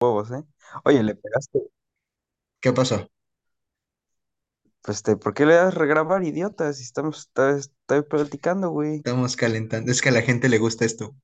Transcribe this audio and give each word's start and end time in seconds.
huevos, 0.00 0.30
¿eh? 0.32 0.44
Oye, 0.84 1.02
le 1.02 1.14
pegaste. 1.14 1.60
¿Qué 2.60 2.72
pasó? 2.72 3.08
Pues, 4.82 4.98
este, 4.98 5.16
¿por 5.16 5.34
qué 5.34 5.44
le 5.46 5.54
das 5.54 5.74
regrabar, 5.74 6.24
idiota? 6.24 6.72
Si 6.72 6.82
estamos, 6.82 7.18
está- 7.20 7.50
estoy 7.58 8.02
platicando, 8.02 8.70
güey. 8.70 9.04
Estamos 9.04 9.36
calentando. 9.36 9.90
Es 9.90 10.02
que 10.02 10.10
a 10.10 10.12
la 10.12 10.20
gente 10.20 10.50
le 10.50 10.58
gusta 10.58 10.84
esto. 10.84 11.16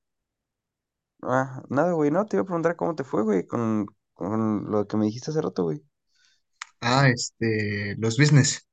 Ah, 1.22 1.62
nada, 1.68 1.92
güey, 1.94 2.10
no, 2.12 2.26
te 2.26 2.36
iba 2.36 2.42
a 2.42 2.44
preguntar 2.46 2.76
cómo 2.76 2.94
te 2.94 3.02
fue, 3.04 3.22
güey, 3.22 3.46
con, 3.46 3.86
con 4.14 4.70
lo 4.70 4.86
que 4.86 4.96
me 4.96 5.06
dijiste 5.06 5.30
hace 5.30 5.40
rato, 5.42 5.64
güey. 5.64 5.82
Ah, 6.80 7.08
este, 7.08 7.96
los 7.98 8.18
business. 8.18 8.66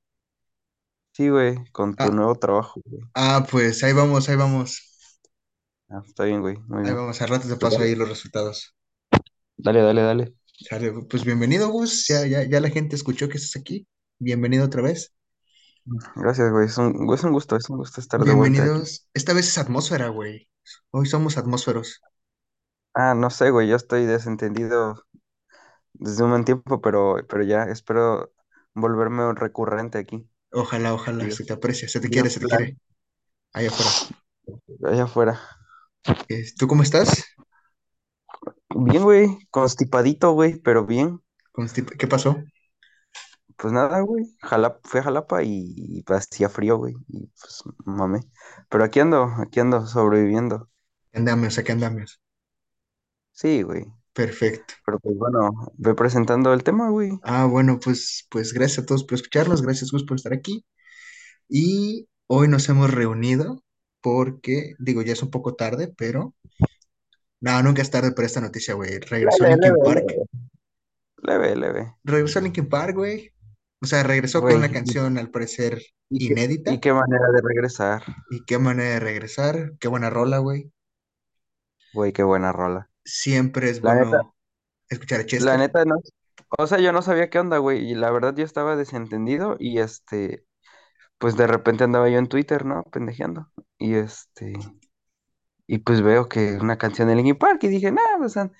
Sí, 1.11 1.29
güey, 1.29 1.63
con 1.71 1.95
tu 1.97 2.09
Ah, 2.09 2.11
nuevo 2.11 2.33
trabajo, 2.39 2.81
güey. 2.83 3.03
ah, 3.15 3.45
pues 3.49 3.83
ahí 3.83 3.93
vamos, 3.93 4.29
ahí 4.29 4.35
vamos. 4.35 4.81
Ah, 5.89 6.01
está 6.05 6.23
bien, 6.25 6.41
güey, 6.41 6.57
muy 6.67 6.83
Ahí 6.83 6.93
bien. 6.93 6.95
vamos, 6.95 7.21
al 7.21 7.29
rato 7.29 7.47
te 7.47 7.55
Pues 7.57 7.57
paso 7.57 7.81
ahí 7.81 7.95
los 7.95 8.09
resultados. 8.09 8.75
Dale, 9.63 9.81
dale, 9.81 10.01
dale. 10.01 10.33
Sale, 10.69 10.93
pues 11.09 11.23
bienvenido, 11.25 11.69
Gus. 11.69 12.07
Ya, 12.07 12.25
ya, 12.25 12.43
ya 12.43 12.59
la 12.61 12.69
gente 12.69 12.95
escuchó 12.95 13.27
que 13.29 13.37
estás 13.37 13.59
aquí. 13.61 13.87
Bienvenido 14.19 14.65
otra 14.65 14.81
vez. 14.81 15.13
Gracias, 16.15 16.51
güey, 16.51 16.65
es 16.67 16.77
un, 16.77 17.11
es 17.13 17.23
un 17.23 17.31
gusto, 17.33 17.55
es 17.55 17.67
un 17.69 17.77
gusto 17.77 17.99
estar 18.01 18.23
de 18.23 18.33
vuelta 18.33 18.63
aquí. 18.65 18.83
Bienvenidos. 18.83 19.07
Esta 19.15 19.33
vez 19.33 19.47
es 19.47 19.57
atmósfera, 19.57 20.09
güey. 20.09 20.47
Hoy 20.91 21.05
somos 21.07 21.37
atmósferos. 21.37 22.01
Ah, 22.93 23.13
no 23.15 23.29
sé, 23.29 23.49
güey, 23.51 23.67
yo 23.67 23.75
estoy 23.75 24.05
desentendido 24.05 25.05
desde 25.93 26.23
un 26.23 26.31
buen 26.31 26.45
tiempo, 26.45 26.81
pero, 26.81 27.17
pero 27.29 27.43
ya 27.43 27.63
espero 27.65 28.33
volverme 28.75 29.25
un 29.27 29.35
recurrente 29.37 29.97
aquí. 29.99 30.29
Ojalá, 30.51 30.93
ojalá, 30.93 31.31
se 31.31 31.43
Dios, 31.43 31.43
te 31.43 31.53
aprecia, 31.53 31.87
se 31.89 31.99
te 31.99 32.09
quiere, 32.11 32.29
Dios 32.29 32.29
se 32.29 32.39
te 32.39 32.45
quiere. 32.47 32.67
plan, 32.67 32.79
Allá 33.53 33.69
afuera. 33.69 33.91
allá 34.85 35.03
afuera. 35.03 35.39
Eh, 36.29 36.45
¿Tú 36.57 36.67
cómo 36.67 36.83
estás? 36.83 37.23
Bien, 38.85 39.03
güey, 39.03 39.37
constipadito, 39.51 40.31
güey, 40.31 40.59
pero 40.59 40.85
bien. 40.85 41.21
Constip- 41.51 41.95
¿Qué 41.97 42.07
pasó? 42.07 42.37
Pues 43.57 43.73
nada, 43.73 43.99
güey, 44.01 44.25
fui 44.83 44.99
a 44.99 45.03
Jalapa 45.03 45.43
y, 45.43 45.73
y 45.75 46.03
pues, 46.03 46.27
hacía 46.31 46.49
frío, 46.49 46.77
güey, 46.77 46.95
y 47.07 47.27
pues 47.27 47.63
mame. 47.85 48.21
Pero 48.69 48.83
aquí 48.85 48.99
ando, 49.01 49.25
aquí 49.41 49.59
ando 49.59 49.85
sobreviviendo. 49.85 50.69
¿Qué 51.11 51.19
andamios? 51.19 51.57
¿A 51.59 51.63
qué 51.63 51.71
andamios? 51.71 52.19
Sí, 53.31 53.63
güey, 53.63 53.85
Perfecto. 54.13 54.75
pero 54.85 54.99
pues 54.99 55.17
bueno, 55.17 55.51
ve 55.77 55.95
presentando 55.95 56.53
el 56.53 56.63
tema, 56.63 56.89
güey. 56.89 57.11
Ah, 57.21 57.45
bueno, 57.45 57.79
pues, 57.83 58.27
pues 58.29 58.53
gracias 58.53 58.79
a 58.79 58.85
todos 58.85 59.03
por 59.03 59.15
escucharnos, 59.15 59.61
gracias 59.61 59.91
Gus 59.91 60.03
por 60.05 60.17
estar 60.17 60.33
aquí. 60.33 60.65
Y 61.49 62.09
hoy 62.27 62.47
nos 62.49 62.69
hemos 62.69 62.91
reunido 62.93 63.63
porque, 64.01 64.75
digo, 64.79 65.01
ya 65.03 65.13
es 65.13 65.23
un 65.23 65.31
poco 65.31 65.55
tarde, 65.55 65.93
pero 65.97 66.35
no, 67.41 67.63
nunca 67.63 67.81
es 67.81 67.91
tarde 67.91 68.11
para 68.11 68.25
esta 68.25 68.41
noticia, 68.41 68.73
güey. 68.73 68.99
Regresó 68.99 69.43
Leve, 69.43 69.55
Linkin 69.55 69.73
leve, 69.73 69.79
Park. 69.83 70.05
leve. 71.17 71.55
Leve. 71.55 71.95
Regresó 72.03 72.41
Linkin 72.41 72.69
Park, 72.69 72.95
güey. 72.95 73.31
O 73.81 73.85
sea, 73.85 74.03
regresó 74.03 74.41
con 74.41 74.53
una 74.53 74.67
¿y, 74.67 74.71
canción 74.71 75.17
al 75.17 75.29
parecer 75.31 75.81
y 76.09 76.27
qué, 76.27 76.33
y 76.65 76.77
inédita. 76.77 76.79
qué 76.79 76.93
manera 76.93 77.25
de 77.33 77.41
regresar? 77.41 78.03
Y 78.29 78.43
qué 78.45 78.57
manera 78.59 78.89
de 78.95 78.99
regresar, 78.99 79.73
qué 79.79 79.87
buena 79.87 80.09
rola, 80.09 80.39
güey. 80.39 80.71
Güey, 81.93 82.13
qué 82.13 82.23
buena 82.23 82.51
rola. 82.51 82.89
Siempre 83.05 83.69
es 83.69 83.81
La 83.81 83.95
neta, 83.95 84.07
bueno 84.09 84.35
escuchar 84.89 85.19
a 85.19 85.23
la 85.23 85.27
Chester. 85.27 85.57
neta 85.57 85.85
no. 85.85 85.95
O 86.57 86.67
sea, 86.67 86.79
yo 86.79 86.91
no 86.91 87.01
sabía 87.01 87.29
qué 87.29 87.39
onda, 87.39 87.57
güey, 87.59 87.89
y 87.89 87.95
la 87.95 88.11
verdad 88.11 88.35
yo 88.35 88.43
estaba 88.43 88.75
desentendido 88.75 89.55
y 89.59 89.79
este, 89.79 90.45
pues 91.17 91.37
de 91.37 91.47
repente 91.47 91.83
andaba 91.83 92.09
yo 92.09 92.17
en 92.19 92.27
Twitter, 92.27 92.65
¿no? 92.65 92.83
Pendejeando. 92.91 93.51
Y 93.77 93.95
este, 93.95 94.53
y 95.69 95.79
pues 95.79 96.01
veo 96.01 96.29
que 96.29 96.57
una 96.57 96.77
canción 96.77 97.07
de 97.09 97.15
Linkin 97.15 97.37
Park 97.37 97.63
y 97.63 97.69
dije, 97.69 97.91
nah, 97.91 98.01
pues 98.19 98.37
han, 98.37 98.53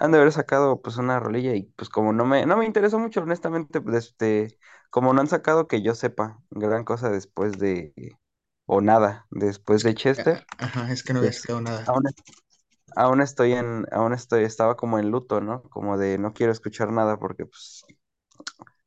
han 0.00 0.12
de 0.12 0.18
haber 0.18 0.32
sacado 0.32 0.82
pues 0.82 0.96
una 0.98 1.20
rolilla 1.20 1.54
y 1.54 1.64
pues 1.76 1.88
como 1.90 2.12
no 2.12 2.24
me, 2.26 2.46
no 2.46 2.56
me 2.58 2.66
interesó 2.66 2.98
mucho, 2.98 3.22
honestamente, 3.22 3.80
pues, 3.82 3.96
este, 4.06 4.58
como 4.90 5.12
no 5.14 5.20
han 5.22 5.28
sacado 5.28 5.68
que 5.68 5.82
yo 5.82 5.94
sepa 5.94 6.40
gran 6.50 6.84
cosa 6.84 7.10
después 7.10 7.58
de, 7.58 7.94
o 8.66 8.80
nada, 8.82 9.26
después 9.30 9.82
Es- 9.82 9.84
de 9.84 9.94
Chester, 9.94 10.46
Ajá, 10.58 10.92
es 10.92 11.02
que 11.02 11.12
no 11.14 11.20
había 11.20 11.32
sacado 11.32 11.60
nada. 11.62 11.86
aún, 11.86 12.04
aún 12.96 13.20
estoy 13.22 13.52
en, 13.54 13.86
aún 13.92 14.12
estoy, 14.14 14.44
estaba 14.44 14.76
como 14.76 14.98
en 14.98 15.10
luto, 15.10 15.40
¿no? 15.40 15.62
Como 15.70 15.98
de 15.98 16.18
no 16.18 16.32
quiero 16.34 16.52
escuchar 16.52 16.92
nada 16.92 17.18
porque 17.18 17.46
pues 17.46 17.84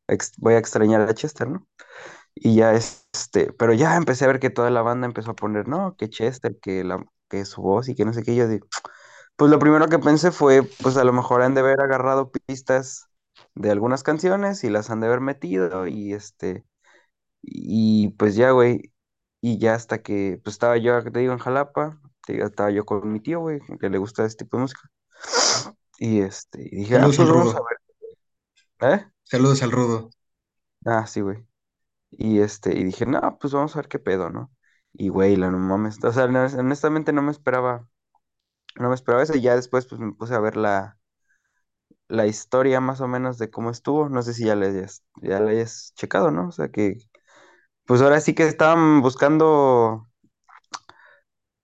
ex- 0.07 0.33
voy 0.37 0.53
a 0.55 0.57
extrañar 0.57 1.01
a 1.01 1.13
Chester, 1.13 1.47
¿no? 1.49 1.67
Y 2.35 2.55
ya 2.57 2.73
este, 2.73 3.53
pero 3.53 3.73
ya 3.73 3.97
empecé 3.97 4.25
a 4.25 4.29
ver 4.29 4.39
que 4.39 4.49
toda 4.49 4.69
la 4.71 4.81
banda 4.83 5.07
empezó 5.07 5.31
a 5.31 5.35
poner, 5.35 5.67
no, 5.67 5.95
que 5.97 6.09
Chester, 6.09 6.57
que 6.61 6.83
la, 6.83 7.05
que 7.29 7.45
su 7.45 7.61
voz 7.61 7.89
y 7.89 7.95
que 7.95 8.05
no 8.05 8.13
sé 8.13 8.23
qué, 8.23 8.35
yo 8.35 8.47
digo, 8.47 8.67
pues 9.35 9.51
lo 9.51 9.59
primero 9.59 9.87
que 9.87 9.99
pensé 9.99 10.31
fue, 10.31 10.63
pues 10.81 10.97
a 10.97 11.03
lo 11.03 11.13
mejor 11.13 11.41
han 11.41 11.53
de 11.53 11.61
haber 11.61 11.81
agarrado 11.81 12.31
pistas 12.31 13.09
de 13.55 13.71
algunas 13.71 14.03
canciones 14.03 14.63
y 14.63 14.69
las 14.69 14.89
han 14.89 14.99
de 14.99 15.07
haber 15.07 15.21
metido 15.21 15.87
y 15.87 16.13
este, 16.13 16.65
y 17.41 18.09
pues 18.17 18.35
ya, 18.35 18.51
güey, 18.51 18.91
y 19.41 19.59
ya 19.59 19.75
hasta 19.75 20.01
que, 20.01 20.39
pues 20.43 20.55
estaba 20.55 20.77
yo, 20.77 21.01
te 21.03 21.19
digo, 21.19 21.33
en 21.33 21.39
Jalapa, 21.39 22.01
digo, 22.27 22.45
estaba 22.45 22.71
yo 22.71 22.85
con 22.85 23.11
mi 23.11 23.21
tío, 23.21 23.39
güey, 23.39 23.59
que 23.79 23.89
le 23.89 23.97
gusta 23.97 24.25
este 24.25 24.45
tipo 24.45 24.57
de 24.57 24.61
música, 24.63 24.81
y 25.99 26.21
este, 26.21 26.61
y 26.61 26.77
dije, 26.77 26.97
ah, 26.97 27.09
Saludos 27.11 27.19
al 27.19 27.27
pues 27.27 27.37
vamos 27.37 27.55
a 27.55 27.59
ver, 28.79 28.99
¿eh? 28.99 29.11
Saludos 29.23 29.63
al 29.63 29.71
Rudo. 29.71 30.09
Ah, 30.85 31.05
sí, 31.07 31.21
güey. 31.21 31.45
Y 32.11 32.39
este, 32.39 32.77
y 32.77 32.83
dije, 32.83 33.05
no, 33.05 33.37
pues 33.39 33.53
vamos 33.53 33.75
a 33.75 33.79
ver 33.79 33.87
qué 33.87 33.99
pedo, 33.99 34.29
¿no? 34.29 34.51
Y 34.93 35.09
güey, 35.09 35.35
la 35.35 35.49
no 35.51 35.57
mames, 35.59 36.03
o 36.03 36.11
sea, 36.13 36.25
honestamente 36.25 37.13
no 37.13 37.21
me 37.23 37.31
esperaba, 37.31 37.87
no 38.77 38.89
me 38.89 38.95
esperaba 38.95 39.23
eso, 39.23 39.35
y 39.37 39.41
ya 39.41 39.55
después 39.55 39.87
pues 39.87 40.01
me 40.01 40.13
puse 40.13 40.35
a 40.35 40.39
ver 40.41 40.57
la, 40.57 40.99
la 42.07 42.25
historia 42.27 42.81
más 42.81 43.01
o 43.01 43.07
menos 43.07 43.37
de 43.37 43.49
cómo 43.51 43.69
estuvo, 43.71 44.09
no 44.09 44.21
sé 44.21 44.33
si 44.33 44.45
ya 44.45 44.55
le 44.55 44.67
hayas, 44.67 45.03
ya 45.21 45.37
hayas 45.37 45.93
checado, 45.95 46.31
¿no? 46.31 46.47
O 46.49 46.51
sea 46.51 46.69
que, 46.69 46.97
pues 47.85 48.01
ahora 48.01 48.21
sí 48.21 48.35
que 48.35 48.45
estaban 48.47 49.01
buscando, 49.01 50.09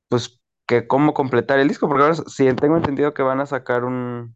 pues, 0.09 0.39
que 0.67 0.87
cómo 0.87 1.13
completar 1.13 1.59
el 1.59 1.67
disco, 1.67 1.87
porque 1.87 2.03
ahora 2.03 2.15
sí 2.15 2.51
tengo 2.55 2.77
entendido 2.77 3.13
que 3.13 3.21
van 3.23 3.39
a 3.41 3.45
sacar 3.45 3.83
un, 3.85 4.35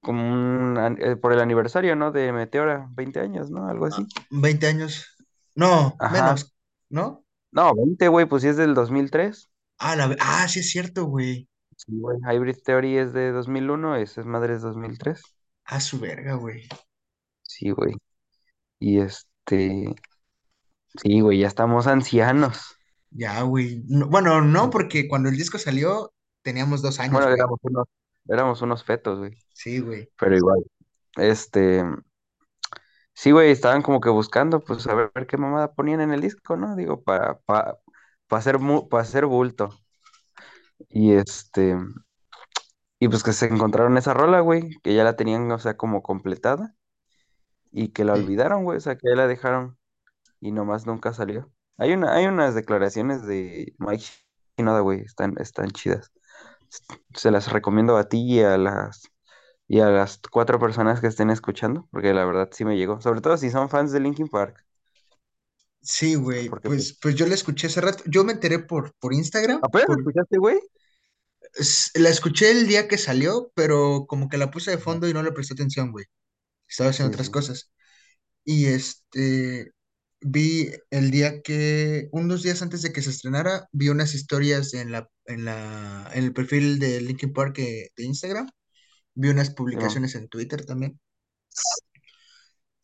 como 0.00 0.22
un, 0.32 0.98
eh, 1.00 1.16
por 1.16 1.32
el 1.32 1.40
aniversario, 1.40 1.96
¿no? 1.96 2.12
De 2.12 2.32
Meteora, 2.32 2.88
20 2.92 3.20
años, 3.20 3.50
¿no? 3.50 3.68
Algo 3.68 3.86
Ah, 3.90 4.02
así. 4.02 4.12
20 4.30 4.66
años. 4.66 5.06
No, 5.54 5.98
Ajá. 5.98 6.06
menos, 6.06 6.54
¿no? 6.88 7.23
No, 7.54 7.74
20 7.74 8.08
güey, 8.08 8.26
pues 8.26 8.42
sí 8.42 8.48
es 8.48 8.56
del 8.58 8.74
2003. 8.74 9.50
Ah, 9.78 9.94
la... 9.96 10.16
ah, 10.20 10.48
sí 10.48 10.60
es 10.60 10.70
cierto, 10.70 11.04
güey. 11.06 11.48
Sí, 11.76 11.92
güey. 12.00 12.18
Hybrid 12.28 12.56
Theory 12.64 12.96
es 12.98 13.12
de 13.12 13.30
2001, 13.32 13.96
esa 13.96 14.20
es 14.22 14.26
Madre 14.26 14.54
es 14.54 14.62
2003. 14.62 15.22
Ah, 15.66 15.78
su 15.80 15.98
verga, 16.00 16.34
güey. 16.36 16.66
Sí, 17.42 17.70
güey. 17.70 17.94
Y 18.80 19.00
este, 19.00 19.94
sí, 21.02 21.20
güey, 21.20 21.40
ya 21.40 21.46
estamos 21.48 21.86
ancianos. 21.86 22.76
Ya, 23.10 23.42
güey. 23.42 23.82
No- 23.86 24.08
bueno, 24.08 24.40
no, 24.42 24.70
porque 24.70 25.08
cuando 25.08 25.28
el 25.28 25.36
disco 25.36 25.58
salió 25.58 26.12
teníamos 26.42 26.82
dos 26.82 26.98
años, 27.00 27.12
Bueno, 27.12 27.26
güey. 27.28 27.34
éramos 27.36 27.60
unos, 27.62 27.86
éramos 28.28 28.62
unos 28.62 28.84
fetos, 28.84 29.18
güey. 29.18 29.38
Sí, 29.52 29.78
güey. 29.80 30.10
Pero 30.18 30.36
igual, 30.36 30.64
este, 31.16 31.84
sí, 33.14 33.30
güey, 33.32 33.50
estaban 33.50 33.82
como 33.82 34.00
que 34.00 34.10
buscando, 34.10 34.60
pues, 34.60 34.86
a 34.86 34.94
ver 34.94 35.12
qué 35.28 35.36
mamada 35.36 35.74
ponían 35.74 36.00
en 36.00 36.12
el 36.12 36.20
disco, 36.20 36.56
¿no? 36.56 36.76
Digo, 36.76 37.02
para, 37.02 37.38
para, 37.40 37.78
para 38.28 38.40
hacer, 38.40 38.58
mu- 38.58 38.88
para 38.88 39.02
hacer 39.02 39.26
bulto. 39.26 39.70
Y 40.88 41.12
este, 41.12 41.76
y 42.98 43.08
pues 43.08 43.22
que 43.22 43.32
se 43.32 43.46
encontraron 43.46 43.98
esa 43.98 44.14
rola, 44.14 44.40
güey, 44.40 44.70
que 44.82 44.94
ya 44.94 45.04
la 45.04 45.16
tenían, 45.16 45.50
o 45.50 45.58
sea, 45.58 45.76
como 45.76 46.02
completada, 46.02 46.74
y 47.72 47.88
que 47.90 48.04
la 48.04 48.14
Sí. 48.14 48.20
olvidaron, 48.22 48.64
güey, 48.64 48.78
o 48.78 48.80
sea, 48.80 48.96
que 48.96 49.08
ya 49.10 49.16
la 49.16 49.26
dejaron 49.26 49.78
y 50.40 50.52
nomás 50.52 50.86
nunca 50.86 51.12
salió. 51.14 51.52
Hay 51.78 51.92
una, 51.94 52.14
hay 52.14 52.26
unas 52.26 52.54
declaraciones 52.54 53.26
de 53.26 53.74
Mike 53.78 54.04
Shinoda, 54.58 54.80
güey, 54.80 55.02
están, 55.02 55.36
están 55.40 55.70
chidas. 55.72 56.12
Se 57.14 57.30
las 57.30 57.50
recomiendo 57.52 57.96
a 57.96 58.08
ti 58.08 58.18
y 58.38 58.40
a 58.42 58.58
las 58.58 59.10
y 59.68 59.80
a 59.80 59.86
las 59.90 60.20
cuatro 60.30 60.58
personas 60.58 61.00
que 61.00 61.06
estén 61.08 61.30
escuchando, 61.30 61.88
porque 61.90 62.14
la 62.14 62.24
verdad 62.24 62.48
sí 62.52 62.64
me 62.64 62.76
llegó. 62.76 63.00
Sobre 63.00 63.20
todo 63.20 63.36
si 63.36 63.50
son 63.50 63.68
fans 63.68 63.92
de 63.92 64.00
Linkin 64.00 64.28
Park, 64.28 64.64
Sí, 65.82 66.14
güey. 66.14 66.48
porque 66.48 66.70
pues, 66.70 66.86
Pues, 66.86 66.98
pues 67.00 67.14
yo 67.14 67.26
la 67.26 67.34
escuché 67.34 67.66
hace 67.68 67.80
rato. 67.80 68.02
Yo 68.06 68.24
me 68.24 68.32
enteré 68.32 68.58
por, 68.60 68.94
por 68.98 69.12
Instagram. 69.14 69.62
¿apenas 69.62 69.86
Por... 69.86 69.98
escuchaste, 69.98 70.38
güey? 70.38 70.58
La 71.94 72.08
escuché 72.10 72.50
el 72.50 72.66
día 72.66 72.88
que 72.88 72.98
salió, 72.98 73.52
pero 73.54 74.06
como 74.08 74.28
que 74.28 74.38
la 74.38 74.50
puse 74.50 74.70
de 74.72 74.78
fondo 74.78 75.08
y 75.08 75.14
no 75.14 75.22
le 75.22 75.32
presté 75.32 75.54
atención, 75.54 75.92
güey. 75.92 76.06
Estaba 76.68 76.90
haciendo 76.90 77.08
Sí, 77.08 77.14
otras 77.14 77.30
sí. 77.30 77.30
cosas. 77.30 77.72
Y 78.44 78.66
este, 78.66 79.72
vi 80.20 80.70
el 80.90 81.10
día 81.12 81.42
que, 81.42 82.08
unos 82.12 82.42
días 82.44 82.62
antes 82.62 82.82
de 82.82 82.92
que 82.92 83.02
se 83.02 83.10
estrenara, 83.10 83.68
vi 83.72 83.90
unas 83.90 84.14
historias 84.14 84.74
en 84.74 84.92
la, 84.92 85.08
en 85.26 85.44
la, 85.46 86.10
en 86.14 86.24
el 86.24 86.32
perfil 86.34 86.78
de 86.80 87.00
Linkin 87.02 87.32
Park 87.34 87.58
eh, 87.60 87.90
de 87.96 88.04
Instagram. 88.04 88.48
Vi 89.14 89.28
unas 89.30 89.50
publicaciones 89.50 90.14
en 90.14 90.28
Twitter 90.28 90.64
también. 90.64 91.00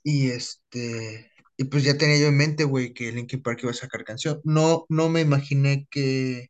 Y 0.03 0.31
este, 0.31 1.31
y 1.57 1.65
pues 1.65 1.85
ya 1.85 1.99
tenía 1.99 2.19
yo 2.19 2.29
en 2.29 2.37
mente, 2.37 2.65
güey, 2.65 2.95
que 2.95 3.13
Linkin 3.13 3.43
Park 3.43 3.61
iba 3.63 3.71
a 3.73 3.75
sacar 3.75 4.05
canción. 4.05 4.41
No, 4.45 4.87
no 4.89 5.09
me 5.09 5.21
imaginé 5.21 5.87
que 5.91 6.49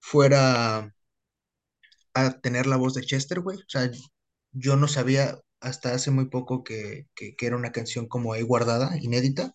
fuera 0.00 0.92
a 2.14 2.40
tener 2.40 2.66
la 2.66 2.76
voz 2.76 2.94
de 2.94 3.02
Chester, 3.02 3.40
güey. 3.40 3.58
O 3.58 3.64
sea, 3.68 3.90
yo 4.52 4.76
no 4.76 4.88
sabía 4.88 5.40
hasta 5.60 5.94
hace 5.94 6.10
muy 6.10 6.26
poco 6.28 6.64
que, 6.64 7.06
que, 7.14 7.36
que 7.36 7.46
era 7.46 7.56
una 7.56 7.72
canción 7.72 8.08
como 8.08 8.32
ahí 8.32 8.42
guardada, 8.42 8.96
inédita. 9.00 9.54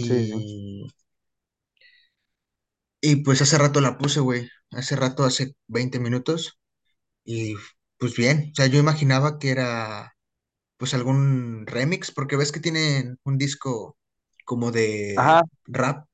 Sí, 0.00 0.24
sí. 0.24 0.46
Y, 0.48 0.88
y 3.00 3.16
pues 3.16 3.42
hace 3.42 3.58
rato 3.58 3.80
la 3.80 3.98
puse, 3.98 4.20
güey. 4.20 4.48
Hace 4.70 4.96
rato, 4.96 5.24
hace 5.24 5.54
20 5.68 5.98
minutos. 6.00 6.58
Y 7.24 7.56
pues 7.98 8.14
bien, 8.16 8.50
o 8.52 8.54
sea, 8.54 8.66
yo 8.66 8.78
imaginaba 8.78 9.38
que 9.38 9.50
era 9.50 10.14
pues 10.78 10.94
algún 10.94 11.66
remix, 11.66 12.12
porque 12.12 12.36
ves 12.36 12.52
que 12.52 12.60
tienen 12.60 13.18
un 13.24 13.38
disco 13.38 13.98
como 14.46 14.72
de 14.72 15.14
Ajá, 15.14 15.42
rap. 15.66 16.06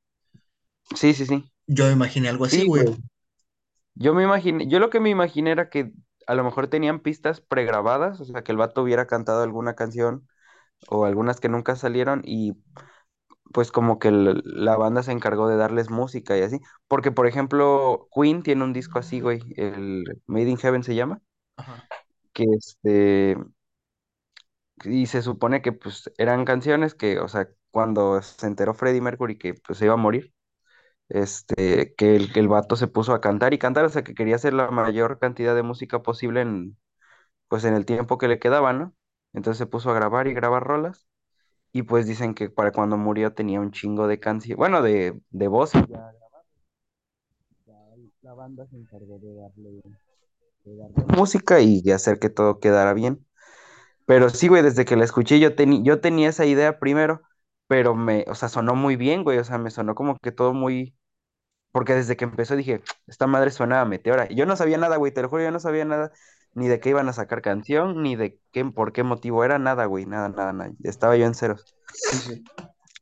sí, 0.95 1.15
sí, 1.15 1.27
sí. 1.27 1.53
Yo 1.67 1.91
imaginé 1.91 2.29
algo 2.29 2.45
así, 2.45 2.63
Sí, 2.63 2.67
güey. 2.67 2.85
Yo 3.95 4.15
me 4.15 4.23
imaginé, 4.25 4.67
yo 4.69 4.79
lo 4.79 4.91
que 4.91 5.01
me 5.01 5.11
imaginé 5.11 5.51
era 5.53 5.69
que 5.71 5.93
a 6.27 6.35
lo 6.35 6.45
mejor 6.45 6.69
tenían 6.69 7.01
pistas 7.01 7.41
pregrabadas, 7.41 8.21
o 8.21 8.25
sea, 8.25 8.43
que 8.43 8.53
el 8.53 8.59
vato 8.59 8.83
hubiera 8.83 9.07
cantado 9.07 9.43
alguna 9.43 9.75
canción 9.75 10.29
o 10.89 11.07
algunas 11.07 11.41
que 11.41 11.49
nunca 11.51 11.77
salieron 11.77 12.23
y 12.25 12.55
pues 13.53 13.73
como 13.73 13.99
que 13.99 14.09
el- 14.09 14.43
la 14.45 14.77
banda 14.77 15.03
se 15.03 15.13
encargó 15.13 15.49
de 15.49 15.57
darles 15.57 15.91
música 15.91 16.37
y 16.39 16.43
así. 16.43 16.61
Porque, 16.89 17.13
por 17.13 17.27
ejemplo, 17.27 18.09
Queen 18.15 18.43
tiene 18.43 18.65
un 18.65 18.73
disco 18.73 18.99
así, 18.99 19.21
güey, 19.21 19.41
el 19.57 20.05
Made 20.27 20.51
in 20.51 20.59
Heaven 20.59 20.83
se 20.85 20.95
llama, 20.95 21.21
Ajá. 21.63 21.87
que 22.33 22.45
este, 22.45 23.37
y 24.85 25.07
se 25.07 25.23
supone 25.23 25.63
que 25.63 25.73
pues 25.73 26.11
eran 26.19 26.45
canciones 26.45 26.95
que, 26.95 27.19
o 27.21 27.29
sea, 27.29 27.49
cuando 27.71 28.21
se 28.23 28.47
enteró 28.47 28.75
Freddie 28.75 29.01
Mercury 29.01 29.39
que 29.39 29.55
pues 29.55 29.79
se 29.79 29.85
iba 29.87 29.95
a 29.95 29.97
morir, 29.97 30.35
este, 31.09 31.95
que 31.97 32.17
el, 32.17 32.33
que 32.33 32.41
el 32.41 32.49
vato 32.49 32.77
se 32.77 32.89
puso 32.89 33.15
a 33.15 33.21
cantar 33.21 33.55
y 33.55 33.59
cantar, 33.59 33.85
o 33.87 33.89
sea, 33.91 34.05
que 34.05 34.15
quería 34.15 34.37
hacer 34.37 34.55
la 34.55 34.71
mayor 34.71 35.19
cantidad 35.19 35.55
de 35.55 35.63
música 35.65 36.03
posible 36.03 36.43
en, 36.43 36.79
pues 37.49 37.65
en 37.65 37.75
el 37.75 37.87
tiempo 37.87 38.19
que 38.19 38.29
le 38.29 38.39
quedaba, 38.41 38.73
¿no? 38.73 38.95
Entonces 39.33 39.59
se 39.59 39.67
puso 39.67 39.91
a 39.91 39.95
grabar 39.95 40.29
y 40.29 40.35
grabar 40.35 40.65
rolas. 40.65 41.07
Y 41.73 41.83
pues 41.85 42.07
dicen 42.07 42.35
que 42.35 42.51
para 42.51 42.73
cuando 42.73 42.99
murió 42.99 43.35
tenía 43.35 43.61
un 43.61 43.73
chingo 43.73 44.07
de 44.09 44.21
canciones, 44.21 44.59
bueno, 44.59 44.83
de, 44.83 45.21
de 45.31 45.49
voz. 45.49 45.73
Ya 45.73 46.13
la 48.23 48.35
banda 48.35 48.67
se 48.67 48.77
encargó 48.77 49.19
de 49.19 49.35
darle, 49.35 49.71
de 49.71 49.81
darle 49.81 50.12
música 51.17 51.61
y 51.61 51.83
hacer 51.91 52.19
que 52.19 52.31
todo 52.31 52.61
quedara 52.61 52.95
bien. 52.95 53.27
Pero 54.07 54.31
sí, 54.31 54.49
güey, 54.49 54.63
desde 54.63 54.85
que 54.85 54.97
la 54.97 55.05
escuché 55.05 55.41
yo, 55.41 55.57
teni- 55.57 55.83
yo 55.85 56.01
tenía 56.01 56.29
esa 56.31 56.47
idea 56.47 56.79
primero, 56.79 57.23
pero 57.69 57.95
me, 57.95 58.25
o 58.29 58.35
sea, 58.35 58.49
sonó 58.49 58.75
muy 58.75 58.97
bien, 58.97 59.25
güey, 59.25 59.39
o 59.39 59.45
sea, 59.45 59.59
me 59.59 59.71
sonó 59.71 59.95
como 59.95 60.17
que 60.19 60.33
todo 60.33 60.55
muy, 60.55 60.97
porque 61.73 61.95
desde 61.95 62.17
que 62.17 62.25
empezó 62.25 62.57
dije, 62.57 62.83
esta 63.07 63.27
madre 63.27 63.51
suena 63.51 63.81
a 63.83 63.85
Meteora. 63.87 64.27
Y 64.31 64.37
yo 64.37 64.47
no 64.47 64.57
sabía 64.57 64.79
nada, 64.79 64.97
güey, 64.97 65.13
te 65.13 65.23
lo 65.23 65.29
juro, 65.29 65.43
yo 65.45 65.51
no 65.53 65.61
sabía 65.61 65.85
nada, 65.85 66.13
ni 66.55 66.69
de 66.69 66.81
qué 66.81 66.91
iban 66.91 67.09
a 67.09 67.13
sacar 67.15 67.43
canción, 67.43 68.03
ni 68.03 68.17
de 68.17 68.41
qué, 68.53 68.65
por 68.67 68.93
qué 68.93 69.03
motivo 69.05 69.45
era, 69.45 69.59
nada, 69.59 69.87
güey, 69.87 70.07
nada, 70.07 70.29
nada, 70.31 70.53
nada. 70.53 70.73
Estaba 70.85 71.17
yo 71.17 71.27
en 71.27 71.35
ceros. 71.35 71.69
Sí, 71.93 72.21
sí. 72.21 72.49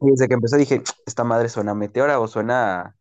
Y 0.01 0.11
desde 0.11 0.29
que 0.29 0.35
empezó 0.35 0.57
dije, 0.57 0.83
esta 1.07 1.25
madre 1.25 1.49
suena 1.49 1.73
a 1.73 1.75
Meteora 1.75 2.21
o 2.21 2.29
suena 2.29 2.81
a, 2.83 2.97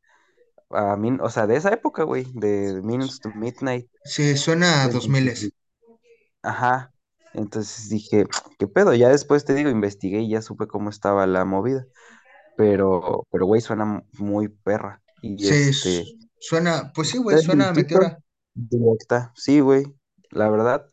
a 0.72 0.96
Min- 0.98 1.20
o 1.22 1.30
sea, 1.30 1.48
de 1.48 1.56
esa 1.58 1.72
época, 1.74 2.04
güey, 2.04 2.26
de 2.34 2.82
Minutes 2.84 3.20
to 3.22 3.32
Midnight. 3.34 3.90
Sí, 4.04 4.36
suena 4.36 4.84
a 4.84 4.90
dos 4.90 5.08
Entonces, 5.08 5.08
miles. 5.08 5.54
ajá. 6.44 6.94
Entonces 7.34 7.90
dije, 7.90 8.26
¿qué 8.58 8.68
pedo? 8.68 8.94
Ya 8.96 9.10
después 9.10 9.46
te 9.46 9.54
digo, 9.54 9.70
investigué 9.70 10.20
y 10.22 10.30
ya 10.30 10.42
supe 10.42 10.68
cómo 10.68 10.90
estaba 10.90 11.28
la 11.28 11.46
movida. 11.46 11.86
Pero, 12.58 13.28
pero, 13.32 13.46
güey, 13.48 13.62
suena 13.62 14.04
muy 14.20 14.50
perra. 14.50 15.02
Y 15.22 15.48
Sí, 15.48 15.72
este, 15.72 16.12
suena, 16.40 16.92
pues 16.94 17.10
sí, 17.10 17.18
güey, 17.18 17.38
suena 17.40 17.70
a 17.70 17.74
Meteora. 17.74 18.20
directa. 18.54 19.32
Sí, 19.36 19.60
güey, 19.60 19.86
la 20.32 20.50
verdad. 20.50 20.90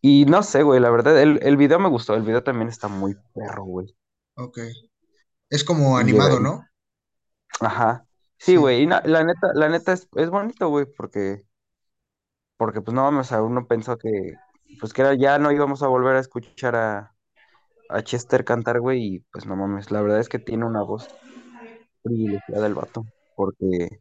Y 0.00 0.24
no 0.26 0.42
sé, 0.42 0.62
güey, 0.62 0.80
la 0.80 0.90
verdad, 0.90 1.20
el, 1.20 1.40
el 1.42 1.56
video 1.56 1.78
me 1.80 1.88
gustó. 1.88 2.14
El 2.14 2.22
video 2.22 2.42
también 2.44 2.68
está 2.68 2.88
muy 2.88 3.16
perro, 3.34 3.64
güey. 3.64 3.94
Ok. 4.36 4.58
Es 5.50 5.64
como 5.64 5.98
Y 6.00 6.08
animado, 6.08 6.40
¿no? 6.40 6.64
ajá. 7.60 8.06
Sí, 8.38 8.56
güey, 8.56 8.82
y 8.82 8.86
na- 8.86 9.02
la 9.04 9.22
neta, 9.24 9.52
la 9.54 9.68
neta 9.68 9.92
es, 9.92 10.08
es 10.16 10.30
bonito, 10.30 10.68
güey, 10.68 10.86
porque 10.86 11.44
porque 12.56 12.80
pues 12.80 12.94
no 12.94 13.02
vamos, 13.04 13.28
sea, 13.28 13.42
uno 13.42 13.66
pensó 13.66 13.98
que, 13.98 14.40
pues 14.78 14.92
que 14.92 15.02
era, 15.02 15.14
ya 15.14 15.38
no 15.38 15.52
íbamos 15.52 15.82
a 15.82 15.88
volver 15.88 16.16
a 16.16 16.20
escuchar 16.20 16.76
a, 16.76 17.14
a 17.88 18.02
Chester 18.02 18.44
cantar, 18.44 18.80
güey, 18.80 19.16
y 19.16 19.20
pues 19.32 19.46
no 19.46 19.56
mames, 19.56 19.90
la 19.90 20.02
verdad 20.02 20.20
es 20.20 20.28
que 20.28 20.38
tiene 20.38 20.66
una 20.66 20.82
voz 20.82 21.08
privilegiada 22.02 22.66
el 22.66 22.74
vato, 22.74 23.06
porque, 23.34 24.00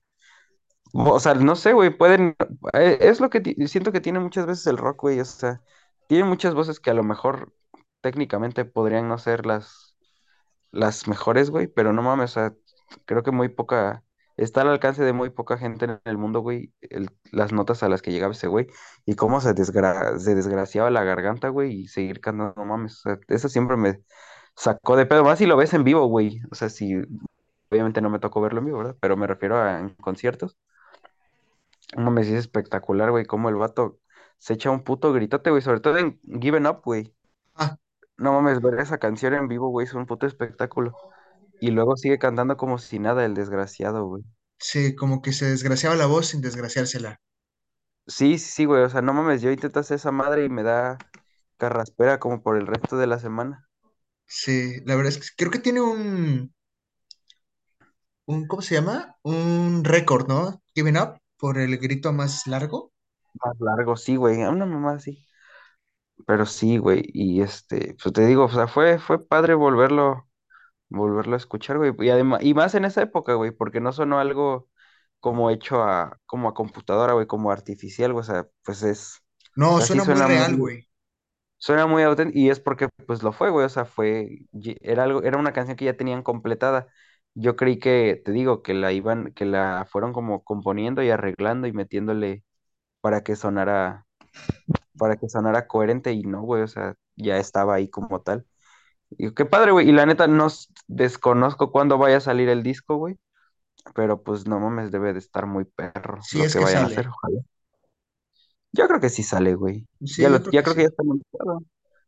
o 0.93 1.19
sea, 1.19 1.33
no 1.35 1.55
sé, 1.55 1.73
güey, 1.73 1.95
pueden, 1.95 2.35
eh, 2.73 2.97
es 3.01 3.19
lo 3.21 3.29
que 3.29 3.41
ti- 3.41 3.55
siento 3.67 3.91
que 3.91 4.01
tiene 4.01 4.19
muchas 4.19 4.45
veces 4.45 4.67
el 4.67 4.77
rock, 4.77 5.01
güey, 5.03 5.19
o 5.19 5.25
sea, 5.25 5.61
tiene 6.07 6.23
muchas 6.25 6.53
voces 6.53 6.79
que 6.79 6.91
a 6.91 6.93
lo 6.93 7.03
mejor 7.03 7.53
técnicamente 8.01 8.65
podrían 8.65 9.07
no 9.09 9.17
ser 9.17 9.45
las 9.45 9.95
las 10.71 11.07
mejores, 11.07 11.49
güey, 11.51 11.67
pero 11.67 11.93
no 11.93 12.03
mames, 12.03 12.31
o 12.31 12.33
sea, 12.35 12.55
creo 13.05 13.23
que 13.23 13.31
muy 13.31 13.49
poca, 13.49 14.03
está 14.37 14.61
al 14.61 14.69
alcance 14.69 15.03
de 15.03 15.13
muy 15.13 15.29
poca 15.31 15.57
gente 15.57 15.85
en 15.85 15.99
el 16.05 16.17
mundo, 16.17 16.41
güey, 16.41 16.73
el- 16.81 17.09
las 17.31 17.53
notas 17.53 17.83
a 17.83 17.89
las 17.89 18.01
que 18.01 18.11
llegaba 18.11 18.33
ese 18.33 18.47
güey, 18.47 18.67
y 19.05 19.15
cómo 19.15 19.41
se, 19.41 19.53
desgra- 19.55 20.17
se 20.19 20.35
desgraciaba 20.35 20.89
la 20.91 21.03
garganta, 21.03 21.49
güey, 21.49 21.73
y 21.83 21.87
seguir 21.87 22.21
cantando, 22.21 22.53
no 22.57 22.65
mames, 22.65 22.97
o 22.99 23.01
sea, 23.09 23.19
eso 23.29 23.49
siempre 23.49 23.77
me 23.77 24.03
sacó 24.55 24.95
de 24.97 25.05
pedo, 25.05 25.23
más 25.23 25.39
si 25.39 25.45
lo 25.47 25.57
ves 25.57 25.73
en 25.73 25.83
vivo, 25.83 26.05
güey, 26.07 26.41
o 26.51 26.55
sea, 26.55 26.69
si, 26.69 26.95
obviamente 27.71 28.01
no 28.01 28.09
me 28.09 28.19
tocó 28.19 28.41
verlo 28.41 28.59
en 28.59 28.65
vivo, 28.67 28.79
¿verdad? 28.79 28.97
Pero 29.01 29.17
me 29.17 29.27
refiero 29.27 29.57
a 29.57 29.79
en 29.79 29.89
conciertos, 29.95 30.57
no 31.95 32.03
mames, 32.03 32.27
es 32.27 32.33
espectacular, 32.33 33.11
güey, 33.11 33.25
cómo 33.25 33.49
el 33.49 33.55
vato 33.55 33.99
se 34.39 34.53
echa 34.53 34.71
un 34.71 34.83
puto 34.83 35.13
gritote, 35.13 35.49
güey, 35.49 35.61
sobre 35.61 35.79
todo 35.79 35.97
en 35.97 36.19
Given 36.41 36.67
Up, 36.67 36.81
güey. 36.83 37.13
Ah, 37.55 37.77
No 38.17 38.33
mames, 38.33 38.61
ver 38.61 38.79
esa 38.79 38.97
canción 38.99 39.33
en 39.33 39.47
vivo, 39.47 39.69
güey, 39.69 39.85
es 39.87 39.93
un 39.93 40.05
puto 40.05 40.25
espectáculo. 40.27 40.95
Y 41.59 41.71
luego 41.71 41.95
sigue 41.97 42.19
cantando 42.19 42.57
como 42.57 42.77
si 42.79 42.99
nada, 42.99 43.25
el 43.25 43.35
desgraciado, 43.35 44.05
güey. 44.07 44.23
sí, 44.59 44.95
como 44.95 45.21
que 45.23 45.33
se 45.33 45.45
desgraciaba 45.47 45.95
la 45.95 46.05
voz 46.05 46.27
sin 46.27 46.41
desgraciársela. 46.41 47.19
Sí, 48.07 48.37
sí, 48.37 48.49
sí, 48.51 48.65
güey. 48.65 48.83
O 48.83 48.89
sea, 48.89 49.01
no 49.01 49.13
mames, 49.13 49.41
yo 49.41 49.51
intento 49.51 49.79
hacer 49.79 49.95
esa 49.95 50.11
madre 50.11 50.45
y 50.45 50.49
me 50.49 50.63
da 50.63 50.97
carraspera 51.57 52.19
como 52.19 52.41
por 52.41 52.57
el 52.57 52.67
resto 52.67 52.97
de 52.97 53.07
la 53.07 53.19
semana. 53.19 53.69
Sí, 54.27 54.79
la 54.85 54.95
verdad 54.95 55.11
es 55.13 55.19
que 55.19 55.35
creo 55.37 55.51
que 55.51 55.59
tiene 55.59 55.81
un, 55.81 56.53
un, 58.27 58.47
¿cómo 58.47 58.61
se 58.61 58.75
llama? 58.75 59.17
Un 59.23 59.83
récord, 59.83 60.27
¿no? 60.27 60.61
Giving 60.75 60.97
Up 60.97 61.19
por 61.37 61.57
el 61.59 61.77
grito 61.77 62.13
más 62.13 62.45
largo. 62.47 62.93
Más 63.43 63.55
largo, 63.59 63.95
sí, 63.95 64.15
güey. 64.15 64.41
a 64.43 64.49
Una 64.51 64.65
mamá 64.65 64.93
así. 64.93 65.25
Pero 66.25 66.45
sí, 66.45 66.77
güey. 66.77 67.03
Y 67.13 67.41
este, 67.41 67.95
pues 68.01 68.13
te 68.13 68.25
digo, 68.25 68.45
o 68.45 68.49
sea, 68.49 68.67
fue, 68.67 68.99
fue 68.99 69.25
padre 69.27 69.53
volverlo, 69.53 70.26
volverlo 70.89 71.35
a 71.35 71.37
escuchar, 71.37 71.77
güey. 71.77 71.93
Y 71.99 72.09
además, 72.09 72.41
y 72.43 72.53
más 72.53 72.75
en 72.75 72.85
esa 72.85 73.01
época, 73.01 73.33
güey, 73.35 73.51
porque 73.51 73.79
no 73.81 73.91
sonó 73.93 74.19
algo 74.19 74.69
como 75.19 75.49
hecho 75.51 75.83
a, 75.83 76.19
como 76.25 76.49
a 76.49 76.53
computadora, 76.53 77.13
güey, 77.13 77.27
como 77.27 77.51
artificial, 77.51 78.13
güey. 78.13 78.21
O 78.21 78.25
sea, 78.25 78.47
pues 78.63 78.83
es, 78.83 79.23
No, 79.57 79.81
sí 79.81 79.99
suena 79.99 80.05
muy 80.05 80.21
suena 80.21 80.23
real, 80.23 80.55
güey. 80.55 80.87
Suena 81.59 81.87
muy 81.87 82.03
auténtico 82.03 82.39
y 82.39 82.49
es 82.49 82.59
porque 82.59 82.87
pues 83.07 83.23
lo 83.23 83.31
fue, 83.33 83.49
güey, 83.49 83.65
o 83.65 83.69
sea, 83.69 83.85
fue, 83.85 84.45
era 84.81 85.03
algo, 85.03 85.23
era 85.23 85.37
una 85.39 85.53
canción 85.53 85.75
que 85.75 85.85
ya 85.85 85.97
tenían 85.97 86.21
completada. 86.23 86.87
Yo 87.33 87.55
creí 87.55 87.79
que, 87.79 88.21
te 88.23 88.31
digo, 88.31 88.61
que 88.61 88.73
la 88.73 88.91
iban, 88.93 89.33
que 89.33 89.45
la 89.45 89.87
fueron 89.89 90.13
como 90.13 90.43
componiendo 90.43 91.01
y 91.03 91.09
arreglando 91.09 91.67
y 91.67 91.73
metiéndole 91.73 92.43
para 93.01 93.23
que 93.23 93.35
sonara, 93.35 94.05
para 94.97 95.17
que 95.17 95.29
sonara 95.29 95.67
coherente 95.67 96.13
y 96.13 96.23
no, 96.23 96.41
güey, 96.43 96.63
o 96.63 96.67
sea, 96.69 96.95
ya 97.15 97.37
estaba 97.39 97.75
ahí 97.75 97.89
como 97.89 98.21
tal. 98.21 98.45
Y 99.11 99.33
qué 99.33 99.45
padre, 99.45 99.71
güey, 99.71 99.89
y 99.89 99.91
la 99.91 100.05
neta 100.05 100.27
no 100.27 100.47
desconozco 100.87 101.71
cuándo 101.71 101.97
vaya 101.97 102.17
a 102.17 102.19
salir 102.21 102.49
el 102.49 102.63
disco, 102.63 102.97
güey, 102.97 103.17
pero 103.95 104.23
pues 104.23 104.47
no 104.47 104.59
mames, 104.59 104.91
debe 104.91 105.13
de 105.13 105.19
estar 105.19 105.47
muy 105.47 105.65
perro 105.65 106.29
Sí, 106.29 106.33
lo 106.33 106.49
es 106.49 106.55
que 106.55 106.57
que 106.57 106.65
vayan 106.65 106.83
a 106.83 106.87
hacer, 106.87 107.07
ojalá. 107.07 107.41
Yo 108.71 108.87
creo 108.87 108.99
que 109.01 109.09
sí 109.09 109.23
sale, 109.23 109.55
güey. 109.55 109.87
Sí, 110.05 110.15
Ya 110.17 110.29
lo, 110.29 110.39
creo 110.41 110.51
ya 110.51 110.63
que 110.63 110.63
creo 110.63 110.75
que 110.75 110.81
sí. 110.81 110.83
ya 110.83 110.87
está 110.89 111.03
anunciado. 111.03 111.63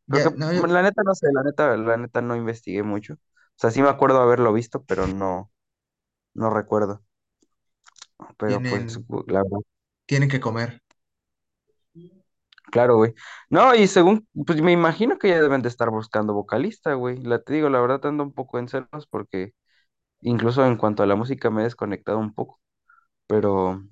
No, 0.07 0.19
yo- 0.21 0.31
la 0.67 0.81
neta 0.83 1.03
no 1.03 1.15
sé, 1.15 1.27
la 1.33 1.43
neta, 1.43 1.77
la 1.77 1.97
neta 1.97 2.21
no 2.21 2.35
investigué 2.35 2.83
mucho. 2.83 3.13
O 3.15 3.17
sea, 3.57 3.71
sí 3.71 3.81
me 3.81 3.89
acuerdo 3.89 4.21
haberlo 4.21 4.53
visto, 4.53 4.83
pero 4.85 5.07
no, 5.07 5.51
no 6.33 6.49
recuerdo. 6.51 7.03
Pero 8.37 8.65
pues, 8.65 8.85
tienen, 8.85 9.05
gu- 9.07 9.23
la 9.27 9.43
verdad, 9.43 9.59
tienen 10.05 10.29
que 10.29 10.39
comer. 10.41 10.81
Claro, 12.71 12.97
güey. 12.97 13.13
No, 13.49 13.75
y 13.75 13.87
según, 13.87 14.27
pues 14.45 14.61
me 14.61 14.71
imagino 14.71 15.17
que 15.17 15.29
ya 15.29 15.41
deben 15.41 15.61
de 15.61 15.69
estar 15.69 15.89
buscando 15.89 16.33
vocalista, 16.33 16.93
güey. 16.93 17.17
La 17.17 17.41
te 17.41 17.53
digo, 17.53 17.69
la 17.69 17.81
verdad 17.81 18.05
ando 18.05 18.23
un 18.23 18.33
poco 18.33 18.59
en 18.59 18.67
celos 18.67 19.07
porque 19.09 19.53
incluso 20.21 20.65
en 20.65 20.77
cuanto 20.77 21.03
a 21.03 21.07
la 21.07 21.15
música 21.15 21.49
me 21.49 21.61
he 21.61 21.65
desconectado 21.65 22.19
un 22.19 22.33
poco. 22.33 22.59
Pero, 23.27 23.83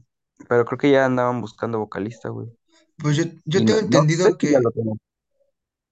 pero 0.50 0.66
creo 0.66 0.78
que 0.80 0.92
ya 0.92 1.06
andaban 1.06 1.42
buscando 1.42 1.80
vocalista, 1.80 2.30
güey. 2.30 2.50
Pues 2.98 3.18
yo, 3.18 3.24
yo 3.46 3.60
Y 3.62 3.66
tengo 3.66 3.80
no 3.90 4.06
sé 4.06 4.08
entendido 4.08 4.38
si 4.40 4.52
ya 4.52 4.60
que, 4.60 4.60
lo 4.60 4.72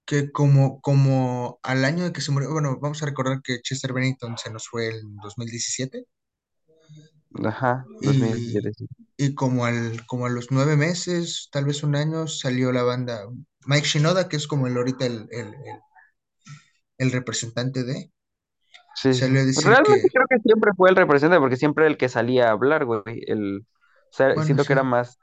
que 0.05 0.31
como, 0.31 0.81
como 0.81 1.59
al 1.63 1.83
año 1.85 2.03
de 2.03 2.13
que 2.13 2.21
se 2.21 2.31
murió, 2.31 2.51
bueno, 2.51 2.77
vamos 2.79 3.01
a 3.01 3.05
recordar 3.07 3.41
que 3.43 3.61
Chester 3.61 3.93
Bennington 3.93 4.37
se 4.37 4.51
nos 4.51 4.67
fue 4.67 4.89
en 4.89 5.15
2017 5.17 6.05
Ajá, 7.43 7.87
y, 8.01 8.63
2017. 8.63 8.73
sí. 8.73 8.87
y 9.17 9.35
como, 9.35 9.65
al, 9.65 10.05
como 10.07 10.25
a 10.25 10.29
los 10.29 10.51
nueve 10.51 10.75
meses, 10.77 11.49
tal 11.51 11.65
vez 11.65 11.83
un 11.83 11.95
año, 11.95 12.27
salió 12.27 12.71
la 12.71 12.83
banda, 12.83 13.27
Mike 13.67 13.87
Shinoda, 13.87 14.29
que 14.29 14.37
es 14.37 14.47
como 14.47 14.67
el 14.67 14.77
ahorita 14.77 15.05
el, 15.05 15.27
el, 15.31 15.47
el- 15.49 15.81
el 16.97 17.11
representante 17.11 17.83
de, 17.85 18.11
Sí, 18.93 19.19
sí. 19.21 19.25
salió 19.25 19.41
a 19.41 19.45
decir 19.45 19.81
Realmente 19.83 20.07
que, 20.07 20.11
creo 20.11 20.25
que 20.29 20.39
siempre 20.39 20.71
fue 20.75 20.89
el 20.89 20.95
representante, 20.95 21.39
porque 21.41 21.57
siempre 21.57 21.83
era 21.85 21.91
el 21.91 21.97
que 21.97 22.09
salía 22.09 22.47
a 22.47 22.51
hablar, 22.51 22.85
güey. 22.85 23.03
El, 23.27 23.59
o 23.59 23.65
sea, 24.11 24.35
bueno, 24.35 24.41
siento 24.41 24.65
que 24.65 24.73
era 24.73 24.83
sí, 24.83 24.83
más, 24.83 25.19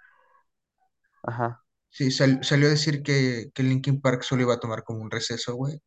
ajá. 1.22 1.64
sí, 1.90 2.10
sal- 2.10 2.42
salió 2.44 2.66
a 2.68 2.70
decir 2.70 3.02
que, 3.02 3.50
que 3.54 3.62
Linkin 3.62 4.00
Park 4.00 4.22
solo 4.22 4.42
iba 4.42 4.54
a 4.54 4.60
tomar 4.60 4.82
como 4.84 5.00
un 5.02 5.10
receso, 5.10 5.54
güey, 5.54 5.80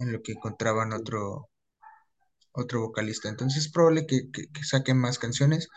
en 0.00 0.12
lo 0.12 0.20
que 0.22 0.32
encontraban 0.32 0.92
sí. 0.92 0.92
otro, 0.92 1.49
otro 2.52 2.80
vocalista. 2.80 3.28
Entonces 3.28 3.66
es 3.66 3.72
probable 3.72 4.06
que, 4.06 4.30
que, 4.30 4.48
que 4.48 4.64
saquen 4.64 4.98
más 4.98 5.18
canciones. 5.18 5.68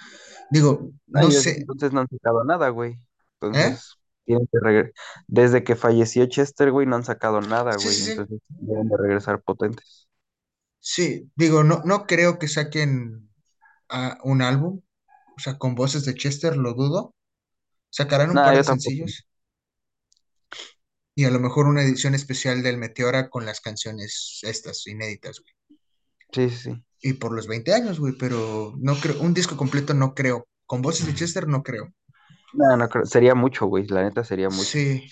Digo, 0.52 0.92
no 1.08 1.32
sé, 1.32 1.58
entonces 1.60 1.94
no 1.94 2.02
han 2.02 2.08
sacado 2.08 2.44
nada, 2.44 2.70
güey. 2.70 2.94
¿eh? 2.94 3.00
Entonces, 3.42 3.98
tienen 4.26 4.48
que. 4.52 4.92
Desde 5.28 5.64
que 5.64 5.76
falleció 5.76 6.26
Chester, 6.26 6.72
güey, 6.72 6.88
no 6.88 6.96
han 6.96 7.04
sacado 7.04 7.42
nada, 7.42 7.74
Sí, 7.74 7.86
güey. 7.86 7.96
sí. 7.96 8.12
Entonces, 8.12 8.40
deben 8.50 8.88
de 8.88 8.98
regresar 8.98 9.42
potentes. 9.42 10.08
Sí, 10.80 11.32
digo, 11.36 11.64
no, 11.64 11.82
no 11.86 12.06
creo 12.06 12.40
que 12.40 12.48
saquen 12.48 13.30
ah, 13.90 14.18
un 14.24 14.42
álbum, 14.42 14.82
o 15.38 15.40
sea, 15.40 15.58
con 15.58 15.76
voces 15.76 16.06
de 16.06 16.14
Chester, 16.14 16.58
lo 16.58 16.74
dudo. 16.74 17.16
Sacarán 17.90 18.30
un 18.30 18.36
par 18.36 18.56
de 18.56 18.64
sencillos 18.64 19.28
y 21.16 21.26
a 21.26 21.30
lo 21.30 21.40
mejor 21.40 21.68
una 21.68 21.84
edición 21.84 22.16
especial 22.16 22.64
del 22.64 22.78
Meteora 22.78 23.30
con 23.30 23.46
las 23.46 23.62
canciones 23.62 24.40
estas 24.42 24.86
inéditas, 24.88 25.40
güey. 25.40 25.54
Sí, 26.34 26.50
sí. 26.50 26.84
Y 27.02 27.14
por 27.14 27.34
los 27.34 27.48
20 27.48 27.74
años, 27.74 28.00
güey, 28.00 28.14
pero 28.18 28.74
no 28.80 29.00
creo, 29.00 29.22
un 29.22 29.34
disco 29.34 29.56
completo 29.58 29.94
no 29.94 30.14
creo. 30.16 30.48
Con 30.66 30.82
voces 30.82 31.06
de 31.06 31.14
Chester 31.14 31.48
no 31.48 31.62
creo. 31.64 31.94
No, 32.52 32.78
no 32.78 32.90
creo. 32.90 33.06
Sería 33.06 33.36
mucho, 33.36 33.66
güey. 33.68 33.86
La 33.88 34.04
neta 34.04 34.24
sería 34.24 34.50
mucho. 34.50 34.72
Sí, 34.72 35.10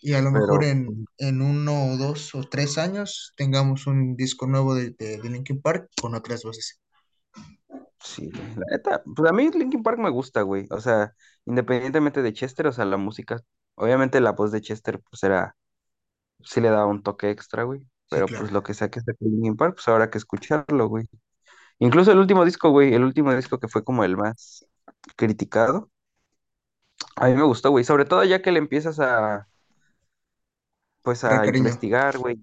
y 0.00 0.12
a 0.14 0.20
lo 0.22 0.30
mejor 0.30 0.64
en, 0.64 1.08
en 1.18 1.42
uno 1.42 1.92
o 1.92 1.96
dos 1.96 2.34
o 2.34 2.44
tres 2.44 2.78
años 2.78 3.32
tengamos 3.36 3.86
un 3.86 4.16
disco 4.16 4.46
nuevo 4.46 4.74
de, 4.74 4.90
de, 4.90 5.18
de 5.18 5.30
Linkin 5.30 5.60
Park 5.62 5.90
con 6.00 6.14
otras 6.14 6.42
voces. 6.44 6.80
sí. 7.98 8.30
La 8.56 8.66
neta, 8.76 9.02
pues 9.14 9.30
a 9.30 9.32
mí 9.34 9.50
Linkin 9.50 9.82
Park 9.82 9.98
me 9.98 10.10
gusta, 10.10 10.42
güey. 10.42 10.66
O 10.70 10.80
sea, 10.80 11.14
independientemente 11.46 12.22
de 12.22 12.32
Chester, 12.32 12.66
o 12.66 12.72
sea, 12.72 12.84
la 12.84 12.96
música. 12.96 13.40
Obviamente 13.76 14.20
la 14.20 14.32
voz 14.32 14.52
de 14.52 14.60
Chester, 14.60 15.00
pues 15.10 15.22
era. 15.22 15.56
Sí 16.44 16.60
le 16.60 16.70
daba 16.70 16.86
un 16.86 17.02
toque 17.02 17.30
extra, 17.30 17.64
güey. 17.64 17.88
Pero 18.10 18.26
claro. 18.26 18.42
pues 18.42 18.52
lo 18.52 18.62
que 18.62 18.74
sea 18.74 18.90
que 18.90 19.00
saque 19.00 19.24
Linkin 19.24 19.56
Park, 19.56 19.74
pues 19.76 19.88
habrá 19.88 20.10
que 20.10 20.18
escucharlo, 20.18 20.88
güey. 20.88 21.08
Incluso 21.78 22.12
el 22.12 22.18
último 22.18 22.44
disco, 22.44 22.70
güey, 22.70 22.94
el 22.94 23.04
último 23.04 23.34
disco 23.34 23.58
que 23.58 23.68
fue 23.68 23.84
como 23.84 24.04
el 24.04 24.16
más 24.16 24.66
criticado, 25.16 25.90
a 27.16 27.26
mí 27.28 27.34
me 27.34 27.42
gustó, 27.42 27.70
güey, 27.70 27.84
sobre 27.84 28.04
todo 28.04 28.24
ya 28.24 28.42
que 28.42 28.52
le 28.52 28.58
empiezas 28.58 29.00
a, 29.00 29.48
pues 31.02 31.24
a 31.24 31.46
investigar, 31.46 32.18
güey, 32.18 32.40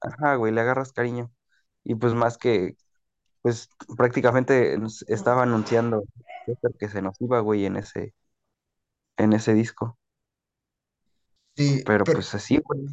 ajá, 0.00 0.36
güey, 0.36 0.52
le 0.52 0.60
agarras 0.60 0.92
cariño, 0.92 1.30
y 1.84 1.94
pues 1.94 2.14
más 2.14 2.38
que, 2.38 2.76
pues 3.42 3.68
prácticamente 3.96 4.78
nos 4.78 5.02
estaba 5.08 5.42
anunciando 5.42 6.04
que 6.78 6.88
se 6.88 7.02
nos 7.02 7.20
iba, 7.20 7.40
güey, 7.40 7.66
en 7.66 7.76
ese, 7.76 8.14
en 9.16 9.32
ese 9.32 9.54
disco, 9.54 9.98
Sí, 11.56 11.82
pero 11.86 12.04
pero 12.04 12.20
pues 12.20 12.34
así, 12.34 12.58
güey, 12.58 12.86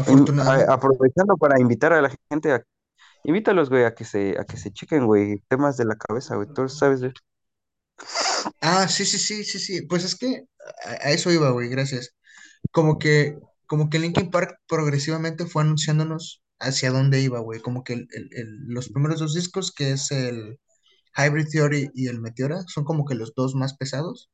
afortunadamente. 0.00 0.72
aprovechando 0.72 1.36
para 1.36 1.60
invitar 1.60 1.92
a 1.92 2.02
la 2.02 2.12
gente 2.30 2.52
a, 2.52 2.62
invítalos, 3.24 3.70
güey, 3.70 3.84
a 3.84 3.94
que 3.94 4.04
se, 4.04 4.38
a 4.38 4.44
que 4.44 4.56
se 4.56 4.72
chequen, 4.72 5.06
güey, 5.06 5.40
temas 5.48 5.76
de 5.76 5.86
la 5.86 5.96
cabeza, 5.96 6.36
güey, 6.36 6.48
tú 6.54 6.68
sabes. 6.68 7.02
Ah, 8.60 8.88
sí, 8.88 9.04
sí, 9.04 9.18
sí, 9.18 9.44
sí, 9.44 9.58
sí. 9.58 9.82
Pues 9.86 10.04
es 10.04 10.16
que 10.16 10.44
a, 10.84 10.90
a 11.08 11.10
eso 11.10 11.30
iba, 11.32 11.50
güey, 11.50 11.68
gracias. 11.68 12.14
Como 12.72 12.98
que, 12.98 13.38
como 13.66 13.90
que 13.90 13.98
Linkin 13.98 14.30
Park 14.30 14.58
progresivamente 14.68 15.46
fue 15.46 15.62
anunciándonos 15.62 16.42
hacia 16.60 16.90
dónde 16.92 17.20
iba, 17.20 17.40
güey. 17.40 17.60
Como 17.60 17.84
que 17.84 17.94
el- 17.94 18.08
el- 18.12 18.28
el- 18.32 18.58
los 18.68 18.88
primeros 18.90 19.20
dos 19.20 19.34
discos, 19.34 19.72
que 19.72 19.92
es 19.92 20.10
el 20.12 20.58
Hybrid 21.16 21.48
Theory 21.50 21.90
y 21.94 22.08
el 22.08 22.20
Meteora, 22.20 22.62
son 22.68 22.84
como 22.84 23.04
que 23.06 23.14
los 23.14 23.34
dos 23.34 23.54
más 23.54 23.76
pesados. 23.76 24.30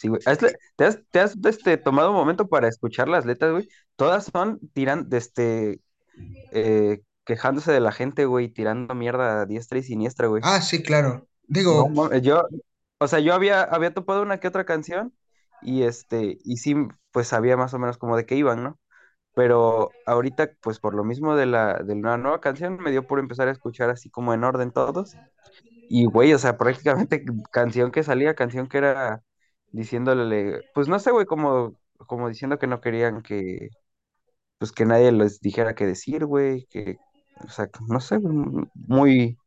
Sí, 0.00 0.08
güey. 0.08 0.20
Hazle- 0.24 0.56
¿Te 0.76 0.84
has, 0.86 0.98
te 1.10 1.20
has, 1.20 1.36
este, 1.44 1.76
tomado 1.76 2.10
un 2.10 2.16
momento 2.16 2.48
para 2.48 2.68
escuchar 2.68 3.08
las 3.08 3.26
letras, 3.26 3.52
güey? 3.52 3.68
Todas 3.96 4.24
son 4.32 4.58
tiran, 4.72 5.08
de 5.10 5.18
este, 5.18 5.80
eh, 6.52 7.02
quejándose 7.24 7.72
de 7.72 7.80
la 7.80 7.92
gente, 7.92 8.26
güey, 8.26 8.48
tirando 8.48 8.94
mierda 8.94 9.42
a 9.42 9.46
diestra 9.46 9.78
y 9.78 9.82
siniestra, 9.82 10.28
güey. 10.28 10.42
Ah, 10.42 10.60
sí, 10.60 10.82
claro. 10.82 11.28
No, 11.68 11.86
Digo, 11.86 11.88
mames, 11.88 12.22
yo, 12.22 12.44
o 12.98 13.08
sea, 13.08 13.20
yo 13.20 13.34
había, 13.34 13.62
había 13.62 13.94
topado 13.94 14.22
una 14.22 14.40
que 14.40 14.48
otra 14.48 14.64
canción 14.64 15.14
y 15.62 15.82
este, 15.82 16.38
y 16.44 16.56
sí, 16.56 16.74
pues 17.12 17.28
sabía 17.28 17.56
más 17.56 17.74
o 17.74 17.78
menos 17.78 17.98
como 17.98 18.16
de 18.16 18.26
qué 18.26 18.34
iban, 18.36 18.62
¿no? 18.64 18.80
Pero 19.34 19.90
ahorita, 20.06 20.52
pues 20.62 20.80
por 20.80 20.94
lo 20.94 21.04
mismo 21.04 21.36
de 21.36 21.46
la, 21.46 21.74
de 21.84 21.94
nueva 21.96 22.40
canción, 22.40 22.78
me 22.82 22.90
dio 22.92 23.06
por 23.06 23.20
empezar 23.20 23.48
a 23.48 23.52
escuchar 23.52 23.90
así 23.90 24.10
como 24.10 24.34
en 24.34 24.44
orden 24.44 24.72
todos. 24.72 25.18
Y 25.88 26.06
güey, 26.06 26.32
o 26.34 26.38
sea, 26.38 26.58
prácticamente 26.58 27.24
canción 27.52 27.92
que 27.92 28.02
salía, 28.04 28.34
canción 28.34 28.68
que 28.68 28.78
era 28.78 29.22
diciéndole, 29.72 30.62
pues 30.74 30.88
no 30.88 30.98
sé, 30.98 31.10
güey, 31.12 31.26
como, 31.26 31.76
como 32.06 32.28
diciendo 32.28 32.58
que 32.58 32.66
no 32.66 32.80
querían 32.80 33.22
que, 33.22 33.70
pues 34.58 34.72
que 34.72 34.86
nadie 34.86 35.12
les 35.12 35.40
dijera 35.40 35.74
qué 35.74 35.86
decir, 35.86 36.26
güey, 36.26 36.66
que, 36.68 36.98
o 37.46 37.48
sea, 37.50 37.68
que 37.68 37.80
no 37.88 38.00
sé, 38.00 38.18
güey, 38.18 38.34
muy, 38.74 39.38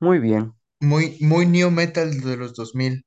muy 0.00 0.18
bien. 0.20 0.54
muy, 0.80 1.18
muy 1.20 1.46
new 1.46 1.68
metal 1.72 2.20
de 2.20 2.36
los 2.36 2.54
2000. 2.54 3.04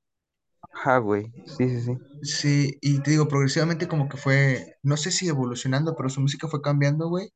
Ajá, 0.71 0.99
güey, 0.99 1.33
sí, 1.45 1.67
sí, 1.69 1.81
sí. 1.81 1.97
Sí, 2.21 2.77
y 2.81 3.01
te 3.01 3.11
digo, 3.11 3.27
progresivamente 3.27 3.87
como 3.87 4.09
que 4.09 4.17
fue, 4.17 4.77
no 4.83 4.97
sé 4.97 5.11
si 5.11 5.27
evolucionando, 5.27 5.95
pero 5.95 6.09
su 6.09 6.19
música 6.21 6.47
fue 6.47 6.61
cambiando, 6.61 7.07
güey. 7.09 7.29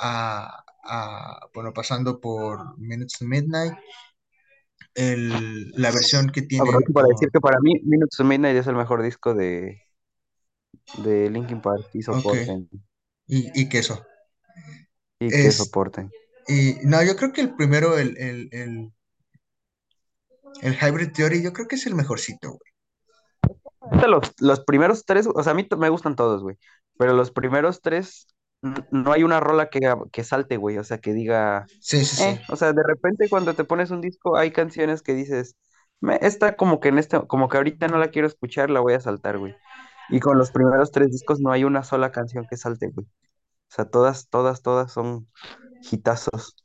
A, 0.00 0.64
a, 0.84 1.40
bueno, 1.54 1.72
pasando 1.74 2.20
por 2.20 2.78
Minutes 2.78 3.18
to 3.18 3.26
Midnight, 3.26 3.74
el, 4.94 5.70
la 5.72 5.90
versión 5.90 6.30
que 6.30 6.46
Aprovecho 6.60 6.92
para 6.92 7.08
decir 7.08 7.30
que 7.30 7.40
para 7.40 7.58
mí 7.60 7.80
Minutes 7.84 8.16
to 8.16 8.24
Midnight 8.24 8.56
es 8.56 8.66
el 8.66 8.76
mejor 8.76 9.02
disco 9.02 9.34
de, 9.34 9.82
de 10.98 11.30
Linkin 11.30 11.60
Park, 11.60 11.88
y 11.92 12.02
soporten, 12.02 12.68
y, 13.26 13.60
y 13.60 13.68
queso. 13.68 14.04
y 15.18 15.28
que 15.28 15.46
Es, 15.48 15.56
soporten. 15.56 16.10
y 16.48 16.76
no, 16.84 17.02
yo 17.02 17.16
creo 17.16 17.32
que 17.32 17.40
el 17.40 17.54
primero, 17.54 17.98
el, 17.98 18.16
el, 18.18 18.48
el, 18.52 18.92
el 20.62 20.74
Hybrid 20.74 21.12
Theory, 21.12 21.42
yo 21.42 21.52
creo 21.52 21.66
que 21.66 21.76
es 21.76 21.86
el 21.86 21.94
mejorcito, 21.94 22.50
güey. 22.50 24.08
Los, 24.08 24.32
los 24.40 24.60
primeros 24.60 25.04
tres, 25.04 25.26
o 25.32 25.42
sea, 25.42 25.52
a 25.52 25.54
mí 25.54 25.66
me 25.78 25.88
gustan 25.90 26.16
todos, 26.16 26.42
güey, 26.42 26.56
pero 26.98 27.12
los 27.14 27.30
primeros 27.30 27.80
tres, 27.82 28.26
no 28.90 29.12
hay 29.12 29.22
una 29.24 29.40
rola 29.40 29.68
que, 29.70 29.80
que 30.12 30.24
salte, 30.24 30.56
güey, 30.56 30.78
o 30.78 30.84
sea, 30.84 30.98
que 30.98 31.12
diga, 31.12 31.66
Sí, 31.80 32.04
sí, 32.04 32.16
sí. 32.16 32.24
eh, 32.24 32.40
o 32.48 32.56
sea, 32.56 32.72
de 32.72 32.82
repente 32.82 33.28
cuando 33.28 33.54
te 33.54 33.64
pones 33.64 33.90
un 33.90 34.00
disco, 34.00 34.36
hay 34.36 34.52
canciones 34.52 35.02
que 35.02 35.14
dices, 35.14 35.56
me, 36.00 36.18
esta 36.22 36.56
como 36.56 36.80
que 36.80 36.88
en 36.88 36.98
este, 36.98 37.26
como 37.26 37.48
que 37.48 37.56
ahorita 37.58 37.88
no 37.88 37.98
la 37.98 38.08
quiero 38.08 38.26
escuchar, 38.28 38.70
la 38.70 38.80
voy 38.80 38.94
a 38.94 39.00
saltar, 39.00 39.38
güey. 39.38 39.54
Y 40.10 40.20
con 40.20 40.38
los 40.38 40.50
primeros 40.50 40.90
tres 40.90 41.10
discos 41.10 41.40
no 41.40 41.50
hay 41.52 41.64
una 41.64 41.82
sola 41.84 42.12
canción 42.12 42.46
que 42.48 42.56
salte, 42.56 42.88
güey. 42.88 43.06
O 43.06 43.74
sea, 43.74 43.86
todas, 43.86 44.28
todas, 44.28 44.62
todas 44.62 44.92
son 44.92 45.28
hitazos. 45.90 46.56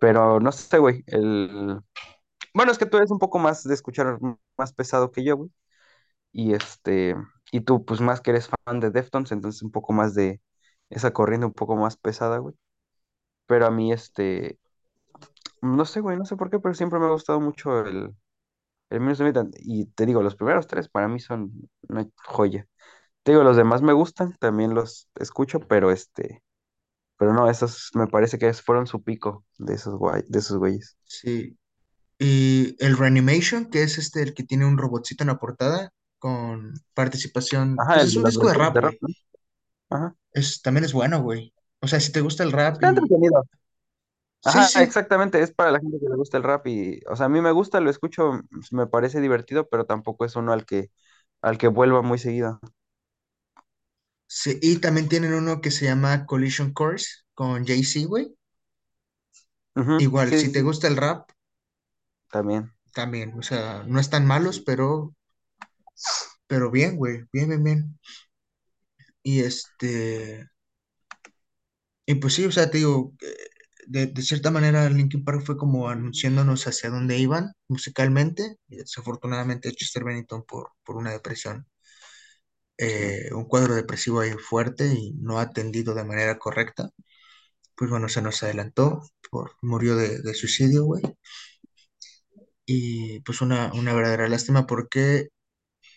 Pero 0.00 0.40
no 0.40 0.52
sé, 0.52 0.78
güey, 0.78 1.04
el... 1.06 1.80
Bueno, 2.54 2.72
es 2.72 2.78
que 2.78 2.86
tú 2.86 2.98
eres 2.98 3.10
un 3.10 3.18
poco 3.18 3.38
más 3.38 3.64
de 3.64 3.74
escuchar 3.74 4.18
más 4.58 4.72
pesado 4.72 5.10
que 5.12 5.24
yo, 5.24 5.36
güey. 5.36 5.50
Y 6.32 6.54
este, 6.54 7.16
y 7.52 7.60
tú, 7.62 7.84
pues 7.84 8.00
más 8.00 8.20
que 8.20 8.30
eres 8.30 8.48
fan 8.64 8.80
de 8.80 8.90
Deftones, 8.90 9.32
entonces 9.32 9.62
un 9.62 9.70
poco 9.70 9.92
más 9.92 10.14
de 10.14 10.40
esa 10.92 11.12
corriente 11.12 11.46
un 11.46 11.52
poco 11.52 11.76
más 11.76 11.96
pesada, 11.96 12.38
güey. 12.38 12.54
Pero 13.46 13.66
a 13.66 13.70
mí, 13.70 13.92
este, 13.92 14.58
no 15.60 15.84
sé, 15.84 16.00
güey, 16.00 16.16
no 16.16 16.24
sé 16.24 16.36
por 16.36 16.50
qué, 16.50 16.58
pero 16.58 16.74
siempre 16.74 16.98
me 16.98 17.06
ha 17.06 17.10
gustado 17.10 17.40
mucho 17.40 17.80
el, 17.86 18.14
el 18.90 19.00
Midnight. 19.00 19.56
Y 19.60 19.86
te 19.86 20.06
digo, 20.06 20.22
los 20.22 20.36
primeros 20.36 20.66
tres 20.66 20.88
para 20.88 21.08
mí 21.08 21.20
son 21.20 21.52
una 21.88 22.08
joya. 22.16 22.66
Te 23.22 23.32
digo, 23.32 23.44
los 23.44 23.56
demás 23.56 23.82
me 23.82 23.92
gustan, 23.92 24.36
también 24.40 24.74
los 24.74 25.08
escucho, 25.16 25.60
pero 25.60 25.90
este, 25.92 26.42
pero 27.18 27.32
no, 27.34 27.48
esos 27.50 27.90
me 27.94 28.08
parece 28.08 28.38
que 28.38 28.52
fueron 28.54 28.86
su 28.86 29.02
pico 29.02 29.44
de 29.58 29.74
esos 29.74 29.94
guay, 29.96 30.22
de 30.28 30.38
esos 30.40 30.58
güeyes. 30.58 30.96
Sí. 31.04 31.58
Y 32.18 32.76
el 32.84 32.96
Reanimation, 32.96 33.66
que 33.70 33.82
es 33.82 33.98
este, 33.98 34.22
el 34.22 34.34
que 34.34 34.44
tiene 34.44 34.66
un 34.66 34.78
robotcito 34.78 35.24
en 35.24 35.28
la 35.28 35.38
portada, 35.38 35.92
con 36.18 36.74
participación, 36.94 37.76
Ajá, 37.78 37.94
pues 37.94 38.04
el 38.04 38.10
es 38.10 38.16
un 38.16 38.24
los 38.24 38.32
disco 38.32 38.48
de 38.48 38.54
rap, 38.54 38.74
de 38.74 38.80
rap, 38.80 38.94
güey. 39.00 39.14
¿no? 39.90 39.96
Ajá. 39.96 40.16
Es, 40.34 40.62
también 40.62 40.84
es 40.84 40.92
bueno, 40.92 41.22
güey. 41.22 41.54
O 41.80 41.88
sea, 41.88 42.00
si 42.00 42.12
te 42.12 42.20
gusta 42.20 42.42
el 42.44 42.52
rap 42.52 42.82
Está 42.82 42.88
y... 42.88 42.90
entretenido. 42.90 43.44
Sí, 44.40 44.64
Ajá, 44.64 44.66
sí, 44.66 44.82
exactamente, 44.82 45.40
es 45.40 45.52
para 45.52 45.70
la 45.70 45.78
gente 45.80 45.98
que 46.00 46.08
le 46.08 46.16
gusta 46.16 46.36
el 46.36 46.42
rap 46.42 46.66
y, 46.66 47.00
o 47.08 47.14
sea, 47.14 47.26
a 47.26 47.28
mí 47.28 47.40
me 47.40 47.52
gusta, 47.52 47.80
lo 47.80 47.90
escucho, 47.90 48.40
me 48.72 48.86
parece 48.88 49.20
divertido, 49.20 49.68
pero 49.68 49.86
tampoco 49.86 50.24
es 50.24 50.34
uno 50.34 50.52
al 50.52 50.66
que, 50.66 50.90
al 51.42 51.58
que 51.58 51.68
vuelva 51.68 52.02
muy 52.02 52.18
seguido. 52.18 52.60
sí. 54.26 54.58
Y 54.62 54.78
también 54.78 55.08
tienen 55.08 55.34
uno 55.34 55.60
que 55.60 55.70
se 55.70 55.84
llama 55.86 56.26
Collision 56.26 56.72
Course 56.72 57.06
con 57.34 57.64
Jay-Z, 57.66 58.06
güey. 58.08 58.34
Ujú, 59.76 60.04
Igual, 60.06 60.34
Sí, 60.34 60.36
si 60.36 60.52
te 60.52 60.60
sí, 60.60 60.62
gusta 60.62 60.86
el 60.86 60.98
rap, 60.98 61.30
también. 62.30 62.72
también. 62.94 63.34
O 63.38 63.42
sea, 63.42 63.84
no 63.86 64.00
están 64.00 64.26
malos, 64.26 64.60
pero, 64.60 65.14
pero 66.46 66.70
bien, 66.70 66.96
güey. 66.96 67.24
Bien, 67.32 67.48
bien, 67.48 67.64
bien. 67.64 67.98
Y 69.24 69.40
este, 69.40 70.48
y 72.06 72.16
pues 72.16 72.34
sí, 72.34 72.44
o 72.46 72.52
sea, 72.52 72.70
te 72.70 72.78
digo, 72.78 73.14
eh, 73.22 73.34
de, 73.86 74.06
de 74.06 74.22
cierta 74.22 74.50
manera 74.50 74.88
Linkin 74.90 75.24
Park 75.24 75.42
fue 75.44 75.56
como 75.56 75.88
anunciándonos 75.88 76.66
hacia 76.66 76.90
dónde 76.90 77.18
iban 77.18 77.52
musicalmente. 77.68 78.56
Y 78.68 78.76
desafortunadamente 78.76 79.72
Chester 79.72 80.04
Bennington 80.04 80.44
por, 80.46 80.70
por 80.84 80.96
una 80.96 81.12
depresión, 81.12 81.66
eh, 82.78 83.30
un 83.34 83.44
cuadro 83.46 83.74
depresivo 83.74 84.20
ahí 84.20 84.32
fuerte 84.32 84.86
y 84.94 85.12
no 85.14 85.38
atendido 85.38 85.94
de 85.94 86.04
manera 86.04 86.38
correcta. 86.38 86.90
Pues 87.76 87.90
bueno, 87.90 88.08
se 88.10 88.22
nos 88.22 88.42
adelantó, 88.42 89.02
por, 89.30 89.52
murió 89.62 89.96
de, 89.96 90.20
de 90.22 90.34
suicidio, 90.34 90.84
güey. 90.86 91.02
Y 92.66 93.20
pues 93.20 93.40
una, 93.40 93.72
una 93.74 93.92
verdadera 93.94 94.28
lástima 94.28 94.66
porque 94.66 95.28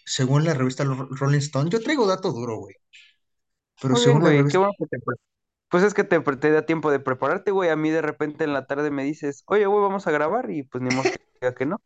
según 0.06 0.46
la 0.46 0.54
revista 0.54 0.84
Ro- 0.86 1.10
Rolling 1.12 1.40
Stone, 1.40 1.70
yo 1.72 1.82
traigo 1.82 2.08
dato 2.08 2.32
duro, 2.34 2.58
güey, 2.60 2.76
pero 3.82 3.94
Muy 3.94 4.02
bien, 4.02 4.06
según 4.06 4.24
la 4.24 4.30
güey, 4.30 4.36
qué 4.36 4.40
revista, 4.42 4.60
bueno 4.60 4.74
que 4.80 4.86
te... 4.88 5.00
pre- 5.00 5.16
Pues 5.70 5.84
es 5.84 5.94
que 5.94 6.04
te, 6.04 6.22
pre- 6.22 6.38
te 6.38 6.52
da 6.52 6.66
tiempo 6.66 6.92
de 6.92 7.00
prepararte, 7.00 7.52
güey. 7.52 7.70
A 7.70 7.76
mí 7.76 7.90
de 7.90 8.02
repente 8.02 8.44
en 8.44 8.54
la 8.54 8.66
tarde 8.68 8.92
me 8.92 9.04
dices, 9.04 9.44
oye, 9.48 9.66
güey, 9.66 9.82
vamos 9.82 10.08
a 10.08 10.12
grabar 10.12 10.50
y 10.52 10.64
pues 10.64 10.82
ni 10.84 10.96
modo 10.96 11.04
que 11.04 11.20
diga 11.42 11.54
que 11.56 11.66
no. 11.66 11.82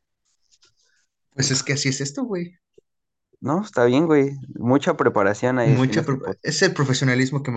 pues 1.32 1.52
es 1.52 1.64
que 1.64 1.74
así 1.74 1.90
es 1.90 2.02
esto, 2.02 2.24
güey. 2.24 2.56
No, 3.42 3.64
está 3.64 3.86
bien, 3.86 4.06
güey. 4.06 4.32
Mucha 4.56 4.98
preparación 4.98 5.60
en 5.60 5.76
Mucha, 5.78 6.02
este 6.02 6.04
pro- 6.04 6.20
podcast. 6.20 6.40
es 6.46 6.62
el 6.62 6.74
profesionalismo 6.74 7.42
que, 7.42 7.54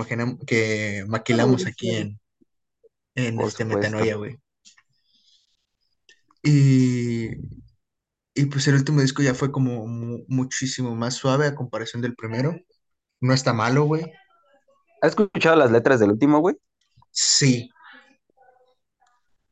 que 0.47 1.03
maquilamos 1.09 1.65
aquí 1.65 1.89
en, 1.91 2.19
en 3.15 3.35
Por 3.35 3.47
este 3.49 3.63
supuesto. 3.63 3.91
Metanoia, 3.91 4.15
güey. 4.15 4.37
Y, 6.41 7.29
y 8.33 8.45
pues 8.45 8.67
el 8.67 8.75
último 8.75 9.01
disco 9.01 9.21
ya 9.21 9.33
fue 9.33 9.51
como 9.51 9.85
mu- 9.87 10.23
muchísimo 10.27 10.95
más 10.95 11.15
suave 11.15 11.47
a 11.47 11.55
comparación 11.55 12.01
del 12.01 12.15
primero. 12.15 12.55
No 13.19 13.33
está 13.33 13.53
malo, 13.53 13.83
güey. 13.83 14.11
¿Has 15.03 15.09
escuchado 15.09 15.57
las 15.57 15.69
letras 15.69 15.99
del 15.99 16.11
último, 16.11 16.39
güey? 16.39 16.55
Sí, 17.11 17.69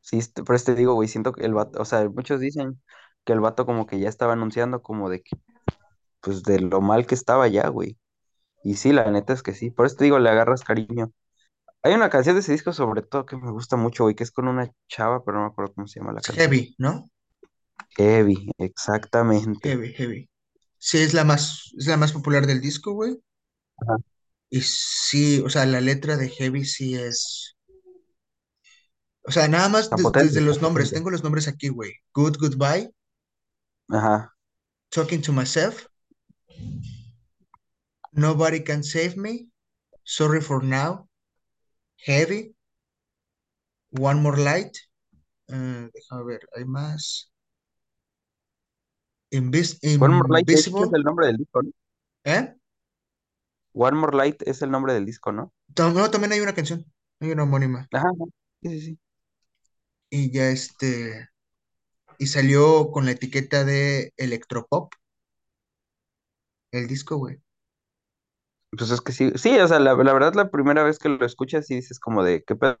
Sí, 0.00 0.18
este- 0.18 0.42
pero 0.42 0.56
este 0.56 0.74
digo, 0.74 0.94
güey, 0.94 1.08
siento 1.08 1.32
que 1.32 1.44
el 1.44 1.54
vato, 1.54 1.80
o 1.80 1.84
sea, 1.84 2.08
muchos 2.08 2.40
dicen 2.40 2.80
que 3.24 3.32
el 3.34 3.40
vato 3.40 3.66
como 3.66 3.86
que 3.86 4.00
ya 4.00 4.08
estaba 4.08 4.32
anunciando 4.32 4.82
como 4.82 5.08
de 5.10 5.22
que, 5.22 5.36
pues 6.20 6.42
de 6.42 6.60
lo 6.60 6.80
mal 6.80 7.06
que 7.06 7.14
estaba 7.14 7.48
ya, 7.48 7.68
güey. 7.68 7.98
Y 8.64 8.74
sí, 8.76 8.92
la 8.92 9.10
neta 9.10 9.32
es 9.32 9.42
que 9.42 9.54
sí. 9.54 9.70
Por 9.70 9.86
eso 9.86 9.96
te 9.96 10.04
digo, 10.04 10.18
le 10.18 10.30
agarras 10.30 10.64
cariño. 10.64 11.12
Hay 11.82 11.94
una 11.94 12.10
canción 12.10 12.36
de 12.36 12.40
ese 12.40 12.52
disco 12.52 12.72
sobre 12.72 13.02
todo 13.02 13.26
que 13.26 13.36
me 13.36 13.50
gusta 13.52 13.76
mucho, 13.76 14.04
güey, 14.04 14.14
que 14.14 14.24
es 14.24 14.32
con 14.32 14.48
una 14.48 14.70
chava, 14.88 15.24
pero 15.24 15.38
no 15.38 15.44
me 15.44 15.50
acuerdo 15.50 15.74
cómo 15.74 15.86
se 15.88 16.00
llama 16.00 16.12
la 16.12 16.20
canción. 16.20 16.36
heavy, 16.36 16.74
¿no? 16.78 17.10
Heavy, 17.96 18.50
exactamente. 18.58 19.68
Heavy, 19.68 19.92
heavy. 19.94 20.30
Sí, 20.78 20.98
es 20.98 21.14
la 21.14 21.24
más, 21.24 21.72
es 21.78 21.86
la 21.86 21.96
más 21.96 22.12
popular 22.12 22.46
del 22.46 22.60
disco, 22.60 22.92
güey. 22.92 23.20
Ajá. 23.78 23.96
Y 24.54 24.60
sí, 24.60 25.40
o 25.40 25.48
sea, 25.48 25.64
la 25.64 25.80
letra 25.80 26.18
de 26.18 26.28
Heavy 26.28 26.66
sí 26.66 26.94
es. 26.94 27.56
O 29.24 29.30
sea, 29.30 29.48
nada 29.48 29.70
más 29.70 29.84
Está 29.84 29.96
de- 29.96 30.02
potente, 30.02 30.26
desde 30.26 30.40
está 30.40 30.50
los 30.50 30.60
nombres. 30.60 30.88
potente. 30.88 30.98
Tengo 31.00 31.10
los 31.10 31.22
nombres 31.22 31.48
aquí, 31.48 31.68
güey. 31.68 31.92
Good 32.12 32.36
Goodbye, 32.38 32.92
Ajá. 33.88 34.36
Talking 34.90 35.22
to 35.22 35.32
Myself, 35.32 35.86
Nobody 38.12 38.62
Can 38.62 38.84
Save 38.84 39.16
Me, 39.16 39.48
Sorry 40.04 40.42
for 40.42 40.62
Now, 40.62 41.08
Heavy, 41.96 42.54
One 43.98 44.20
More 44.20 44.36
Light. 44.42 44.76
eh, 45.48 45.88
déjame 45.94 46.24
ver, 46.24 46.46
hay 46.56 46.64
más. 46.66 47.32
Invis- 49.30 49.78
One 49.98 50.14
More 50.16 50.28
Light, 50.28 50.46
de 50.46 50.52
hecho, 50.52 50.60
es 50.60 50.66
Invisible, 50.68 50.98
el 50.98 51.04
nombre 51.04 51.26
del 51.28 51.36
disco, 51.38 51.62
¿no? 51.62 51.70
¿eh? 52.24 52.54
One 53.74 53.96
More 53.98 54.16
Light 54.16 54.42
es 54.42 54.62
el 54.62 54.70
nombre 54.70 54.94
del 54.94 55.06
disco, 55.06 55.32
¿no? 55.32 55.52
No, 55.76 56.10
también 56.10 56.32
hay 56.32 56.40
una 56.40 56.54
canción, 56.54 56.84
hay 57.20 57.32
una 57.32 57.44
homónima. 57.44 57.88
Ajá. 57.92 58.08
Sí, 58.62 58.68
sí, 58.70 58.80
sí. 58.80 58.98
Y 60.10 60.30
ya 60.30 60.48
este. 60.50 61.28
Y 62.18 62.28
salió 62.28 62.90
con 62.92 63.06
la 63.06 63.12
etiqueta 63.12 63.64
de 63.64 64.12
Electropop, 64.16 64.92
el 66.72 66.86
disco, 66.88 67.16
güey. 67.16 67.40
Pues 68.76 68.90
es 68.90 69.02
que 69.02 69.12
sí, 69.12 69.30
sí, 69.36 69.58
o 69.58 69.68
sea, 69.68 69.78
la, 69.80 69.94
la 69.94 70.12
verdad 70.14 70.32
la 70.34 70.50
primera 70.50 70.82
vez 70.82 70.98
que 70.98 71.10
lo 71.10 71.26
escuchas 71.26 71.66
sí 71.66 71.74
dices 71.74 72.00
como 72.00 72.22
de 72.24 72.42
qué 72.42 72.56
pedo, 72.56 72.78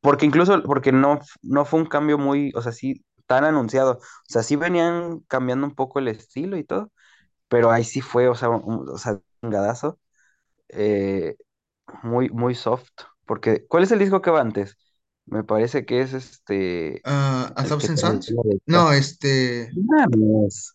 porque 0.00 0.26
incluso, 0.26 0.62
porque 0.62 0.92
no, 0.92 1.20
no 1.42 1.64
fue 1.66 1.80
un 1.80 1.86
cambio 1.86 2.18
muy, 2.18 2.52
o 2.54 2.62
sea, 2.62 2.72
sí, 2.72 3.04
tan 3.26 3.44
anunciado, 3.44 3.94
o 3.98 4.00
sea, 4.28 4.42
sí 4.42 4.56
venían 4.56 5.20
cambiando 5.28 5.66
un 5.66 5.74
poco 5.74 5.98
el 5.98 6.08
estilo 6.08 6.56
y 6.56 6.64
todo, 6.64 6.90
pero 7.48 7.70
ahí 7.72 7.84
sí 7.84 8.00
fue, 8.02 8.28
o 8.28 8.34
sea, 8.36 8.50
un, 8.50 8.88
o 8.88 8.98
sea, 8.98 9.20
un 9.42 9.50
gadazo, 9.50 10.00
eh, 10.72 11.36
muy, 12.02 12.30
muy 12.30 12.54
soft, 12.54 12.90
porque, 13.26 13.66
¿cuál 13.68 13.84
es 13.84 13.92
el 13.92 13.98
disco 14.00 14.22
que 14.22 14.30
va 14.30 14.40
antes? 14.42 14.76
Me 15.26 15.44
parece 15.44 15.86
que 15.86 16.00
es 16.02 16.14
este, 16.14 17.04
Ah, 17.04 17.52
A 17.56 17.64
el 17.64 17.76
que 17.78 17.88
Thousand 17.88 17.90
te 17.90 18.00
Suns. 18.00 18.26
decía 18.26 18.36
de 18.44 18.60
No, 18.66 18.92
este. 18.92 19.76
Mames. 19.88 20.74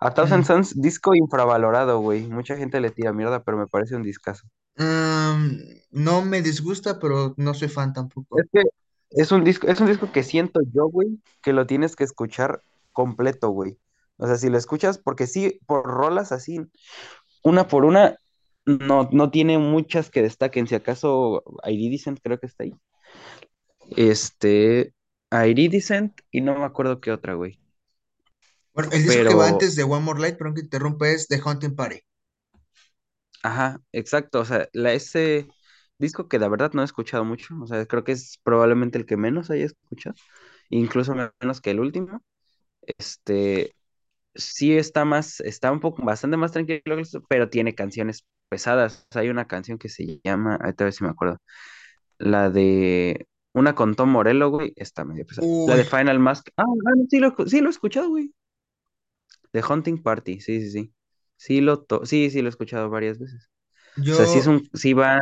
A 0.00 0.10
Thousand 0.12 0.42
mm, 0.42 0.44
Suns, 0.44 0.74
disco 0.82 1.14
infravalorado, 1.14 2.00
güey, 2.00 2.26
mucha 2.26 2.56
gente 2.56 2.80
le 2.80 2.90
tira 2.90 3.12
mierda, 3.12 3.44
pero 3.44 3.56
me 3.56 3.68
parece 3.68 3.94
un 3.94 4.02
discazo. 4.02 4.48
no 5.92 6.22
me 6.22 6.42
disgusta, 6.42 6.98
pero 6.98 7.34
no 7.36 7.54
soy 7.54 7.68
fan 7.68 7.92
tampoco. 7.92 8.36
Es 8.36 8.46
que 8.52 8.62
es 9.10 9.32
un 9.32 9.44
disco, 9.44 9.66
es 9.68 9.80
un 9.80 9.86
disco 9.86 10.12
que 10.12 10.22
siento 10.22 10.60
yo, 10.72 10.86
güey, 10.88 11.20
que 11.42 11.52
lo 11.52 11.66
tienes 11.66 11.96
que 11.96 12.04
escuchar 12.04 12.62
completo, 12.92 13.50
güey. 13.50 13.78
O 14.16 14.26
sea, 14.26 14.36
si 14.36 14.50
lo 14.50 14.58
escuchas, 14.58 14.98
porque 14.98 15.26
sí, 15.26 15.60
por 15.66 15.84
rolas 15.86 16.30
así, 16.32 16.60
una 17.42 17.68
por 17.68 17.84
una, 17.84 18.16
no, 18.66 19.08
no 19.12 19.30
tiene 19.30 19.58
muchas 19.58 20.10
que 20.10 20.22
destaquen. 20.22 20.66
Si 20.66 20.74
acaso 20.74 21.42
Iridescent 21.66 22.20
creo 22.22 22.38
que 22.38 22.46
está 22.46 22.64
ahí. 22.64 22.74
Este, 23.96 24.94
Iridescent 25.32 26.20
y 26.30 26.40
no 26.40 26.58
me 26.58 26.64
acuerdo 26.64 27.00
qué 27.00 27.12
otra, 27.12 27.34
güey. 27.34 27.60
Bueno, 28.74 28.90
el 28.92 29.02
disco 29.04 29.26
que 29.26 29.34
va 29.34 29.44
Pero, 29.44 29.54
antes 29.54 29.76
de 29.76 29.84
One 29.84 30.04
More 30.04 30.20
Light, 30.20 30.36
perdón 30.36 30.54
que 30.56 30.62
interrumpa, 30.62 31.08
es 31.08 31.28
The 31.28 31.40
Hunting 31.44 31.76
Party. 31.76 32.00
ajá, 33.42 33.80
exacto. 33.92 34.40
O 34.40 34.44
sea, 34.44 34.68
la, 34.72 34.92
ese 34.92 35.48
disco 35.98 36.28
que 36.28 36.38
la 36.38 36.48
verdad 36.48 36.72
no 36.72 36.82
he 36.82 36.84
escuchado 36.84 37.24
mucho. 37.24 37.54
O 37.62 37.66
sea, 37.66 37.86
creo 37.86 38.04
que 38.04 38.12
es 38.12 38.38
probablemente 38.42 38.98
el 38.98 39.06
que 39.06 39.16
menos 39.16 39.50
haya 39.50 39.66
escuchado, 39.66 40.16
incluso 40.70 41.14
menos 41.14 41.60
que 41.60 41.70
el 41.70 41.80
último. 41.80 42.22
Este, 42.82 43.74
sí 44.34 44.76
está 44.76 45.04
más, 45.04 45.40
está 45.40 45.72
un 45.72 45.80
poco, 45.80 46.02
bastante 46.04 46.36
más 46.36 46.52
tranquilo, 46.52 46.96
que 46.96 47.02
esto, 47.02 47.22
pero 47.28 47.48
tiene 47.50 47.74
canciones 47.74 48.26
pesadas. 48.48 49.06
Hay 49.14 49.28
una 49.30 49.46
canción 49.46 49.78
que 49.78 49.88
se 49.88 50.20
llama, 50.24 50.56
ahorita 50.56 50.84
a 50.84 50.86
ver 50.86 50.92
si 50.94 51.04
me 51.04 51.10
acuerdo, 51.10 51.38
la 52.18 52.50
de, 52.50 53.26
una 53.54 53.74
con 53.74 53.94
Tom 53.96 54.10
Morello, 54.10 54.50
güey, 54.50 54.72
está 54.76 55.04
medio 55.04 55.26
pesada. 55.26 55.48
La 55.66 55.76
de 55.76 55.84
Final 55.84 56.18
Mask, 56.20 56.48
ah, 56.56 56.64
ah, 56.66 56.92
no, 56.96 57.04
sí 57.10 57.18
lo, 57.20 57.34
sí 57.46 57.60
lo 57.60 57.68
he 57.68 57.70
escuchado, 57.70 58.10
güey. 58.10 58.32
The 59.52 59.62
Hunting 59.62 60.02
Party, 60.02 60.40
sí, 60.40 60.60
sí, 60.60 60.70
sí. 60.70 60.94
Sí 61.36 61.60
lo, 61.60 61.82
to- 61.82 62.04
sí, 62.06 62.30
sí 62.30 62.42
lo 62.42 62.48
he 62.48 62.50
escuchado 62.50 62.90
varias 62.90 63.18
veces. 63.18 63.50
O 64.10 64.14
sea, 64.14 64.26
sí 64.26 64.38
es 64.40 64.46
yo, 64.46 64.48
un, 64.48 64.68
sí 64.74 64.94
van, 64.94 65.20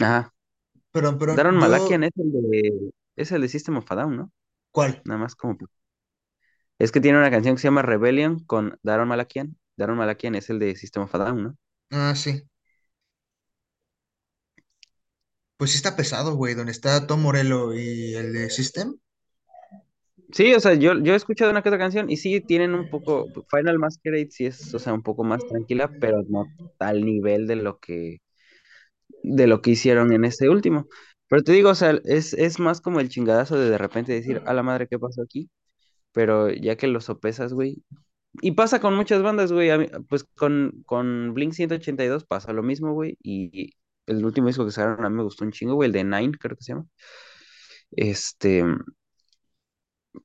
ajá. 0.00 0.32
perdón, 0.92 1.18
perdón, 1.18 1.36
Daron 1.36 1.56
yo, 1.58 1.58
Malakian 1.58 2.04
es 2.04 2.12
el 2.16 2.32
de, 2.32 2.90
es 3.16 3.32
el 3.32 3.42
de 3.42 3.48
System 3.48 3.76
of 3.78 3.90
a 3.92 3.96
Down, 3.96 4.16
¿no? 4.16 4.32
¿cuál? 4.72 5.04
Nada 5.04 5.20
más 5.20 5.34
como, 5.36 5.58
es 6.80 6.92
que 6.92 7.00
tiene 7.02 7.18
una 7.18 7.30
canción 7.30 7.56
que 7.56 7.62
se 7.62 7.68
llama 7.68 7.82
Rebellion 7.82 8.40
con 8.44 8.78
Daron 8.84 9.08
Malakian. 9.08 9.56
Daron 9.76 9.98
Malakian 9.98 10.34
es 10.36 10.50
el 10.50 10.58
de 10.60 10.76
System 10.76 11.04
of 11.04 11.14
a 11.16 11.18
Down, 11.18 11.44
¿no? 11.44 11.58
Ah, 11.92 12.14
sí. 12.16 12.48
Pues 15.56 15.70
sí 15.70 15.76
está 15.76 15.94
pesado, 15.96 16.34
güey, 16.34 16.54
donde 16.54 16.72
está 16.72 17.06
Tom 17.06 17.22
Morello 17.22 17.72
y 17.74 18.14
el 18.16 18.32
de 18.32 18.50
System. 18.50 18.96
Sí, 20.32 20.54
o 20.54 20.60
sea, 20.60 20.74
yo, 20.74 20.94
yo 21.00 21.12
he 21.12 21.16
escuchado 21.16 21.50
una 21.50 21.62
que 21.62 21.68
otra 21.70 21.78
canción 21.78 22.08
y 22.08 22.16
sí 22.16 22.40
tienen 22.40 22.74
un 22.74 22.88
poco, 22.88 23.26
Final 23.50 23.78
Masquerade 23.80 24.28
sí 24.30 24.46
es, 24.46 24.72
o 24.74 24.78
sea, 24.78 24.92
un 24.94 25.02
poco 25.02 25.24
más 25.24 25.44
tranquila, 25.46 25.90
pero 26.00 26.22
no 26.28 26.46
al 26.78 27.04
nivel 27.04 27.46
de 27.48 27.56
lo 27.56 27.80
que, 27.80 28.18
de 29.22 29.46
lo 29.46 29.62
que 29.62 29.70
hicieron 29.72 30.12
en 30.12 30.24
este 30.24 30.48
último. 30.48 30.88
Pero 31.28 31.42
te 31.44 31.52
digo, 31.52 31.70
o 31.70 31.74
sea, 31.74 31.98
es, 32.04 32.34
es 32.34 32.58
más 32.58 32.80
como 32.80 33.00
el 33.00 33.08
chingadazo 33.08 33.58
de 33.58 33.70
de 33.70 33.78
repente 33.78 34.12
decir, 34.12 34.42
a 34.46 34.54
la 34.54 34.62
madre, 34.62 34.88
¿qué 34.88 34.98
pasó 34.98 35.22
aquí? 35.22 35.50
Pero 36.12 36.50
ya 36.50 36.76
que 36.76 36.88
lo 36.88 37.00
sopesas, 37.00 37.52
güey. 37.52 37.82
Y 38.42 38.52
pasa 38.52 38.80
con 38.80 38.94
muchas 38.96 39.22
bandas, 39.22 39.52
güey. 39.52 39.70
Pues 40.08 40.24
con, 40.24 40.82
con 40.86 41.34
Blink 41.34 41.52
182 41.54 42.24
pasa 42.26 42.52
lo 42.52 42.62
mismo, 42.62 42.92
güey. 42.94 43.18
Y 43.22 43.74
el 44.06 44.24
último 44.24 44.48
disco 44.48 44.64
que 44.66 44.72
sacaron 44.72 45.04
a 45.04 45.10
mí 45.10 45.16
me 45.16 45.22
gustó 45.24 45.44
un 45.44 45.52
chingo, 45.52 45.74
güey, 45.74 45.88
el 45.88 45.92
de 45.92 46.04
Nine, 46.04 46.32
creo 46.38 46.56
que 46.56 46.64
se 46.64 46.72
llama. 46.74 46.86
Este, 47.92 48.62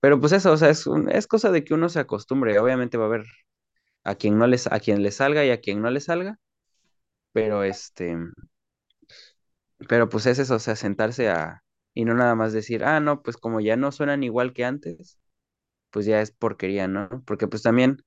pero 0.01 0.19
pues 0.19 0.31
eso, 0.33 0.51
o 0.51 0.57
sea, 0.57 0.69
es, 0.69 0.85
es 1.11 1.27
cosa 1.27 1.51
de 1.51 1.63
que 1.63 1.73
uno 1.73 1.89
se 1.89 1.99
acostumbre. 1.99 2.59
Obviamente 2.59 2.97
va 2.97 3.05
a 3.05 3.07
haber 3.07 3.25
a 4.03 4.15
quien 4.15 4.37
no 4.39 4.47
les, 4.47 4.67
a 4.67 4.79
quien 4.79 5.03
le 5.03 5.11
salga 5.11 5.45
y 5.45 5.51
a 5.51 5.61
quien 5.61 5.81
no 5.81 5.91
le 5.91 6.01
salga, 6.01 6.39
pero 7.33 7.63
este, 7.63 8.17
pero 9.87 10.09
pues 10.09 10.25
es 10.25 10.39
eso, 10.39 10.55
o 10.55 10.59
sea, 10.59 10.75
sentarse 10.75 11.29
a, 11.29 11.63
y 11.93 12.05
no 12.05 12.13
nada 12.13 12.35
más 12.35 12.53
decir, 12.53 12.83
ah, 12.83 12.99
no, 12.99 13.21
pues 13.21 13.37
como 13.37 13.59
ya 13.61 13.75
no 13.77 13.91
suenan 13.91 14.23
igual 14.23 14.53
que 14.53 14.65
antes, 14.65 15.19
pues 15.91 16.05
ya 16.05 16.21
es 16.21 16.31
porquería, 16.31 16.87
¿no? 16.87 17.23
Porque 17.25 17.47
pues 17.47 17.63
también 17.63 17.99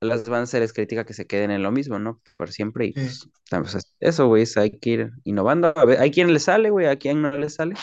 las 0.00 0.28
bandas 0.28 0.50
se 0.50 0.60
les 0.60 0.72
critica 0.72 1.04
que 1.04 1.14
se 1.14 1.26
queden 1.26 1.50
en 1.50 1.62
lo 1.62 1.70
mismo, 1.72 1.98
¿no? 1.98 2.20
Por 2.36 2.50
siempre 2.52 2.86
y 2.86 2.98
pues, 3.50 3.62
pues, 3.62 3.74
es- 3.76 3.94
eso, 4.00 4.26
güey, 4.28 4.42
es- 4.44 4.56
hay 4.56 4.78
que 4.78 4.90
ir 4.90 5.10
innovando. 5.24 5.72
A 5.76 5.84
ver, 5.84 6.00
hay 6.00 6.10
quien 6.10 6.32
le 6.32 6.40
sale, 6.40 6.70
güey, 6.70 6.86
a 6.86 6.96
quien 6.98 7.20
no 7.22 7.30
le 7.32 7.50
sale, 7.50 7.74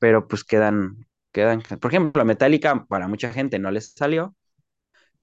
pero 0.00 0.28
pues 0.28 0.44
quedan, 0.44 1.06
quedan, 1.32 1.62
por 1.80 1.90
ejemplo, 1.92 2.22
a 2.22 2.24
Metallica 2.26 2.86
para 2.86 3.08
mucha 3.08 3.32
gente 3.32 3.58
no 3.60 3.70
les 3.72 3.92
salió, 3.94 4.36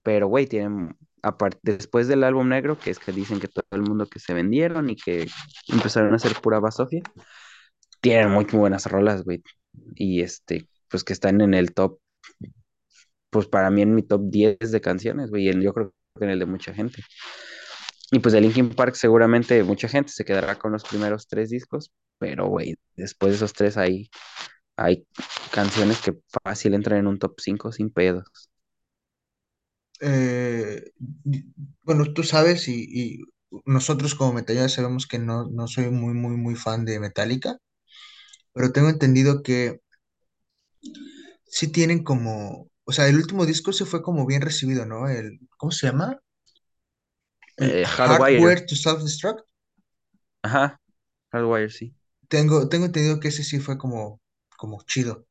pero, 0.04 0.28
güey, 0.28 0.48
tienen, 0.48 0.98
aparte, 1.24 1.60
después 1.64 2.08
del 2.08 2.24
álbum 2.26 2.50
negro, 2.50 2.80
que 2.80 2.92
es 2.92 3.00
que 3.00 3.12
dicen 3.14 3.40
que 3.40 3.48
todo 3.50 3.66
el 3.72 3.82
mundo 3.84 4.08
que 4.08 4.20
se 4.20 4.34
vendieron 4.34 4.90
y 4.90 4.96
que 4.96 5.28
empezaron 5.70 6.14
a 6.14 6.18
hacer 6.18 6.36
pura 6.42 6.60
basofia, 6.60 7.02
tienen 8.02 8.32
muy 8.32 8.46
buenas 8.46 8.86
rolas, 8.86 9.24
güey, 9.24 9.44
y 9.96 10.22
este, 10.22 10.68
pues 10.90 11.04
que 11.04 11.14
están 11.14 11.42
en 11.42 11.54
el 11.54 11.74
top, 11.74 12.00
pues 13.36 13.48
para 13.48 13.70
mí 13.70 13.82
en 13.82 13.94
mi 13.94 14.02
top 14.02 14.22
10 14.30 14.72
de 14.72 14.80
canciones, 14.80 15.30
güey, 15.30 15.50
y 15.50 15.62
yo 15.62 15.74
creo 15.74 15.94
que 16.18 16.24
en 16.24 16.32
el 16.32 16.40
de 16.40 16.46
mucha 16.46 16.74
gente. 16.74 17.04
Y 18.12 18.20
pues 18.20 18.32
de 18.34 18.40
Linkin 18.40 18.70
Park 18.70 18.96
seguramente 18.96 19.62
mucha 19.66 19.90
gente 19.90 20.14
se 20.14 20.24
quedará 20.24 20.56
con 20.58 20.72
los 20.72 20.86
primeros 20.86 21.28
tres 21.28 21.50
discos, 21.50 21.92
pero 22.18 22.48
güey, 22.48 22.76
después 22.96 23.32
de 23.34 23.36
esos 23.36 23.52
tres 23.52 23.76
hay, 23.76 24.10
hay 24.78 25.06
canciones 25.52 26.00
que 26.00 26.16
fácil 26.46 26.76
entran 26.76 27.00
en 27.00 27.08
un 27.08 27.20
top 27.20 27.36
5 27.42 27.74
sin 27.74 27.90
pedos. 27.92 28.26
Eh, 30.00 30.92
bueno, 31.84 32.14
tú 32.14 32.24
sabes 32.24 32.70
y, 32.70 32.86
y 32.90 33.26
nosotros 33.66 34.16
como 34.16 34.32
metalleros 34.34 34.74
sabemos 34.74 35.08
que 35.08 35.20
no, 35.20 35.48
no 35.50 35.68
soy 35.68 35.90
muy, 35.90 36.14
muy, 36.14 36.38
muy 36.38 36.56
fan 36.56 36.86
de 36.86 37.00
Metallica, 37.02 37.58
pero 38.54 38.72
tengo 38.72 38.90
entendido 38.90 39.44
que 39.44 39.82
sí 41.48 41.68
tienen 41.70 42.04
como, 42.04 42.70
o 42.86 42.92
sea, 42.94 43.08
el 43.08 43.18
último 43.18 43.46
disco 43.46 43.74
se 43.74 43.86
fue 43.86 44.02
como 44.04 44.26
bien 44.26 44.42
recibido, 44.42 44.86
¿no? 44.86 45.08
El, 45.10 45.40
¿cómo 45.58 45.72
se 45.72 45.88
llama? 45.88 46.20
El 47.58 47.76
Eh, 47.82 47.86
Hardwire, 47.86 48.56
Hardware 48.56 48.66
to 48.66 48.76
Self-Destruct. 48.76 49.44
ajá, 50.44 50.80
Hardwire, 51.32 51.70
sí. 51.72 51.94
Tengo, 52.28 52.70
tengo 52.70 52.86
entendido 52.86 53.20
que 53.20 53.30
ese 53.30 53.44
sí 53.44 53.60
fue 53.60 53.78
como, 53.80 54.22
como 54.58 54.84
chido. 54.84 55.26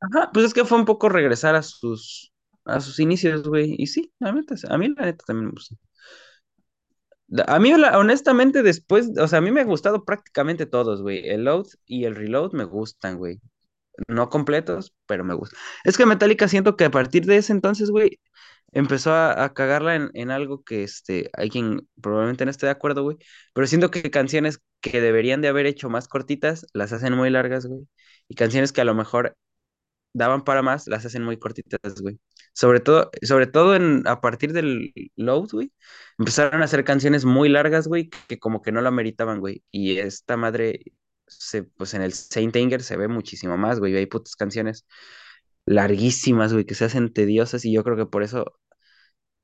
Ajá, 0.00 0.30
pues 0.32 0.46
es 0.46 0.54
que 0.54 0.64
fue 0.64 0.78
un 0.78 0.84
poco 0.84 1.08
regresar 1.08 1.54
a 1.56 1.62
sus, 1.62 2.32
a 2.64 2.80
sus 2.80 2.98
inicios, 3.00 3.48
güey, 3.48 3.74
y 3.78 3.86
sí, 3.86 4.12
la 4.18 4.32
neta, 4.32 4.54
a 4.68 4.78
mí 4.78 4.88
la 4.96 5.06
neta 5.06 5.24
también 5.26 5.46
me 5.46 5.52
gusta. 5.52 5.76
A 7.46 7.58
mí, 7.58 7.72
honestamente, 7.74 8.62
después, 8.62 9.10
o 9.18 9.28
sea, 9.28 9.38
a 9.38 9.42
mí 9.42 9.50
me 9.50 9.60
han 9.60 9.66
gustado 9.68 10.04
prácticamente 10.04 10.66
todos, 10.66 11.02
güey. 11.02 11.28
El 11.28 11.44
Load 11.44 11.66
y 11.86 12.04
el 12.04 12.14
Reload 12.16 12.52
me 12.52 12.64
gustan, 12.64 13.18
güey. 13.18 13.40
No 14.08 14.28
completos, 14.28 14.94
pero 15.06 15.24
me 15.24 15.34
gustan. 15.34 15.58
Es 15.84 15.96
que 15.96 16.06
Metallica 16.06 16.48
siento 16.48 16.76
que 16.76 16.84
a 16.86 16.90
partir 16.90 17.26
de 17.26 17.36
ese 17.36 17.52
entonces, 17.52 17.90
güey, 17.90 18.20
empezó 18.72 19.12
a, 19.12 19.44
a 19.44 19.54
cagarla 19.54 19.94
en, 19.96 20.10
en 20.14 20.30
algo 20.30 20.64
que 20.64 20.82
este, 20.84 21.30
hay 21.34 21.50
quien 21.50 21.88
probablemente 22.00 22.44
no 22.44 22.50
esté 22.50 22.66
de 22.66 22.72
acuerdo, 22.72 23.02
güey. 23.04 23.18
Pero 23.52 23.66
siento 23.66 23.90
que 23.90 24.10
canciones 24.10 24.60
que 24.80 25.00
deberían 25.00 25.40
de 25.42 25.48
haber 25.48 25.66
hecho 25.66 25.88
más 25.90 26.08
cortitas, 26.08 26.66
las 26.72 26.92
hacen 26.92 27.14
muy 27.14 27.30
largas, 27.30 27.66
güey. 27.66 27.86
Y 28.28 28.34
canciones 28.34 28.72
que 28.72 28.80
a 28.80 28.84
lo 28.84 28.94
mejor 28.94 29.36
daban 30.12 30.44
para 30.44 30.62
más, 30.62 30.86
las 30.86 31.04
hacen 31.06 31.24
muy 31.24 31.38
cortitas, 31.38 32.00
güey. 32.00 32.18
Sobre 32.52 32.80
todo, 32.80 33.10
sobre 33.22 33.46
todo 33.48 33.74
en, 33.76 34.06
a 34.06 34.20
partir 34.20 34.52
del 34.52 34.92
Load, 35.16 35.50
güey, 35.52 35.72
empezaron 36.18 36.62
a 36.62 36.66
hacer 36.66 36.84
canciones 36.84 37.24
muy 37.24 37.48
largas, 37.48 37.88
güey, 37.88 38.10
que 38.28 38.38
como 38.38 38.62
que 38.62 38.72
no 38.72 38.80
la 38.80 38.90
meritaban, 38.92 39.40
güey. 39.40 39.64
Y 39.72 39.98
esta 39.98 40.36
madre, 40.36 40.80
se, 41.26 41.64
pues 41.64 41.94
en 41.94 42.02
el 42.02 42.12
Saint 42.12 42.54
Anger 42.56 42.82
se 42.82 42.96
ve 42.96 43.08
muchísimo 43.08 43.56
más, 43.56 43.78
güey. 43.80 43.96
Hay 43.96 44.06
putas 44.06 44.36
canciones 44.36 44.86
larguísimas, 45.66 46.52
güey, 46.52 46.66
que 46.66 46.74
se 46.74 46.84
hacen 46.86 47.12
tediosas 47.12 47.64
y 47.64 47.72
yo 47.72 47.84
creo 47.84 47.96
que 47.96 48.06
por 48.06 48.22
eso, 48.24 48.46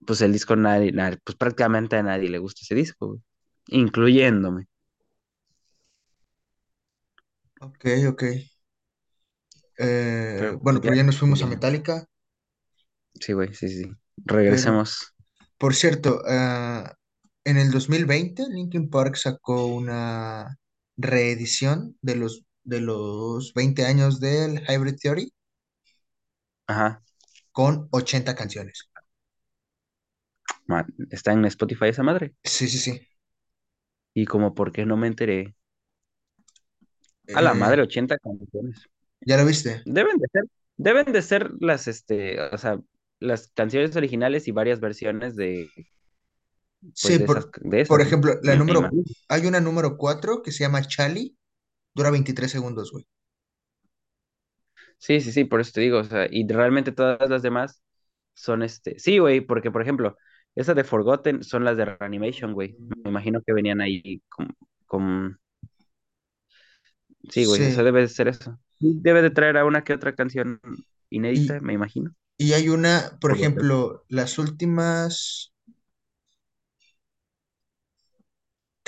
pues 0.07 0.21
el 0.23 0.33
disco, 0.33 0.57
nadie, 0.57 0.93
nadie- 0.93 1.19
pues 1.25 1.37
prácticamente 1.37 1.97
a 1.97 2.03
nadie 2.03 2.29
le 2.31 2.39
gusta 2.39 2.61
ese 2.63 2.75
disco, 2.75 3.09
güey, 3.09 3.21
incluyéndome. 3.69 4.67
Ok, 7.61 7.85
ok. 8.09 8.23
Eh, 9.79 10.39
Pero 10.39 10.59
bueno, 10.61 10.81
pero 10.85 10.95
ya, 10.95 10.97
ya 10.97 11.03
nos 11.03 11.19
fuimos 11.19 11.43
a. 11.43 11.47
Metallica. 11.47 12.07
Sí, 13.21 13.33
güey, 13.33 13.55
sí, 13.55 13.69
sí. 13.69 13.93
Pero, 14.47 14.73
Regresemos. 14.73 15.15
por 15.59 15.75
cierto, 15.77 16.23
ah, 16.29 16.95
en 17.45 17.59
el 17.59 17.71
2020 17.73 18.45
Linkin 18.51 18.91
Park 18.91 19.17
sacó 19.17 19.67
una 19.69 20.59
reedición 21.03 21.97
de 22.03 22.17
los, 22.17 22.45
de 22.65 22.81
los 22.81 23.55
20 23.55 23.85
años 23.87 24.21
del 24.21 24.63
Hybrid 24.69 24.97
Theory 25.01 25.33
Ajá. 26.67 27.03
con 27.53 27.87
80 27.93 28.35
canciones. 28.35 28.91
Está 31.11 31.33
en 31.33 31.45
Spotify 31.45 31.89
esa 31.89 32.03
madre. 32.03 32.35
Sí, 32.45 32.69
sí, 32.69 32.79
sí. 32.79 33.01
Y 34.15 34.25
como, 34.27 34.55
¿por 34.55 34.71
qué 34.73 34.87
no 34.87 34.97
me 34.97 35.09
enteré? 35.09 35.57
A 37.33 37.41
la 37.43 37.55
Eh, 37.55 37.55
madre, 37.55 37.83
80 37.83 38.19
canciones. 38.19 38.89
¿ya 39.21 39.37
lo 39.37 39.47
viste? 39.47 39.85
Deben 39.85 40.19
de 40.19 40.27
ser, 40.33 40.45
deben 40.77 41.13
de 41.13 41.23
ser 41.23 41.51
las, 41.61 41.89
este, 41.89 42.41
o 42.41 42.59
sea, 42.59 42.81
las 43.19 43.49
canciones 43.55 43.97
originales 43.97 44.49
y 44.49 44.53
varias 44.53 44.81
versiones 44.81 45.37
de, 45.37 45.73
pues, 46.81 46.95
Sí, 46.95 47.19
de 47.19 47.81
esas, 47.81 47.89
por, 47.89 48.01
ejemplo, 48.01 48.35
la 48.43 48.53
Me 48.53 48.59
número, 48.59 48.91
hay 49.29 49.47
una 49.47 49.61
número 49.61 49.97
4 49.97 50.43
que 50.43 50.53
se 50.53 50.65
llama 50.65 50.83
Chali, 50.83 51.37
dura 51.95 52.11
23 52.11 52.51
segundos, 52.51 52.91
güey. 52.93 53.07
Sí, 54.99 55.21
sí, 55.21 55.33
sí, 55.33 55.45
por 55.45 55.61
eso 55.61 55.73
te 55.75 55.81
digo, 55.81 55.99
o 55.99 56.05
sea, 56.05 56.27
y 56.31 56.47
realmente 56.47 56.93
todas 56.93 57.29
las 57.31 57.43
demás 57.43 57.83
son, 58.35 58.63
este, 58.63 58.99
sí, 58.99 59.19
güey, 59.19 59.41
porque, 59.41 59.71
por 59.71 59.83
ejemplo, 59.83 60.17
esas 60.55 60.77
de 60.77 60.85
Forgotten 60.85 61.43
son 61.43 61.65
las 61.65 61.77
de 61.77 61.85
Reanimation, 61.87 62.53
güey. 62.53 62.77
Me 63.03 63.11
imagino 63.11 63.41
que 63.43 63.53
venían 63.53 63.81
ahí 63.81 64.23
con, 64.29 64.49
con, 64.87 65.41
sí, 67.31 67.45
güey, 67.45 67.63
eso 67.63 67.85
debe 67.85 68.03
de 68.03 68.09
ser 68.09 68.29
eso. 68.29 68.59
Debe 68.79 69.23
de 69.23 69.31
traer 69.31 69.57
a 69.57 69.65
una 69.65 69.85
que 69.85 69.95
otra 69.95 70.15
canción 70.15 70.61
inédita, 71.11 71.59
y, 71.59 71.61
me 71.61 71.73
imagino. 71.73 72.15
y 72.37 72.53
hay 72.53 72.69
una, 72.69 73.19
por 73.21 73.33
ejemplo, 73.33 74.05
las 74.09 74.39
últimas, 74.39 75.53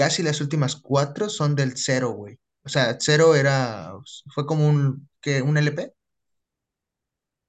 casi 0.03 0.25
las 0.25 0.41
últimas 0.41 0.75
cuatro 0.75 1.29
son 1.29 1.55
del 1.55 1.77
cero, 1.77 2.11
güey. 2.11 2.37
O 2.65 2.69
sea, 2.69 2.97
cero 2.99 3.37
era, 3.37 3.93
fue 4.35 4.45
como 4.47 4.69
un, 4.69 5.09
¿qué? 5.21 5.43
¿Un 5.43 5.57
LP 5.57 5.93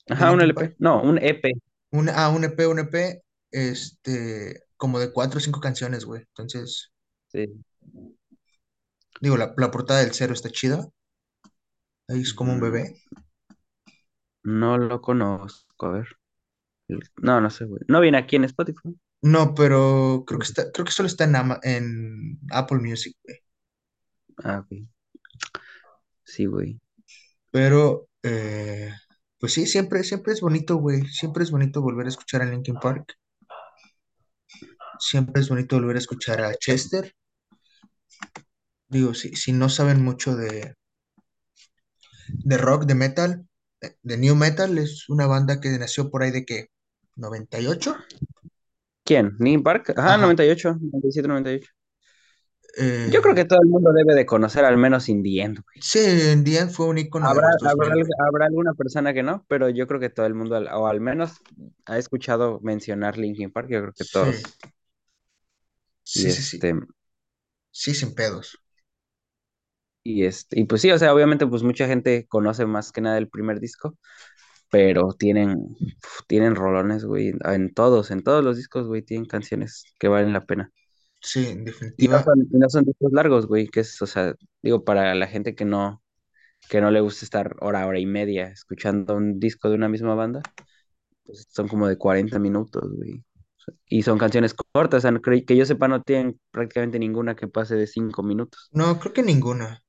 Ajá, 0.07 0.31
un? 0.31 0.39
LP, 0.41 0.75
no, 0.77 1.01
un 1.01 1.17
EP. 1.17 1.51
Un, 1.89 2.09
ah, 2.09 2.29
un 2.29 2.43
EP, 2.43 2.67
un 2.67 2.77
EP, 2.77 3.23
este, 3.49 4.61
como 4.77 4.99
de 4.99 5.11
cuatro 5.11 5.39
o 5.39 5.41
cinco 5.41 5.59
canciones, 5.61 6.05
güey. 6.05 6.21
Entonces, 6.21 6.91
Sí. 7.29 7.47
digo, 9.19 9.35
la, 9.35 9.55
la 9.57 9.71
portada 9.71 10.01
del 10.01 10.13
cero 10.13 10.33
está 10.33 10.51
chida. 10.51 10.87
Ahí 12.07 12.21
es 12.21 12.35
como 12.35 12.53
un 12.53 12.59
bebé. 12.59 13.01
No 14.43 14.77
lo 14.77 15.01
conozco, 15.01 15.87
a 15.87 15.91
ver. 15.93 16.07
No, 17.17 17.41
no 17.41 17.49
sé, 17.49 17.65
güey. 17.65 17.81
No 17.87 17.99
viene 17.99 18.19
aquí 18.19 18.35
en 18.35 18.43
Spotify. 18.43 18.95
No, 19.23 19.55
pero 19.55 20.23
creo 20.27 20.39
que 20.39 20.45
está, 20.45 20.71
creo 20.71 20.85
que 20.85 20.91
solo 20.91 21.07
está 21.07 21.23
en, 21.23 21.35
Ama- 21.35 21.59
en 21.63 22.39
Apple 22.51 22.77
Music, 22.79 23.15
güey. 23.23 23.37
Ah, 24.43 24.59
ok. 24.59 24.71
Sí, 26.23 26.45
güey. 26.45 26.79
Pero, 27.51 28.09
eh, 28.23 28.91
pues 29.39 29.53
sí, 29.53 29.67
siempre, 29.67 30.03
siempre 30.05 30.33
es 30.33 30.41
bonito, 30.41 30.77
güey. 30.77 31.05
Siempre 31.07 31.43
es 31.43 31.51
bonito 31.51 31.81
volver 31.81 32.07
a 32.07 32.09
escuchar 32.09 32.41
a 32.43 32.45
Linkin 32.47 32.75
Park. 32.75 33.15
Siempre 34.99 35.39
es 35.43 35.49
bonito 35.49 35.75
volver 35.75 35.97
a 35.97 35.99
escuchar 35.99 36.41
a 36.41 36.55
Chester. 36.55 37.13
Digo, 38.87 39.13
si, 39.13 39.35
si 39.35 39.51
no 39.51 39.67
saben 39.67 40.01
mucho 40.01 40.37
de, 40.37 40.75
de 42.27 42.57
rock, 42.57 42.85
de 42.85 42.95
metal, 42.95 43.47
de, 43.81 43.97
de 44.01 44.17
new 44.17 44.35
metal, 44.35 44.77
es 44.77 45.09
una 45.09 45.27
banda 45.27 45.59
que 45.59 45.69
nació 45.77 46.09
por 46.11 46.23
ahí 46.23 46.31
de 46.31 46.45
que, 46.45 46.67
¿98? 47.15 47.95
¿Quién? 49.05 49.35
¿Linkin 49.39 49.63
Park? 49.63 49.93
Ajá, 49.97 50.17
Ajá. 50.17 50.17
98, 50.17 50.77
97, 50.79 51.27
98. 51.27 51.71
Yo 53.05 53.21
creo 53.21 53.33
Eh, 53.33 53.35
que 53.35 53.45
todo 53.45 53.59
el 53.61 53.69
mundo 53.69 53.93
debe 53.93 54.13
de 54.13 54.25
conocer 54.25 54.65
al 54.65 54.75
menos 54.77 55.07
Indie 55.07 55.41
End, 55.41 55.59
güey. 55.63 55.77
sí, 55.79 55.99
en 55.99 56.43
The 56.43 56.57
End 56.59 56.71
fue 56.71 56.87
un 56.87 56.97
icono 56.97 57.29
Habrá, 57.29 57.47
los 57.47 57.57
habrá, 57.63 57.87
2000, 57.87 57.93
al- 57.93 58.05
güey. 58.05 58.17
habrá 58.27 58.45
alguna 58.47 58.73
persona 58.73 59.13
que 59.13 59.23
no, 59.23 59.45
pero 59.47 59.69
yo 59.69 59.87
creo 59.87 59.99
que 59.99 60.09
todo 60.09 60.25
el 60.25 60.33
mundo, 60.35 60.57
o 60.73 60.87
al 60.87 60.99
menos 61.01 61.41
ha 61.85 61.97
escuchado 61.97 62.59
mencionar 62.61 63.17
Linkin 63.17 63.51
Park, 63.51 63.69
yo 63.69 63.81
creo 63.81 63.93
que 63.93 64.05
todos. 64.05 64.43
Sí, 66.03 66.29
sí, 66.29 66.43
sí. 66.43 66.63
este, 66.63 66.73
Sí, 67.71 67.93
sin 67.93 68.15
pedos. 68.15 68.57
y 70.03 70.25
este, 70.25 70.59
y 70.59 70.65
pues 70.65 70.81
sí, 70.81 70.91
o 70.91 70.97
sea, 70.97 71.13
obviamente, 71.13 71.47
pues 71.47 71.63
mucha 71.63 71.87
gente 71.87 72.27
conoce 72.27 72.65
más 72.65 72.91
que 72.91 73.01
nada 73.01 73.17
el 73.17 73.29
primer 73.29 73.59
disco, 73.59 73.97
pero 74.73 75.13
tienen, 75.13 75.77
tienen 76.27 76.55
rolones, 76.55 77.05
güey, 77.05 77.31
en 77.45 77.71
todos, 77.75 78.09
en 78.09 78.23
todos 78.23 78.43
los 78.43 78.57
discos, 78.57 78.87
güey, 78.87 79.03
tienen 79.03 79.27
canciones 79.27 79.83
que 79.99 80.07
valen 80.07 80.33
la 80.33 80.41
pena. 80.47 80.71
Sí, 81.21 81.47
en 81.47 81.63
Y 81.95 82.07
no 82.07 82.17
definitiva, 82.17 82.23
son, 82.23 82.39
y 82.51 82.57
no 82.57 82.69
son 82.69 82.85
discos 82.85 83.11
largos, 83.11 83.45
güey, 83.45 83.67
que 83.67 83.81
es, 83.81 84.01
o 84.01 84.07
sea, 84.07 84.33
digo, 84.63 84.83
para 84.83 85.13
la 85.13 85.27
gente 85.27 85.53
que 85.53 85.63
no, 85.63 86.01
que 86.69 86.81
no 86.81 86.91
le 86.91 87.01
gusta 87.01 87.25
estar 87.25 87.55
hora, 87.61 87.87
hora 87.87 87.99
y 87.99 88.07
media 88.07 88.47
escuchando 88.47 89.15
un 89.15 89.39
disco 89.39 89.69
de 89.69 89.75
una 89.75 89.89
misma 89.89 90.15
banda, 90.15 90.41
pues 91.25 91.47
son 91.51 91.67
como 91.67 91.87
de 91.87 91.97
40 91.97 92.39
minutos, 92.39 92.83
güey. 92.95 93.23
Y 93.87 94.03
son 94.03 94.17
canciones 94.17 94.55
cortas, 94.55 95.05
o 95.05 95.09
sea, 95.09 95.19
que 95.45 95.55
yo 95.55 95.65
sepa, 95.65 95.87
no 95.87 96.01
tienen 96.01 96.39
prácticamente 96.51 96.99
ninguna 96.99 97.35
que 97.35 97.47
pase 97.47 97.75
de 97.75 97.87
cinco 97.87 98.23
minutos. 98.23 98.71
No, 98.73 98.99
creo 98.99 99.13
que 99.13 99.23
ninguna. 99.23 99.83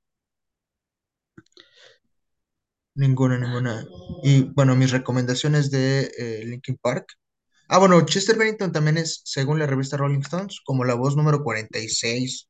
Ninguna, 2.96 3.38
ninguna. 3.38 3.84
Y 4.22 4.44
bueno, 4.54 4.76
mis 4.76 4.92
recomendaciones 4.92 5.70
de 5.70 6.12
eh, 6.16 6.44
Linkin 6.46 6.76
Park. 6.80 7.06
Ah, 7.68 7.78
bueno, 7.78 8.00
Chester 8.06 8.36
Bennington 8.38 8.72
también 8.72 8.98
es, 8.98 9.22
según 9.24 9.58
la 9.58 9.66
revista 9.66 9.96
Rolling 9.96 10.20
Stones, 10.20 10.60
como 10.64 10.84
la 10.84 10.94
voz 10.94 11.16
número 11.16 11.42
46 11.42 12.48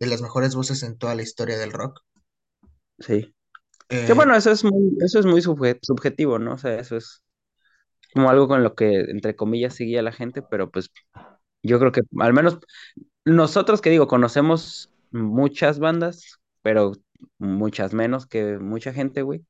de 0.00 0.06
las 0.06 0.22
mejores 0.22 0.54
voces 0.54 0.82
en 0.82 0.96
toda 0.98 1.14
la 1.14 1.22
historia 1.22 1.58
del 1.58 1.72
rock. 1.72 2.00
Sí. 2.98 3.34
Que 3.88 4.12
Eh, 4.12 4.14
bueno, 4.14 4.34
eso 4.36 4.50
es 4.50 4.64
muy, 4.64 4.96
eso 5.04 5.18
es 5.20 5.26
muy 5.26 5.40
subje- 5.42 5.78
subjetivo, 5.82 6.38
¿no? 6.38 6.54
O 6.54 6.58
sea, 6.58 6.78
eso 6.80 6.96
es 6.96 7.22
como 8.14 8.30
algo 8.30 8.48
con 8.48 8.62
lo 8.62 8.74
que, 8.74 9.00
entre 9.02 9.36
comillas, 9.36 9.74
seguía 9.74 10.02
la 10.02 10.12
gente, 10.12 10.42
pero 10.42 10.70
pues 10.70 10.90
yo 11.62 11.78
creo 11.80 11.92
que 11.92 12.02
al 12.20 12.32
menos 12.34 12.58
nosotros 13.24 13.80
que 13.82 13.90
digo, 13.90 14.08
conocemos 14.08 14.90
muchas 15.12 15.78
bandas, 15.80 16.40
pero 16.62 16.92
muchas 17.38 17.94
menos 17.94 18.26
que 18.26 18.58
mucha 18.58 18.92
gente, 18.94 19.22
güey. 19.22 19.44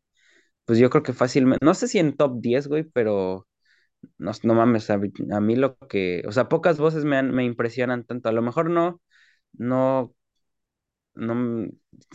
Pues 0.64 0.78
yo 0.78 0.90
creo 0.90 1.02
que 1.02 1.12
fácilmente, 1.12 1.64
no 1.64 1.74
sé 1.74 1.88
si 1.88 1.98
en 1.98 2.16
top 2.16 2.40
10 2.40 2.68
güey, 2.68 2.84
pero 2.84 3.46
no, 4.18 4.32
no 4.42 4.54
mames, 4.54 4.90
a, 4.90 4.98
mí 4.98 5.56
lo 5.56 5.76
que, 5.78 6.22
o 6.26 6.32
sea, 6.32 6.48
pocas 6.48 6.78
voces 6.78 7.04
me, 7.04 7.22
me 7.22 7.44
impresionan 7.44 8.04
tanto. 8.04 8.28
A 8.28 8.32
lo 8.32 8.42
mejor 8.42 8.70
no, 8.70 9.00
no, 9.54 10.14
no, 11.14 11.68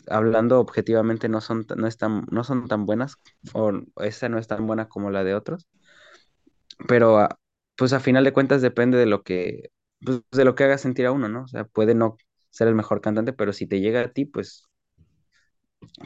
hablando 0.07 0.59
objetivamente, 0.59 1.29
no 1.29 1.41
son, 1.41 1.65
no 1.75 1.87
están, 1.87 2.25
no 2.31 2.43
son 2.43 2.67
tan 2.67 2.85
buenas, 2.85 3.17
o 3.53 3.71
esa 3.97 4.29
no 4.29 4.37
es 4.39 4.47
tan 4.47 4.67
buena 4.67 4.87
como 4.89 5.11
la 5.11 5.23
de 5.23 5.35
otros, 5.35 5.67
pero 6.87 7.17
ah, 7.19 7.39
pues 7.75 7.93
a 7.93 7.99
final 7.99 8.23
de 8.23 8.33
cuentas 8.33 8.61
depende 8.61 8.97
de 8.97 9.05
lo 9.05 9.23
que, 9.23 9.71
pues, 10.03 10.21
de 10.31 10.45
lo 10.45 10.55
que 10.55 10.63
haga 10.63 10.77
sentir 10.77 11.05
a 11.05 11.11
uno, 11.11 11.29
¿no? 11.29 11.43
O 11.43 11.47
sea, 11.47 11.65
puede 11.65 11.95
no 11.95 12.17
ser 12.49 12.67
el 12.67 12.75
mejor 12.75 13.01
cantante, 13.01 13.33
pero 13.33 13.53
si 13.53 13.67
te 13.67 13.79
llega 13.79 14.01
a 14.01 14.11
ti, 14.13 14.25
pues, 14.25 14.63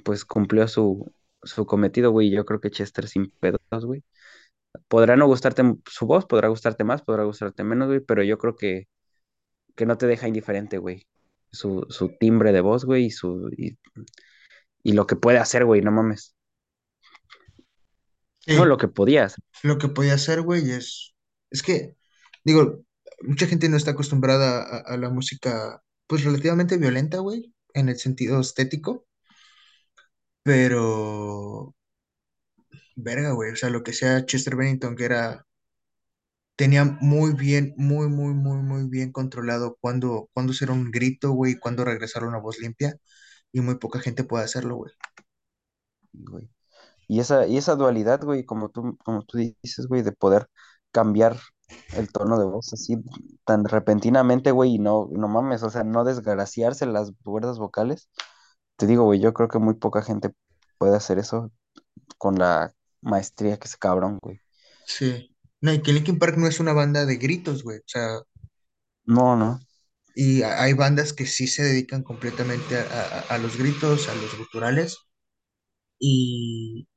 pues 0.04 0.26
cumplió 0.26 0.68
su, 0.68 1.12
su 1.44 1.66
cometido, 1.66 2.12
güey. 2.12 2.30
Yo 2.32 2.46
creo 2.46 2.60
que 2.60 2.72
Chester 2.72 3.08
sin 3.08 3.32
pedos, 3.40 3.86
güey. 3.86 4.04
Podrá 4.88 5.16
no 5.16 5.28
gustarte 5.28 5.64
su 5.86 6.06
voz, 6.06 6.26
podrá 6.26 6.48
gustarte 6.48 6.84
más, 6.84 7.02
podrá 7.02 7.24
gustarte 7.24 7.64
menos, 7.64 7.88
güey, 7.90 8.00
pero 8.00 8.24
yo 8.24 8.38
creo 8.38 8.56
que, 8.56 8.88
que 9.76 9.86
no 9.86 9.98
te 9.98 10.08
deja 10.08 10.28
indiferente, 10.28 10.78
güey. 10.78 11.08
Su, 11.52 11.86
su 11.90 12.16
timbre 12.18 12.54
de 12.54 12.62
voz, 12.62 12.86
güey, 12.86 13.06
y 13.06 13.12
su, 13.12 13.50
y, 13.58 13.78
y 14.84 14.94
lo 14.94 15.08
que 15.08 15.18
puede 15.18 15.40
hacer, 15.40 15.66
güey, 15.66 15.82
no 15.82 15.92
mames. 15.92 16.36
No, 18.48 18.66
lo 18.66 18.78
que 18.78 18.88
podías. 18.88 19.36
lo 19.64 19.78
que 19.78 19.88
podía 19.88 20.16
hacer, 20.16 20.42
güey, 20.42 20.72
es, 20.72 21.14
es 21.52 21.62
que, 21.62 21.96
digo, 22.44 22.84
mucha 23.22 23.46
gente 23.46 23.70
no 23.70 23.78
está 23.78 23.92
acostumbrada 23.92 24.64
a, 24.64 24.78
a 24.94 24.98
la 24.98 25.10
música, 25.10 25.84
pues 26.08 26.24
relativamente 26.24 26.78
violenta, 26.78 27.20
güey, 27.20 27.54
en 27.74 27.90
el 27.90 27.98
sentido 27.98 28.40
estético, 28.40 29.06
pero, 30.44 31.74
verga, 32.96 33.32
güey, 33.34 33.52
o 33.52 33.56
sea, 33.58 33.70
lo 33.70 33.84
que 33.84 33.92
sea 33.94 34.26
Chester 34.26 34.56
Bennington, 34.56 34.96
que 34.96 35.04
era 35.06 35.46
tenía 36.56 36.86
muy 36.86 37.34
bien, 37.34 37.74
muy, 37.78 38.08
muy, 38.10 38.34
muy, 38.34 38.58
muy 38.62 38.88
bien 38.90 39.12
controlado 39.12 39.78
cuándo, 39.82 40.30
cuándo 40.34 40.54
hacer 40.54 40.72
un 40.72 40.92
grito, 40.92 41.32
güey, 41.32 41.54
y 41.54 41.60
cuándo 41.60 41.84
regresar 41.86 42.24
a 42.24 42.28
una 42.28 42.40
voz 42.40 42.60
limpia, 42.60 42.96
y 43.52 43.62
muy 43.62 43.76
poca 43.78 44.00
gente 44.00 44.24
puede 44.24 44.46
hacerlo, 44.46 44.76
güey. 44.78 44.94
güey. 46.14 46.50
Y 47.08 47.20
esa, 47.22 47.48
y 47.48 47.58
esa 47.58 47.76
dualidad, 47.76 48.24
güey, 48.24 48.46
como 48.46 48.70
tú, 48.70 48.98
como 49.06 49.24
tú 49.24 49.38
dices, 49.38 49.88
güey, 49.88 50.04
de 50.04 50.14
poder 50.14 50.48
cambiar 50.92 51.38
el 51.96 52.12
tono 52.12 52.40
de 52.40 52.46
voz 52.46 52.74
así 52.74 52.98
tan 53.46 53.66
repentinamente, 53.66 54.52
güey, 54.52 54.76
y 54.76 54.80
no, 54.80 55.10
no 55.12 55.28
mames, 55.28 55.64
o 55.64 55.70
sea, 55.70 55.84
no 55.84 56.04
desgraciarse 56.06 56.86
las 56.86 57.14
cuerdas 57.24 57.60
vocales. 57.60 58.10
Te 58.82 58.88
digo, 58.88 59.06
güey, 59.06 59.22
yo 59.22 59.34
creo 59.34 59.48
que 59.50 59.60
muy 59.60 59.76
poca 59.76 60.02
gente 60.04 60.32
puede 60.78 60.98
hacer 60.98 61.20
eso 61.20 61.52
con 62.18 62.36
la 62.40 62.74
maestría 63.02 63.58
que 63.60 63.68
ese 63.68 63.78
cabrón, 63.80 64.20
güey. 64.22 64.42
Sí. 64.86 65.36
No, 65.62 65.74
y 65.74 65.82
que 65.82 65.92
Linkin 65.94 66.20
Park 66.20 66.38
no 66.38 66.48
es 66.48 66.60
una 66.60 66.74
banda 66.74 67.06
de 67.06 67.18
gritos, 67.18 67.64
güey, 67.64 67.80
o 67.80 67.84
sea, 67.88 68.20
No, 69.06 69.36
no. 69.36 69.60
y 70.16 70.42
hay 70.44 70.74
bandas 70.74 71.14
que 71.14 71.26
sí 71.26 71.48
se 71.48 71.64
dedican 71.64 72.04
completamente 72.04 72.78
a, 72.78 72.82
a- 72.84 73.36
a 73.36 73.38
los 73.38 73.58
gritos, 73.58 74.10
a 74.10 74.16
los 74.16 74.38
guturales, 74.38 74.98
y 76.00 76.88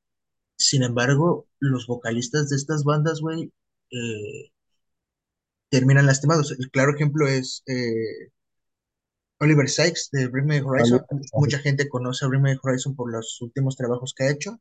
sin 0.57 0.83
embargo, 0.83 1.47
los 1.59 1.87
vocalistas 1.87 2.49
de 2.49 2.57
estas 2.57 2.83
bandas, 2.85 3.21
güey, 3.21 3.53
eh, 3.91 4.51
terminan 5.69 6.05
lastimados. 6.05 6.51
El 6.57 6.69
claro 6.71 6.93
ejemplo 6.95 7.27
es 7.27 7.63
eh, 7.67 8.29
Oliver 9.39 9.69
Sykes 9.69 10.09
de 10.11 10.27
Bring 10.27 10.45
Me 10.47 10.61
Horizon. 10.61 11.01
Mucha 11.33 11.59
gente 11.59 11.89
conoce 11.89 12.25
a 12.25 12.27
Bring 12.27 12.41
Me 12.41 12.57
Horizon 12.61 12.95
por 12.95 13.11
los 13.11 13.41
últimos 13.41 13.75
trabajos 13.75 14.13
que 14.15 14.23
ha 14.25 14.31
hecho, 14.31 14.59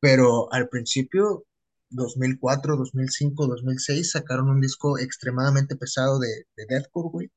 pero 0.00 0.52
al 0.52 0.68
principio, 0.68 1.44
2004, 1.90 2.76
2005, 2.76 3.46
2006, 3.46 4.12
sacaron 4.12 4.50
un 4.50 4.60
disco 4.60 4.98
extremadamente 4.98 5.76
pesado 5.76 6.18
de, 6.18 6.28
de 6.56 6.66
deathcore, 6.68 7.10
güey, 7.10 7.32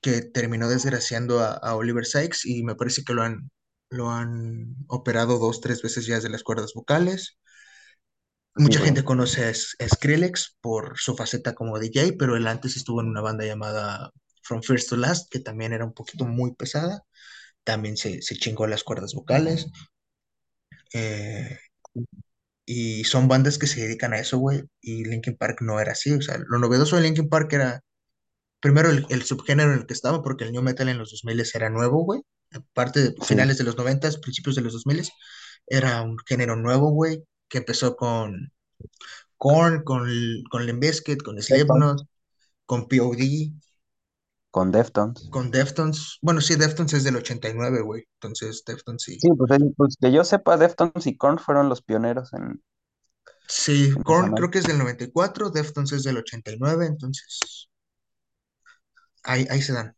que 0.00 0.22
terminó 0.22 0.68
desgraciando 0.68 1.40
a, 1.40 1.52
a 1.54 1.76
Oliver 1.76 2.06
Sykes 2.06 2.46
y 2.46 2.62
me 2.64 2.74
parece 2.76 3.04
que 3.04 3.14
lo 3.14 3.22
han, 3.22 3.50
lo 3.90 4.10
han 4.10 4.76
operado 4.88 5.38
dos, 5.38 5.60
tres 5.60 5.82
veces 5.82 6.06
ya 6.06 6.20
de 6.20 6.30
las 6.30 6.42
cuerdas 6.42 6.72
vocales. 6.74 7.38
Mucha 8.54 8.80
gente 8.80 9.04
conoce 9.04 9.44
a 9.44 9.54
Skrillex 9.54 10.56
por 10.60 10.98
su 10.98 11.14
faceta 11.14 11.54
como 11.54 11.78
DJ, 11.78 12.14
pero 12.18 12.36
él 12.36 12.46
antes 12.48 12.76
estuvo 12.76 13.00
en 13.00 13.06
una 13.06 13.20
banda 13.20 13.44
llamada 13.44 14.10
From 14.48 14.62
First 14.62 14.88
to 14.90 14.96
Last, 14.96 15.30
que 15.30 15.40
también 15.40 15.72
era 15.74 15.84
un 15.84 15.92
poquito 15.92 16.24
muy 16.24 16.54
pesada. 16.54 17.02
También 17.64 17.96
se, 17.98 18.22
se 18.22 18.36
chingó 18.36 18.66
las 18.66 18.82
cuerdas 18.82 19.14
vocales. 19.14 19.66
Eh, 20.94 21.58
y 22.64 23.04
son 23.04 23.28
bandas 23.28 23.58
que 23.58 23.66
se 23.66 23.82
dedican 23.82 24.12
a 24.14 24.18
eso, 24.18 24.38
güey. 24.38 24.62
Y 24.80 25.04
Linkin 25.04 25.36
Park 25.36 25.58
no 25.60 25.80
era 25.80 25.92
así. 25.92 26.12
O 26.12 26.22
sea, 26.22 26.38
lo 26.38 26.58
novedoso 26.58 26.96
de 26.96 27.02
Linkin 27.02 27.28
Park 27.28 27.52
era, 27.52 27.82
primero, 28.60 28.90
el, 28.90 29.06
el 29.10 29.22
subgénero 29.22 29.72
en 29.72 29.80
el 29.80 29.86
que 29.86 29.94
estaba, 29.94 30.22
porque 30.22 30.44
el 30.44 30.52
new 30.52 30.62
metal 30.62 30.88
en 30.88 30.98
los 30.98 31.10
2000 31.10 31.44
era 31.54 31.70
nuevo, 31.70 32.04
güey. 32.04 32.22
Aparte 32.52 33.00
de 33.00 33.14
finales 33.24 33.58
de 33.58 33.64
los 33.64 33.76
90, 33.76 34.10
principios 34.22 34.56
de 34.56 34.62
los 34.62 34.72
2000, 34.72 35.08
era 35.66 36.02
un 36.02 36.16
género 36.26 36.56
nuevo, 36.56 36.90
güey, 36.90 37.22
que 37.48 37.58
empezó 37.58 37.96
con 37.96 38.52
Korn, 39.36 39.82
con, 39.84 40.08
con 40.50 40.66
Limp 40.66 40.80
Bizkit, 40.80 41.22
con. 41.22 41.40
Slipknot, 41.42 42.06
con 42.66 42.88
POD, 42.88 43.52
Con 44.50 44.72
Deftones. 44.72 45.28
con 45.30 45.50
Deftones. 45.50 46.18
Bueno, 46.22 46.40
sí, 46.40 46.54
Deftones 46.56 46.92
es 46.94 47.04
del 47.04 47.16
89, 47.16 47.80
güey. 47.82 48.04
Entonces, 48.14 48.62
Deftones 48.66 49.02
sí. 49.02 49.18
Sí, 49.20 49.28
pues, 49.36 49.50
el- 49.52 49.74
pues 49.76 49.96
que 50.00 50.12
yo 50.12 50.24
sepa, 50.24 50.56
Deftones 50.56 51.06
y 51.06 51.16
Korn 51.16 51.38
fueron 51.38 51.68
los 51.68 51.82
pioneros 51.82 52.32
en, 52.34 52.62
Sí, 53.48 53.92
en 53.96 54.02
Korn 54.02 54.32
creo 54.34 54.50
que 54.50 54.58
es 54.58 54.64
del 54.66 54.78
94, 54.78 55.50
Deftones 55.50 55.92
es 55.92 56.02
del 56.04 56.18
89, 56.18 56.86
entonces 56.86 57.68
ahí, 59.22 59.46
ahí 59.50 59.62
se 59.62 59.72
dan. 59.72 59.94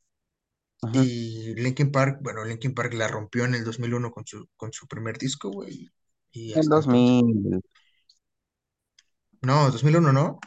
Y 0.93 1.55
Linkin 1.57 1.93
Park, 1.93 2.21
bueno, 2.23 2.45
Linkin 2.45 2.75
Park 2.75 2.95
la 2.95 3.09
rompió 3.09 3.45
en 3.45 3.55
el 3.55 3.65
2001 3.65 4.11
con 4.13 4.27
su, 4.27 4.47
con 4.57 4.73
su 4.73 4.87
primer 4.89 5.19
disco, 5.19 5.51
güey. 5.51 5.91
Y 6.33 6.55
En 6.55 6.61
hasta 6.61 6.77
entonces. 6.79 6.87
2000, 6.87 7.61
No, 9.43 9.71
2001 9.71 10.13
no. 10.13 10.39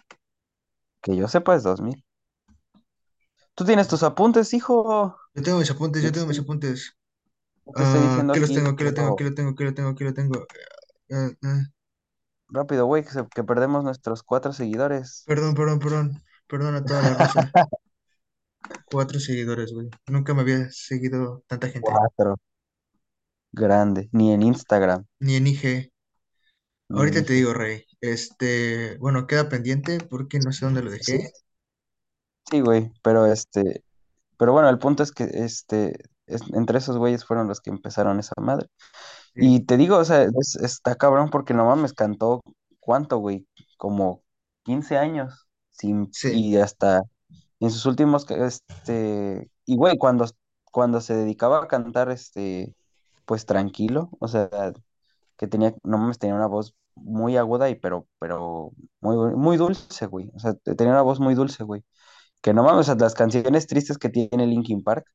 que 1.01 1.15
yo 1.15 1.27
sepa 1.27 1.55
es 1.55 1.63
2000. 1.63 2.03
Tú 3.55 3.65
tienes 3.65 3.87
tus 3.87 4.03
apuntes, 4.03 4.53
hijo. 4.53 5.17
Yo 5.35 5.43
tengo 5.43 5.59
mis 5.59 5.71
apuntes, 5.71 6.03
Yo 6.03 6.07
yo 6.07 6.11
te 6.11 6.19
tengo 6.19 6.27
mis 6.27 6.39
apuntes. 6.39 6.95
te 7.75 7.83
estoy 7.83 8.01
Ah, 8.01 8.01
diciendo 8.01 8.33
¿qué 8.33 8.39
los 8.41 8.51
aquí, 8.51 8.53
tengo? 8.53 8.75
¿Qué 8.77 8.83
lo 8.85 8.93
tengo? 8.93 9.15
¿Qué 9.15 9.23
lo 9.25 9.33
tengo? 9.35 9.55
¿Qué 9.55 9.63
lo 9.65 9.73
tengo? 9.75 9.95
¿Qué 9.95 10.03
lo 10.05 10.13
tengo? 10.13 10.47
Ah, 11.11 11.31
ah, 11.43 11.63
rápido, 12.49 12.85
güey, 12.85 13.03
que, 13.03 13.09
se- 13.11 13.27
que 13.33 13.43
perdemos 13.43 13.83
nuestros 13.83 14.23
cuatro 14.23 14.53
seguidores. 14.53 15.29
perdón, 15.29 15.53
perdón, 15.55 15.79
perdón. 15.79 16.23
Perdón 16.47 16.75
a 16.75 16.85
toda 16.85 17.01
la 17.03 17.13
raza. 17.13 17.53
Cuatro 18.85 19.19
seguidores, 19.19 19.73
güey. 19.73 19.89
Nunca 20.07 20.33
me 20.33 20.39
había 20.41 20.69
seguido 20.71 21.43
tanta 21.47 21.67
gente. 21.67 22.01
Cuatro. 22.13 22.35
Grande. 23.51 24.09
Ni 24.11 24.31
en 24.31 24.43
Instagram, 24.43 25.05
Ni 25.19 25.35
en 25.37 25.47
IG. 25.47 25.91
ni 26.89 27.07
en 27.07 27.07
Ahorita 27.07 27.25
te 27.25 27.33
IG. 27.33 27.33
digo, 27.33 27.53
Rey. 27.53 27.85
Este, 28.01 28.97
bueno, 28.99 29.27
queda 29.27 29.49
pendiente 29.49 29.99
porque 30.09 30.39
no 30.39 30.51
sé 30.53 30.65
dónde 30.65 30.83
lo 30.83 30.91
Sí, 30.99 31.19
dejé. 31.19 31.33
Sí, 32.49 32.61
güey, 32.61 32.91
pero 33.01 33.25
este, 33.25 33.83
pero 34.37 34.53
bueno, 34.53 34.69
el 34.69 34.79
punto 34.79 35.03
es 35.03 35.11
que 35.11 35.25
este, 35.25 35.95
es- 36.27 36.43
entre 36.53 36.79
esos 36.79 36.97
güeyes 36.97 37.25
fueron 37.25 37.47
los 37.47 37.61
que 37.61 37.71
empezaron 37.71 38.19
esa 38.19 38.33
madre. 38.41 38.67
Sí, 39.35 39.41
Y 39.57 39.61
te 39.65 39.77
digo, 39.77 39.97
o 39.99 40.05
sea, 40.05 40.23
es- 40.23 40.55
está 40.57 40.95
cabrón 40.95 41.29
porque 41.31 41.53
no 41.53 41.65
mames, 41.67 41.93
cantó, 41.93 42.41
¿cuánto, 42.81 43.17
güey? 43.19 43.47
Como 43.77 44.23
15 44.63 44.97
años, 44.97 45.47
sin, 45.71 46.13
sí, 46.13 46.31
y 46.31 46.57
hasta 46.57 47.03
en 47.61 47.71
sus 47.71 47.85
últimos, 47.87 48.25
este, 48.31 49.49
y 49.65 49.77
güey, 49.77 49.97
cuando, 49.97 50.27
cuando 50.71 51.01
se 51.01 51.15
dedicaba 51.15 51.63
a 51.63 51.67
cantar, 51.69 52.11
este, 52.11 52.75
pues 53.25 53.45
tranquilo, 53.47 54.09
o 54.19 54.27
sea, 54.27 54.49
que 55.37 55.47
tenía, 55.47 55.73
no 55.83 55.97
mames, 55.97 56.19
tenía 56.19 56.35
una 56.35 56.47
voz 56.47 56.75
muy 56.95 57.37
aguda 57.37 57.69
y 57.69 57.75
pero, 57.75 58.07
pero 58.19 58.71
muy, 59.01 59.35
muy 59.35 59.57
dulce, 59.57 60.05
güey. 60.07 60.31
O 60.35 60.39
sea, 60.39 60.53
te- 60.55 60.75
tenía 60.75 60.93
una 60.93 61.01
voz 61.01 61.19
muy 61.19 61.35
dulce, 61.35 61.63
güey. 61.63 61.83
Que 62.43 62.53
no 62.53 62.61
mames, 62.61 62.81
o 62.81 62.83
sea, 62.83 62.95
las 62.95 63.13
canciones 63.13 63.67
tristes 63.67 63.97
que 63.97 64.09
tiene 64.09 64.45
Linkin 64.45 64.83
Park, 64.83 65.09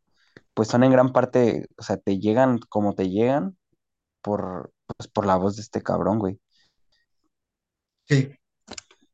pues 0.55 0.69
son 0.69 0.83
en 0.83 0.91
gran 0.91 1.13
parte, 1.13 1.69
o 1.77 1.83
sea, 1.83 1.99
te 1.99 2.19
llegan 2.19 2.59
como 2.71 2.95
te 2.95 3.11
llegan 3.11 3.59
por, 4.23 4.73
pues, 4.87 5.09
por 5.09 5.27
la 5.27 5.37
voz 5.37 5.57
de 5.57 5.63
este 5.63 5.83
cabrón, 5.83 6.19
güey. 6.19 6.41
Sí, 8.07 8.31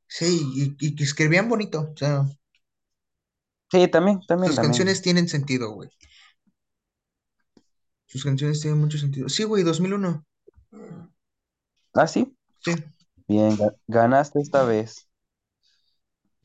sí, 0.06 0.76
y, 0.78 0.94
que 0.94 1.02
escribían 1.02 1.48
bonito, 1.48 1.90
o 1.92 1.96
sea, 1.96 2.24
Sí, 3.72 3.88
también, 3.88 4.20
también, 4.28 4.52
sus 4.52 4.60
canciones 4.60 5.02
tienen 5.02 5.28
sentido, 5.28 5.72
güey. 5.72 5.90
Sus 8.06 8.22
canciones 8.22 8.60
tienen 8.60 8.78
mucho 8.78 8.96
sentido. 8.96 9.28
Sí, 9.28 9.42
güey, 9.42 9.64
2001. 9.64 10.24
Ah, 11.94 12.06
sí, 12.06 12.32
Sí. 12.60 12.76
bien, 13.26 13.56
ga- 13.58 13.74
ganaste 13.88 14.40
esta 14.40 14.62
vez. 14.62 15.08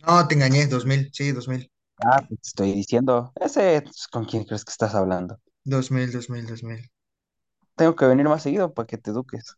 No, 0.07 0.27
te 0.27 0.35
engañé, 0.35 0.67
2000. 0.67 1.09
Sí, 1.13 1.31
2000. 1.31 1.71
Ah, 2.05 2.17
pues 2.27 2.41
te 2.41 2.47
estoy 2.47 2.73
diciendo, 2.73 3.31
ese, 3.35 3.81
pues, 3.81 4.07
¿con 4.07 4.25
quién 4.25 4.45
crees 4.45 4.63
que 4.63 4.71
estás 4.71 4.95
hablando? 4.95 5.37
2000, 5.65 6.11
2000, 6.11 6.45
2000. 6.45 6.89
Tengo 7.75 7.95
que 7.95 8.05
venir 8.05 8.27
más 8.27 8.43
seguido 8.43 8.73
para 8.73 8.87
que 8.87 8.97
te 8.97 9.11
eduques. 9.11 9.55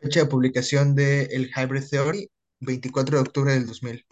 Fecha 0.00 0.20
de 0.20 0.26
publicación 0.26 0.94
de 0.94 1.24
El 1.24 1.50
Hybrid 1.56 1.84
Theory, 1.88 2.30
24 2.60 3.16
de 3.16 3.22
octubre 3.22 3.52
del 3.52 3.66
2000. 3.66 4.04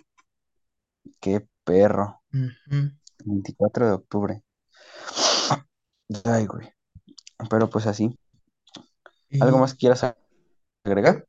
Qué 1.20 1.46
perro. 1.64 2.22
Ujú. 2.32 2.92
24 3.24 3.86
de 3.86 3.92
octubre. 3.92 4.42
Ay, 6.24 6.46
güey. 6.46 6.72
Pero 7.50 7.68
pues 7.68 7.86
así. 7.86 8.18
¿Algo 9.40 9.58
Y 9.58 9.60
más 9.60 9.74
quieras 9.74 10.14
agregar? 10.84 11.26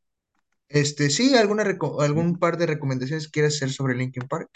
Este, 0.69 1.09
sí, 1.09 1.35
alguna 1.35 1.63
reco- 1.63 2.01
algún 2.03 2.37
par 2.39 2.57
de 2.57 2.65
recomendaciones 2.67 3.29
quieres 3.29 3.55
hacer 3.55 3.71
sobre 3.71 3.95
Linkin 3.95 4.27
Park. 4.27 4.49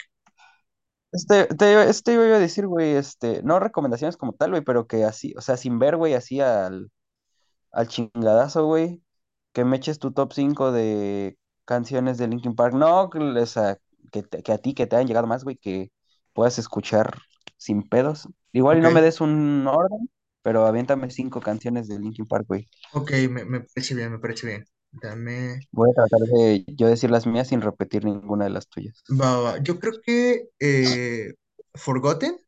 Este, 1.12 1.46
te, 1.46 1.88
este 1.88 2.12
iba 2.12 2.22
a 2.24 2.38
decir, 2.38 2.66
güey, 2.66 2.92
este, 2.92 3.42
no 3.42 3.58
recomendaciones 3.60 4.16
como 4.18 4.34
tal, 4.34 4.50
güey, 4.50 4.62
pero 4.62 4.86
que 4.86 5.04
así, 5.04 5.32
o 5.38 5.40
sea, 5.40 5.56
sin 5.56 5.78
ver, 5.78 5.96
güey, 5.96 6.12
así 6.14 6.40
al, 6.40 6.90
al 7.72 7.88
chingadazo, 7.88 8.66
güey, 8.66 9.02
que 9.52 9.64
me 9.64 9.76
eches 9.78 9.98
tu 10.00 10.12
top 10.12 10.32
5 10.34 10.72
de 10.72 11.38
canciones 11.66 12.18
de 12.18 12.28
Linkin 12.28 12.54
Park. 12.56 12.74
No, 12.74 13.10
que, 13.10 13.18
o 13.20 13.46
sea, 13.46 13.78
que, 14.12 14.22
te- 14.24 14.42
que 14.42 14.52
a 14.52 14.58
ti, 14.58 14.74
que 14.74 14.86
te 14.86 14.96
hayan 14.96 15.08
llegado 15.08 15.26
más, 15.28 15.44
güey, 15.44 15.56
que 15.56 15.92
puedas 16.34 16.58
escuchar 16.58 17.18
sin 17.58 17.88
pedos. 17.88 18.28
Igual 18.52 18.78
y 18.78 18.82
no 18.82 18.90
me 18.92 19.02
des 19.02 19.20
un 19.22 19.66
orden, 19.68 20.10
pero 20.42 20.66
aviéntame 20.66 21.10
cinco 21.10 21.40
canciones 21.40 21.88
de 21.88 21.98
Linkin 22.00 22.26
Park, 22.26 22.46
güey. 22.48 22.68
ok, 22.92 23.10
me, 23.30 23.44
me 23.44 23.60
parece 23.60 23.94
bien, 23.94 24.12
me 24.12 24.18
parece 24.18 24.46
bien. 24.46 24.64
Dame. 25.00 25.60
Voy 25.72 25.88
a 25.90 25.94
tratar 25.94 26.20
de 26.20 26.64
yo 26.68 26.88
decir 26.88 27.10
las 27.10 27.26
mías 27.26 27.48
sin 27.48 27.62
repetir 27.62 28.04
ninguna 28.04 28.44
de 28.44 28.50
las 28.50 28.68
tuyas. 28.68 29.02
Va, 29.20 29.30
va. 29.40 29.58
Yo 29.62 29.78
creo 29.80 30.00
que 30.02 30.48
eh, 30.60 31.34
Forgotten. 31.74 32.38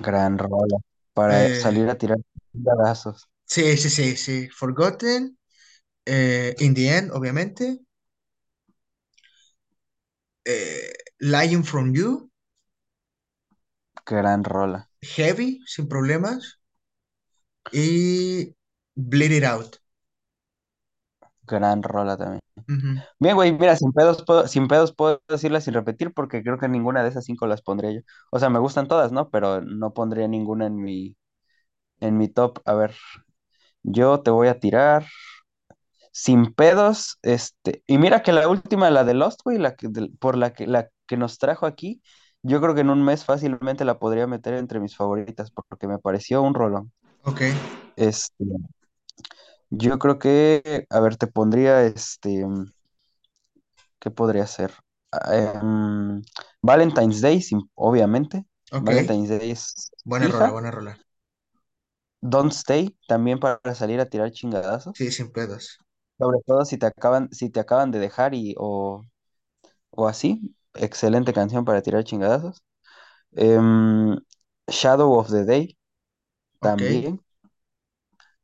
Gran 0.00 0.38
rola. 0.38 0.78
Para 1.14 1.48
eh, 1.48 1.54
salir 1.54 1.88
a 1.88 1.96
tirar 1.96 2.18
chingadazos. 2.52 3.28
sí, 3.46 3.76
sí, 3.76 3.90
sí, 3.90 4.16
sí. 4.16 4.48
Forgotten. 4.50 5.38
eh, 6.06 6.54
In 6.60 6.74
the 6.74 6.88
End, 6.96 7.10
obviamente. 7.12 7.80
eh, 10.44 10.92
Lying 11.20 11.62
from 11.64 11.92
You. 11.94 12.30
Gran 14.10 14.44
rola. 14.44 14.88
Heavy, 15.02 15.60
sin 15.66 15.86
problemas. 15.86 16.58
Y 17.72 18.54
Bleed 18.94 19.32
It 19.32 19.44
Out. 19.44 19.81
Gran 21.46 21.82
rola 21.82 22.16
también. 22.16 22.40
Bien, 23.18 23.36
güey, 23.36 23.52
mira, 23.52 23.76
sin 23.76 23.92
pedos 23.92 24.24
puedo, 24.24 24.48
sin 24.48 24.68
pedos 24.68 24.94
puedo 24.94 25.22
decirlas 25.28 25.64
sin 25.64 25.74
repetir 25.74 26.12
porque 26.14 26.42
creo 26.42 26.58
que 26.58 26.68
ninguna 26.68 27.02
de 27.02 27.10
esas 27.10 27.24
cinco 27.24 27.46
las 27.46 27.62
pondría 27.62 27.92
yo. 27.92 28.00
O 28.30 28.38
sea, 28.38 28.50
me 28.50 28.58
gustan 28.60 28.88
todas, 28.88 29.12
¿no? 29.12 29.30
Pero 29.30 29.60
no 29.62 29.94
pondría 29.94 30.28
ninguna 30.28 30.66
en 30.66 30.76
mi, 30.76 31.16
en 32.00 32.18
mi 32.18 32.28
top. 32.28 32.60
A 32.66 32.74
ver, 32.74 32.94
yo 33.82 34.22
te 34.22 34.30
voy 34.32 34.48
a 34.48 34.60
tirar 34.60 35.06
sin 36.12 36.52
pedos, 36.54 37.18
este, 37.22 37.82
y 37.86 37.98
mira 37.98 38.22
que 38.22 38.32
la 38.32 38.48
última, 38.48 38.90
la 38.90 39.04
de 39.04 39.14
Lost, 39.14 39.40
güey, 39.44 39.58
la 39.58 39.74
que, 39.76 39.88
del- 39.88 40.16
por 40.18 40.36
la 40.36 40.52
que, 40.52 40.66
la 40.66 40.90
que 41.06 41.16
nos 41.16 41.38
trajo 41.38 41.66
aquí, 41.66 42.02
yo 42.42 42.60
creo 42.60 42.74
que 42.74 42.80
en 42.82 42.90
un 42.90 43.02
mes 43.04 43.24
fácilmente 43.24 43.84
la 43.84 43.98
podría 43.98 44.26
meter 44.26 44.54
entre 44.54 44.80
mis 44.80 44.96
favoritas 44.96 45.50
porque 45.50 45.86
me 45.86 45.98
pareció 45.98 46.42
un 46.42 46.54
rolón. 46.54 46.92
Ok, 47.24 47.42
Este, 47.96 48.44
yo 49.72 49.98
creo 49.98 50.18
que, 50.18 50.86
a 50.90 51.00
ver, 51.00 51.16
te 51.16 51.26
pondría, 51.26 51.82
este, 51.84 52.44
¿qué 54.00 54.10
podría 54.10 54.46
ser? 54.46 54.72
Ah, 55.12 55.34
em, 55.36 56.22
Valentine's 56.62 57.20
Day, 57.20 57.40
sin- 57.42 57.70
obviamente. 57.74 58.44
ok. 58.72 58.90
Valentine's 58.90 59.28
Day 59.28 59.50
es 59.52 59.92
Buena 60.04 60.28
rola, 60.28 60.50
fija. 60.50 60.52
buena 60.52 60.70
rola. 60.70 60.96
Don't 62.22 62.52
Stay, 62.52 62.96
también 63.06 63.38
para 63.38 63.60
salir 63.76 64.00
a 64.00 64.06
tirar 64.08 64.32
chingadazos. 64.32 64.96
Sí, 64.98 65.10
sin 65.12 65.30
pedos. 65.32 65.78
Sobre 66.18 66.38
todo 66.46 66.64
si 66.64 66.78
te 66.78 66.86
acaban, 66.86 67.28
si 67.32 67.50
te 67.50 67.60
acaban 67.60 67.90
de 67.90 67.98
dejar 67.98 68.34
y, 68.34 68.54
o, 68.58 69.02
o 69.90 70.08
así. 70.08 70.56
Excelente 70.74 71.32
canción 71.34 71.64
para 71.64 71.82
tirar 71.82 72.04
chingadazos. 72.04 72.62
Em, 73.32 74.18
Shadow 74.68 75.12
of 75.18 75.30
the 75.30 75.44
Day, 75.46 75.78
Ok, 76.60 76.80
también. 76.80 77.22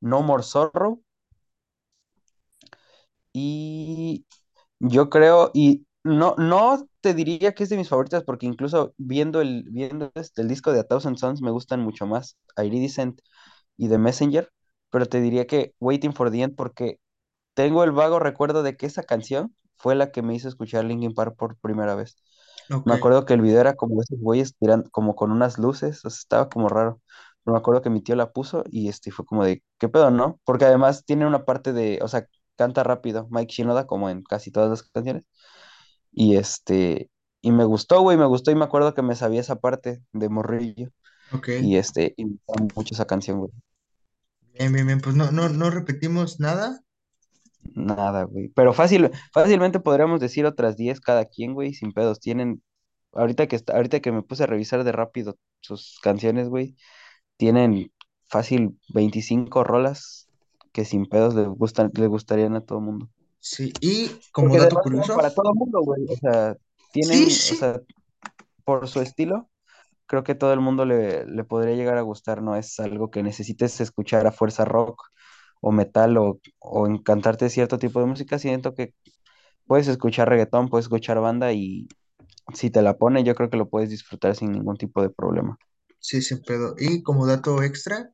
No 0.00 0.22
More 0.22 0.42
Sorrow. 0.42 1.00
Y 3.38 4.26
yo 4.80 5.10
creo, 5.10 5.50
y 5.54 5.86
no, 6.04 6.34
no 6.38 6.88
te 7.00 7.14
diría 7.14 7.54
que 7.54 7.64
es 7.64 7.70
de 7.70 7.76
mis 7.78 7.88
favoritas, 7.88 8.24
porque 8.24 8.46
incluso 8.46 8.94
viendo 8.98 9.40
el, 9.42 9.64
viendo 9.70 10.12
este, 10.16 10.42
el 10.42 10.48
disco 10.48 10.72
de 10.72 10.80
A 10.80 10.84
Thousand 10.84 11.18
Sons 11.18 11.42
me 11.42 11.50
gustan 11.52 11.80
mucho 11.82 12.06
más 12.06 12.36
Iridescent 12.58 13.20
y 13.76 13.88
The 13.88 13.98
Messenger, 13.98 14.50
pero 14.90 15.06
te 15.06 15.20
diría 15.20 15.46
que 15.46 15.74
Waiting 15.80 16.14
for 16.14 16.30
the 16.30 16.42
End, 16.42 16.56
porque 16.56 17.00
tengo 17.54 17.84
el 17.84 17.92
vago 17.92 18.18
recuerdo 18.20 18.62
de 18.62 18.76
que 18.76 18.86
esa 18.86 19.02
canción 19.04 19.54
fue 19.76 19.94
la 19.96 20.12
que 20.12 20.22
me 20.22 20.34
hizo 20.34 20.48
escuchar 20.48 20.84
Linkin 20.86 21.14
Park 21.14 21.36
por 21.36 21.58
primera 21.58 21.94
vez. 21.96 22.16
ok, 22.70 22.84
Me 22.84 22.94
acuerdo 22.94 23.24
que 23.26 23.34
el 23.34 23.40
video 23.42 23.60
era 23.60 23.74
como 23.76 24.00
esos 24.02 24.18
güeyes 24.20 24.56
tirando, 24.58 24.88
como 24.90 25.14
con 25.16 25.30
unas 25.32 25.58
luces, 25.58 26.04
o 26.04 26.10
sea, 26.10 26.18
estaba 26.18 26.48
como 26.48 26.68
raro. 26.68 27.00
Pero 27.44 27.54
me 27.54 27.58
acuerdo 27.58 27.82
que 27.82 27.90
mi 27.90 28.02
tío 28.02 28.16
la 28.16 28.32
puso 28.32 28.64
y 28.70 28.88
este 28.88 29.10
fue 29.10 29.24
como 29.26 29.44
de, 29.44 29.62
¿qué 29.78 29.88
pedo, 29.88 30.10
no? 30.10 30.40
Porque 30.44 30.64
además 30.64 31.04
tiene 31.04 31.26
una 31.26 31.44
parte 31.44 31.72
de, 31.72 31.98
o 32.02 32.08
sea, 32.08 32.26
canta 32.58 32.82
rápido, 32.82 33.28
Mike 33.30 33.54
Shinoda, 33.54 33.86
como 33.86 34.10
en 34.10 34.22
casi 34.22 34.50
todas 34.50 34.68
las 34.68 34.82
canciones. 34.82 35.22
Y 36.12 36.36
este, 36.36 37.10
y 37.40 37.52
me 37.52 37.64
gustó, 37.64 38.02
güey, 38.02 38.18
me 38.18 38.26
gustó 38.26 38.50
y 38.50 38.56
me 38.56 38.64
acuerdo 38.64 38.94
que 38.94 39.02
me 39.02 39.14
sabía 39.14 39.40
esa 39.40 39.56
parte 39.56 40.02
de 40.12 40.28
Morrillo. 40.28 40.90
Y 41.60 41.76
este, 41.76 42.14
y 42.16 42.24
me 42.24 42.32
gustaba 42.46 42.68
mucho 42.74 42.94
esa 42.94 43.06
canción, 43.06 43.38
güey. 43.38 43.52
Bien, 44.58 44.72
bien, 44.72 44.86
bien. 44.86 45.00
Pues 45.00 45.14
no, 45.14 45.30
no, 45.30 45.48
no 45.48 45.70
repetimos 45.70 46.40
nada. 46.40 46.80
Nada, 47.74 48.24
güey. 48.24 48.48
Pero 48.48 48.72
fácil, 48.72 49.10
fácilmente 49.32 49.78
podríamos 49.78 50.20
decir 50.20 50.46
otras 50.46 50.76
10 50.76 51.00
cada 51.00 51.26
quien, 51.26 51.54
güey, 51.54 51.74
sin 51.74 51.92
pedos. 51.92 52.18
Tienen, 52.18 52.62
ahorita 53.12 53.46
que 53.46 53.56
está, 53.56 53.76
ahorita 53.76 54.00
que 54.00 54.10
me 54.10 54.22
puse 54.22 54.44
a 54.44 54.46
revisar 54.46 54.82
de 54.84 54.92
rápido 54.92 55.38
sus 55.60 55.98
canciones, 56.02 56.48
güey, 56.48 56.76
tienen 57.36 57.92
fácil 58.28 58.78
25 58.88 59.64
rolas 59.64 60.27
que 60.78 60.84
sin 60.86 61.06
pedos 61.06 61.34
les 61.34 61.48
gustan, 61.48 61.90
le 61.94 62.06
gustarían 62.08 62.54
a 62.56 62.62
todo 62.62 62.80
mundo. 62.80 63.10
Sí, 63.40 63.72
y 63.80 64.10
como 64.32 64.56
Porque 64.56 64.58
dato 64.58 64.80
curioso, 64.80 65.14
para 65.14 65.34
todo 65.34 65.54
mundo, 65.54 65.80
güey. 65.82 66.06
O 66.08 66.16
sea, 66.16 66.56
sí, 67.00 67.30
tienen, 67.30 67.40
o 67.44 67.54
sí, 67.54 67.56
sea, 67.56 67.80
por 68.64 68.88
su 68.88 69.00
estilo, 69.00 69.50
creo 70.06 70.24
que 70.24 70.34
todo 70.36 70.52
el 70.54 70.60
mundo 70.60 70.84
le, 70.86 71.26
le 71.26 71.44
podría 71.44 71.76
llegar 71.76 71.98
a 71.98 72.02
gustar, 72.02 72.42
no 72.42 72.56
es 72.56 72.80
algo 72.80 73.10
que 73.10 73.22
necesites 73.24 73.80
escuchar 73.80 74.26
a 74.26 74.32
fuerza 74.32 74.64
rock 74.66 75.02
o 75.62 75.72
metal 75.72 76.16
o, 76.18 76.40
o 76.60 76.86
encantarte 76.88 77.50
cierto 77.50 77.78
tipo 77.78 78.00
de 78.00 78.06
música. 78.06 78.38
Siento 78.38 78.74
que 78.74 78.94
puedes 79.66 79.88
escuchar 79.88 80.28
reggaetón, 80.30 80.68
puedes 80.70 80.86
escuchar 80.86 81.20
banda 81.20 81.52
y 81.54 81.88
si 82.54 82.70
te 82.70 82.82
la 82.82 82.98
pone, 82.98 83.24
yo 83.24 83.34
creo 83.36 83.50
que 83.50 83.58
lo 83.58 83.68
puedes 83.70 83.90
disfrutar 83.90 84.36
sin 84.36 84.52
ningún 84.52 84.76
tipo 84.78 85.02
de 85.02 85.10
problema. 85.10 85.58
sí, 86.00 86.22
sin 86.22 86.42
pedo. 86.42 86.74
Y 86.78 87.02
como 87.02 87.26
dato 87.26 87.62
extra, 87.62 88.12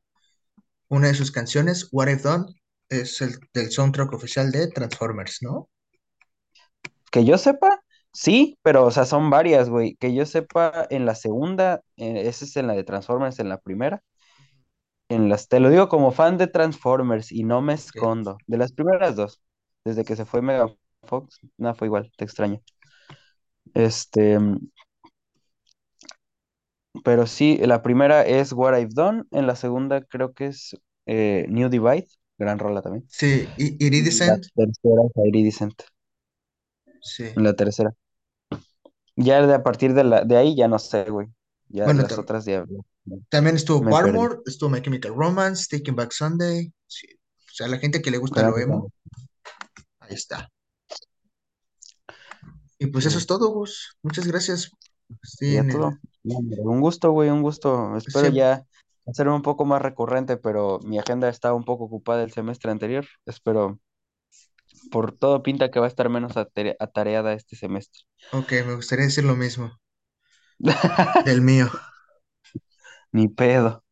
una 0.89 1.07
de 1.07 1.13
sus 1.15 1.31
canciones, 1.31 1.89
What 1.91 2.07
I've 2.07 2.21
Done, 2.21 2.45
es 2.89 3.21
el 3.21 3.39
del 3.53 3.71
soundtrack 3.71 4.13
oficial 4.13 4.51
de 4.51 4.67
Transformers, 4.69 5.39
¿no? 5.41 5.69
Que 7.11 7.25
yo 7.25 7.37
sepa, 7.37 7.81
sí, 8.11 8.57
pero 8.61 8.85
o 8.85 8.91
sea, 8.91 9.05
son 9.05 9.29
varias, 9.29 9.69
güey. 9.69 9.95
Que 9.95 10.13
yo 10.13 10.25
sepa, 10.25 10.87
en 10.89 11.05
la 11.05 11.15
segunda, 11.15 11.81
eh, 11.97 12.27
esa 12.27 12.45
es 12.45 12.55
en 12.57 12.67
la 12.67 12.73
de 12.73 12.83
Transformers, 12.83 13.39
en 13.39 13.49
la 13.49 13.59
primera. 13.59 14.03
En 15.09 15.29
las, 15.29 15.47
te 15.47 15.59
lo 15.59 15.69
digo 15.69 15.87
como 15.87 16.11
fan 16.11 16.37
de 16.37 16.47
Transformers 16.47 17.31
y 17.31 17.43
no 17.43 17.61
me 17.61 17.73
escondo. 17.73 18.37
De 18.47 18.57
las 18.57 18.71
primeras 18.71 19.15
dos, 19.15 19.41
desde 19.83 20.03
que 20.03 20.15
se 20.15 20.25
fue 20.25 20.41
Megan 20.41 20.75
Fox, 21.03 21.39
nada, 21.57 21.75
fue 21.75 21.87
igual, 21.87 22.11
te 22.17 22.25
extraño. 22.25 22.61
Este, 23.73 24.39
pero 27.03 27.27
sí, 27.27 27.57
la 27.57 27.81
primera 27.81 28.25
es 28.25 28.53
What 28.53 28.77
I've 28.77 28.93
Done, 28.93 29.23
en 29.31 29.47
la 29.47 29.55
segunda 29.55 30.01
creo 30.01 30.33
que 30.33 30.47
es 30.47 30.75
eh, 31.05 31.45
New 31.49 31.69
Divide. 31.69 32.07
gran 32.37 32.59
rola 32.59 32.81
también. 32.81 33.05
Sí, 33.09 33.47
I- 33.57 33.77
la 33.79 33.85
Iridescent, 33.87 34.45
tercera, 34.55 35.01
Iridescent, 35.25 35.81
sí. 37.01 37.25
en 37.35 37.43
la 37.43 37.53
tercera. 37.55 37.93
Ya 39.15 39.45
de 39.45 39.53
a 39.53 39.63
partir 39.63 39.93
de 39.93 40.03
la, 40.03 40.23
de 40.25 40.35
ahí 40.37 40.55
ya 40.55 40.67
no 40.67 40.77
sé, 40.79 41.05
güey. 41.09 41.27
Ya 41.69 41.85
Bueno, 41.85 42.01
las 42.03 42.11
tam- 42.11 42.19
otras 42.19 42.45
ya 42.45 42.65
me, 43.05 43.19
también 43.29 43.55
estuvo 43.55 43.81
me 43.81 43.91
perdí. 43.91 44.11
Paramore, 44.11 44.39
estuvo 44.45 44.69
My 44.69 44.81
Chemical 44.81 45.15
Romance, 45.15 45.67
Taking 45.69 45.95
Back 45.95 46.11
Sunday. 46.11 46.73
Sí. 46.87 47.07
O 47.07 47.53
sea, 47.55 47.67
la 47.67 47.77
gente 47.77 48.01
que 48.01 48.11
le 48.11 48.17
gusta 48.17 48.43
lo 48.43 48.57
emo, 48.57 48.91
ahí 49.99 50.13
está. 50.13 50.49
Y 52.77 52.87
pues 52.87 53.05
eso 53.05 53.17
es 53.17 53.25
todo, 53.25 53.49
Gus. 53.51 53.97
Muchas 54.03 54.27
gracias. 54.27 54.69
Ya 55.47 55.61
en 55.61 55.69
todo. 55.69 55.93
el... 55.93 55.99
No, 56.23 56.37
hombre, 56.37 56.61
Un 56.61 56.81
gusto, 56.81 57.11
güey, 57.11 57.29
un 57.29 57.41
gusto. 57.41 57.95
Espero 57.97 58.29
ya 58.29 58.63
hacerlo 59.05 59.35
un 59.35 59.41
poco 59.43 59.65
más 59.65 59.81
recurrente, 59.81 60.37
pero 60.37 60.79
mi 60.83 60.97
agenda 60.99 61.29
estaba 61.29 61.55
un 61.55 61.65
poco 61.65 61.85
ocupada 61.85 62.23
el 62.23 62.31
semestre 62.33 62.71
anterior. 62.71 63.05
Espero, 63.25 63.79
por 64.91 65.11
todo 65.11 65.43
pinta 65.43 65.69
que 65.71 65.79
va 65.79 65.85
a 65.85 65.89
estar 65.93 66.09
menos 66.09 66.33
atareada 66.79 67.33
este 67.33 67.55
semestre. 67.55 68.01
Ok, 68.31 68.51
me 68.67 68.75
gustaría 68.75 69.05
decir 69.05 69.23
lo 69.23 69.35
mismo 69.35 69.79
del 71.25 71.41
mío, 71.41 71.69
Ni 73.13 73.27
pedo, 73.29 73.83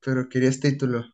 pero 0.00 0.28
querías 0.28 0.58
título. 0.58 1.04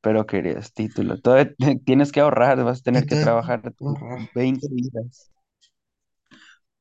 pero 0.00 0.26
querías 0.26 0.72
título. 0.72 1.20
Todavía 1.20 1.54
te- 1.54 1.76
tienes 1.84 2.12
que 2.12 2.20
ahorrar, 2.20 2.62
vas 2.64 2.80
a 2.80 2.82
tener 2.82 3.06
que 3.06 3.16
trabajar 3.16 3.74
Porra. 3.78 4.18
20 4.34 4.68
días. 4.70 5.30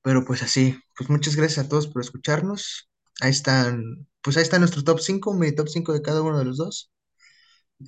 Pero 0.01 0.25
pues 0.25 0.43
así, 0.43 0.79
pues 0.97 1.09
muchas 1.09 1.35
gracias 1.35 1.65
a 1.65 1.69
todos 1.69 1.87
por 1.87 2.01
escucharnos. 2.01 2.89
Ahí 3.21 3.31
están, 3.31 4.07
pues 4.21 4.37
ahí 4.37 4.43
está 4.43 4.59
nuestro 4.59 4.83
top 4.83 4.99
5, 4.99 5.33
mi 5.33 5.51
top 5.53 5.67
5 5.67 5.93
de 5.93 6.01
cada 6.01 6.21
uno 6.21 6.39
de 6.39 6.45
los 6.45 6.57
dos. 6.57 6.91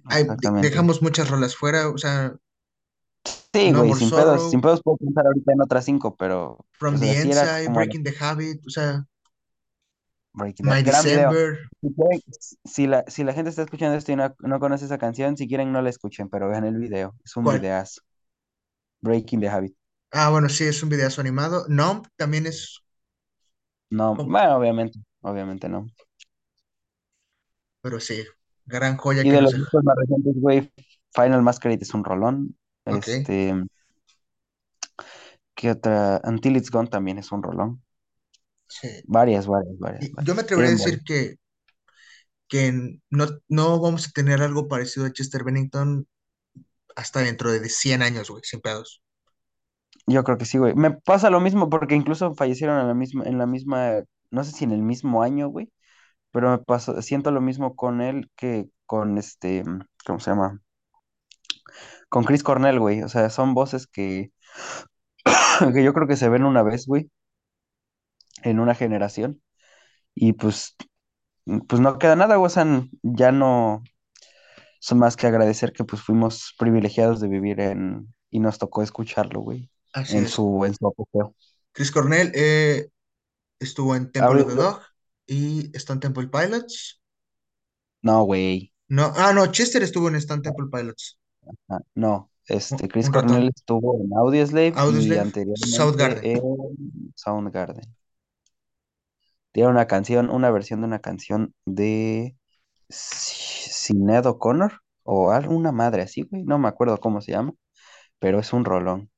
Ahí 0.06 0.26
dejamos 0.62 1.02
muchas 1.02 1.30
rolas 1.30 1.56
fuera, 1.56 1.90
o 1.90 1.98
sea, 1.98 2.36
Sí, 3.54 3.74
güey, 3.74 3.94
sin 3.94 4.10
pedos, 4.10 4.50
sin 4.50 4.62
pedos 4.62 4.82
puedo 4.82 4.98
pensar 4.98 5.28
ahorita 5.28 5.52
en 5.52 5.62
otras 5.62 5.84
cinco, 5.84 6.16
pero 6.16 6.66
From 6.72 6.98
pues 6.98 7.02
the 7.02 7.28
Inside, 7.28 7.66
como 7.66 7.76
Breaking 7.76 8.04
the 8.04 8.16
Habit, 8.18 8.66
o 8.66 8.70
sea, 8.70 9.06
Breaking. 10.34 10.66
My. 10.66 10.82
December. 10.82 11.60
Si 12.64 12.88
la, 12.88 13.04
si 13.08 13.24
la 13.24 13.34
gente 13.34 13.50
está 13.50 13.64
escuchando 13.64 13.98
esto 13.98 14.12
y 14.12 14.16
no, 14.16 14.34
no 14.40 14.60
conoce 14.60 14.86
esa 14.86 14.98
canción, 14.98 15.36
si 15.36 15.48
quieren 15.48 15.72
no 15.72 15.82
la 15.82 15.90
escuchen, 15.90 16.30
pero 16.30 16.48
vean 16.50 16.64
el 16.64 16.78
video. 16.78 17.16
Es 17.24 17.36
un 17.36 17.44
¿Cuál? 17.44 17.60
videazo. 17.60 18.02
Breaking 19.02 19.42
the 19.42 19.50
Habit. 19.50 19.76
Ah, 20.12 20.30
bueno, 20.30 20.48
sí, 20.50 20.64
es 20.66 20.84
un 20.84 20.90
videazo 20.90 21.20
animado. 21.22 21.66
Numb 21.70 22.08
también 22.18 22.46
es, 22.48 22.82
No, 23.92 24.16
como- 24.16 24.32
bueno, 24.32 24.58
obviamente, 24.58 25.00
obviamente 25.22 25.70
no. 25.70 25.86
pero 27.82 28.00
sí, 28.00 28.24
gran 28.66 28.98
joya 28.98 29.28
Y 29.28 29.30
que 29.30 29.38
de 29.38 29.42
nos 29.42 29.44
los 29.44 29.54
deja. 29.54 29.60
discos 29.60 29.84
más 29.84 29.96
recientes, 29.98 30.34
güey, 30.40 30.72
Final 31.14 31.42
Masquerade 31.44 31.80
es 31.82 31.94
un 31.94 32.04
rolón. 32.04 32.58
Ok, 32.90 33.08
Este, 33.08 33.54
¿qué 35.56 35.72
otra? 35.72 36.22
Until 36.26 36.58
It's 36.58 36.72
Gone 36.72 36.90
también 36.90 37.18
es 37.18 37.32
un 37.32 37.44
rolón. 37.44 37.82
sí. 38.68 38.88
Varias, 39.04 39.46
varias, 39.48 39.78
varias, 39.80 40.10
Y 40.10 40.16
yo 40.24 40.36
me 40.36 40.42
varias. 40.42 40.44
atrevería 40.44 40.70
a 40.72 40.74
Tienen 40.74 40.78
decir 40.78 41.02
que, 41.06 41.38
que 42.48 42.72
no, 43.10 43.28
no 43.48 43.80
vamos 43.80 44.08
a 44.08 44.12
tener 44.12 44.42
algo 44.42 44.68
parecido 44.68 45.06
a 45.06 45.14
Chester 45.14 45.44
Bennington 45.44 46.08
hasta 46.96 47.22
dentro 47.22 47.52
de 47.52 47.70
100 47.70 48.02
años, 48.04 48.30
güey, 48.32 48.44
sin 48.46 48.62
pedos. 48.62 49.02
Yo 50.08 50.24
creo 50.24 50.38
que 50.38 50.46
sí, 50.46 50.58
güey. 50.58 50.74
Me 50.76 50.92
pasa 50.92 51.30
lo 51.30 51.40
mismo 51.40 51.70
porque 51.70 51.96
incluso 51.96 52.34
fallecieron 52.36 52.80
en 52.80 52.88
la 52.88 52.94
misma, 52.94 53.24
en 53.26 53.38
la 53.38 53.46
misma, 53.46 54.04
no 54.32 54.44
sé 54.44 54.52
si 54.52 54.64
en 54.66 54.72
el 54.72 54.82
mismo 54.82 55.24
año, 55.24 55.48
güey, 55.50 55.72
pero 56.32 56.52
me 56.52 56.60
pasó, 56.60 57.02
siento 57.02 57.32
lo 57.32 57.42
mismo 57.42 57.76
con 57.76 58.02
él 58.02 58.32
que 58.36 58.70
con 58.86 59.18
este, 59.18 59.64
¿cómo 60.06 60.20
se 60.20 60.32
llama? 60.32 60.62
Con 62.10 62.24
Chris 62.24 62.44
Cornell, 62.44 62.80
güey. 62.80 63.04
O 63.04 63.10
sea, 63.10 63.30
son 63.30 63.54
voces 63.54 63.88
que, 63.88 64.32
que 65.74 65.84
yo 65.84 65.94
creo 65.94 66.08
que 66.08 66.18
se 66.18 66.30
ven 66.30 66.46
una 66.46 66.64
vez, 66.64 66.86
güey, 66.88 67.10
en 68.44 68.60
una 68.60 68.76
generación. 68.76 69.42
Y 70.16 70.34
pues, 70.34 70.76
pues 71.68 71.82
no 71.82 72.00
queda 72.00 72.16
nada, 72.16 72.36
güey. 72.38 72.48
O 72.48 72.50
sea, 72.50 72.66
ya 73.04 73.32
no 73.32 73.84
son 74.80 75.00
más 75.00 75.16
que 75.16 75.28
agradecer 75.28 75.74
que 75.74 75.84
pues 75.86 76.02
fuimos 76.02 76.56
privilegiados 76.58 77.22
de 77.22 77.28
vivir 77.30 77.60
en, 77.62 78.14
y 78.32 78.40
nos 78.40 78.58
tocó 78.60 78.82
escucharlo, 78.84 79.42
güey, 79.42 79.70
Así 79.94 80.18
en 80.18 80.26
es. 80.26 80.32
su, 80.32 80.64
en 80.66 80.74
su 80.76 80.88
apogeo. 80.88 81.36
Chris 81.74 81.92
Cornell 81.92 82.32
eh, 82.36 82.90
estuvo 83.60 83.96
en 83.96 84.12
Temple 84.12 84.42
of 84.44 84.50
the 84.50 84.56
Dog 84.56 84.82
y 85.28 85.72
Stone 85.78 86.00
Temple 86.02 86.28
Pilots. 86.28 87.02
no, 88.02 88.24
güey. 88.26 88.72
No, 88.90 89.12
ah, 89.16 89.34
no, 89.34 89.48
Chester 89.52 89.82
estuvo 89.84 90.08
en 90.10 90.16
Stone 90.16 90.42
Temple 90.44 90.68
Pilots. 90.72 91.18
No, 91.96 92.32
Un, 92.70 92.80
este, 92.80 92.88
Chris 92.88 93.08
un 93.08 93.14
Cornell 93.14 93.46
ratón. 93.46 93.52
estuvo 93.56 94.02
en 94.04 94.14
Audioslave 94.18 94.68
y 94.70 94.72
Audioslave, 94.80 95.20
anteriormente 95.20 95.68
Soundgarden. 95.70 96.26
en 96.26 96.42
Soundgarden. 97.16 97.96
Tiene 99.52 99.70
una 99.70 99.88
canción, 99.88 100.30
una 100.30 100.50
versión 100.52 100.82
de 100.82 100.88
una 100.88 101.00
canción 101.00 101.54
de 101.66 102.38
Si- 102.90 103.70
Sinéad 103.72 104.26
O'Connor 104.28 104.82
o 105.04 105.32
alguna 105.32 105.72
madre 105.74 106.04
así, 106.04 106.24
güey. 106.24 106.44
No 106.44 106.60
me 106.60 106.68
acuerdo 106.70 107.00
cómo 107.00 107.22
se 107.22 107.34
llama, 107.34 107.54
pero 108.20 108.40
es 108.40 108.54
un 108.54 108.66
rolón. 108.66 109.11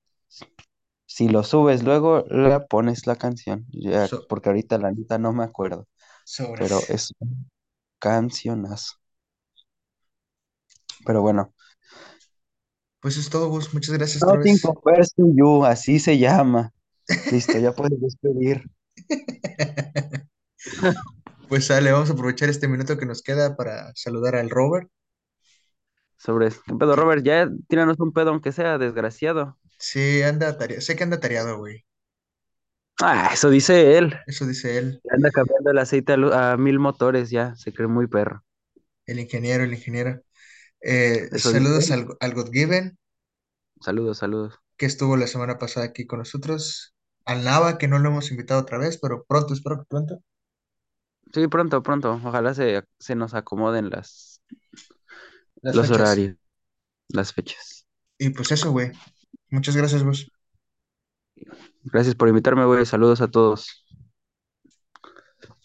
Si 1.13 1.29
lo 1.29 1.43
subes 1.43 1.83
luego, 1.83 2.25
le 2.27 2.59
pones 2.61 3.05
la 3.05 3.15
canción, 3.15 3.67
ya, 3.69 4.07
So- 4.07 4.25
porque 4.27 4.49
ahorita 4.49 4.79
la 4.79 4.89
neta 4.89 5.19
no 5.19 5.31
me 5.31 5.43
acuerdo, 5.43 5.87
pero 6.57 6.79
es 6.89 7.13
un 7.19 7.51
cancionazo. 7.99 8.95
Pero 11.05 11.21
bueno, 11.21 11.53
Pues 12.99 13.17
es 13.17 13.29
todo, 13.29 13.47
Gus. 13.49 13.75
Muchas 13.75 13.93
gracias 13.95 14.23
Nothing. 14.23 14.57
Compares 14.57 15.13
to 15.13 15.25
You, 15.35 15.63
así 15.65 15.99
se 15.99 16.17
llama. 16.17 16.73
Listo, 17.31 17.59
ya 17.59 17.73
puedes 17.73 18.01
despedir. 18.01 18.63
Pues 21.47 21.67
sale, 21.67 21.91
vamos 21.91 22.09
a 22.09 22.13
aprovechar 22.13 22.49
este 22.49 22.67
minuto 22.67 22.97
que 22.97 23.05
nos 23.05 23.21
queda 23.21 23.55
para 23.55 23.91
saludar 23.93 24.35
al 24.35 24.49
Robert. 24.49 24.89
Sobre 26.17 26.49
¿qué 26.49 26.73
pedo, 26.73 26.95
Robert, 26.95 27.23
ya 27.23 27.47
tíranos 27.67 27.99
un 27.99 28.13
pedo 28.13 28.31
aunque 28.31 28.51
sea 28.51 28.79
desgraciado. 28.79 29.59
Sí, 29.87 30.21
anda 30.23 30.57
tareado. 30.57 30.81
Sé 30.81 30.95
que 30.95 31.03
anda 31.03 31.19
tareado, 31.19 31.57
güey. 31.59 31.85
Ah, 33.01 33.29
eso 33.33 33.49
dice 33.49 33.97
él. 33.97 34.15
Eso 34.25 34.45
dice 34.45 34.77
él, 34.77 35.01
Anda 35.09 35.31
cambiando 35.31 35.71
el 35.71 35.77
aceite 35.77 36.11
a, 36.13 36.17
lu- 36.17 36.33
a 36.33 36.57
mil 36.57 36.77
motores 36.79 37.29
ya, 37.29 37.55
se 37.55 37.71
cree 37.73 37.87
muy 37.87 38.07
perro. 38.07 38.43
el 39.05 39.19
ingeniero, 39.19 39.63
el 39.63 39.73
ingeniero. 39.73 40.21
Eh, 40.81 41.29
Eso 41.29 41.51
dice 41.51 41.57
saludos 41.57 41.91
él. 41.91 41.91
al, 41.91 42.07
al 42.21 42.33
Godgiven, 42.35 42.97
Saludos, 43.81 44.17
saludos. 44.17 44.59
que 44.77 44.85
estuvo 44.85 45.17
la 45.17 45.25
semana 45.27 45.57
pasada 45.57 45.87
aquí 45.87 46.05
con 46.05 46.19
nosotros. 46.19 46.93
Al 47.25 47.43
Nava, 47.43 47.77
que 47.79 47.87
no 47.87 47.97
lo 47.99 48.09
hemos 48.09 48.29
invitado 48.31 48.61
otra 48.61 48.77
vez, 48.77 48.99
pero 48.99 49.23
pronto, 49.25 49.53
espero 49.55 49.79
que 49.79 49.85
pronto. 49.89 50.19
Sí, 51.33 51.47
pronto, 51.47 51.81
pronto. 51.83 52.13
Ojalá 52.23 52.53
se, 52.53 52.83
se 52.99 53.15
nos 53.15 53.33
acomoden 53.33 53.89
las, 53.89 54.41
Las 55.61 55.79
los 55.79 55.79
fechas. 55.79 55.91
horarios, 55.91 56.37
las 57.09 57.33
fechas. 57.33 57.87
Y 58.17 58.29
pues 58.31 58.51
eso, 58.51 58.71
güey. 58.71 58.91
Muchas 59.53 59.75
gracias, 59.75 60.03
Gus. 60.03 60.31
Gracias 61.83 62.15
por 62.15 62.27
invitarme, 62.29 62.65
güey. 62.65 62.85
Saludos 62.85 63.21
a 63.21 63.29
todos. 63.29 63.82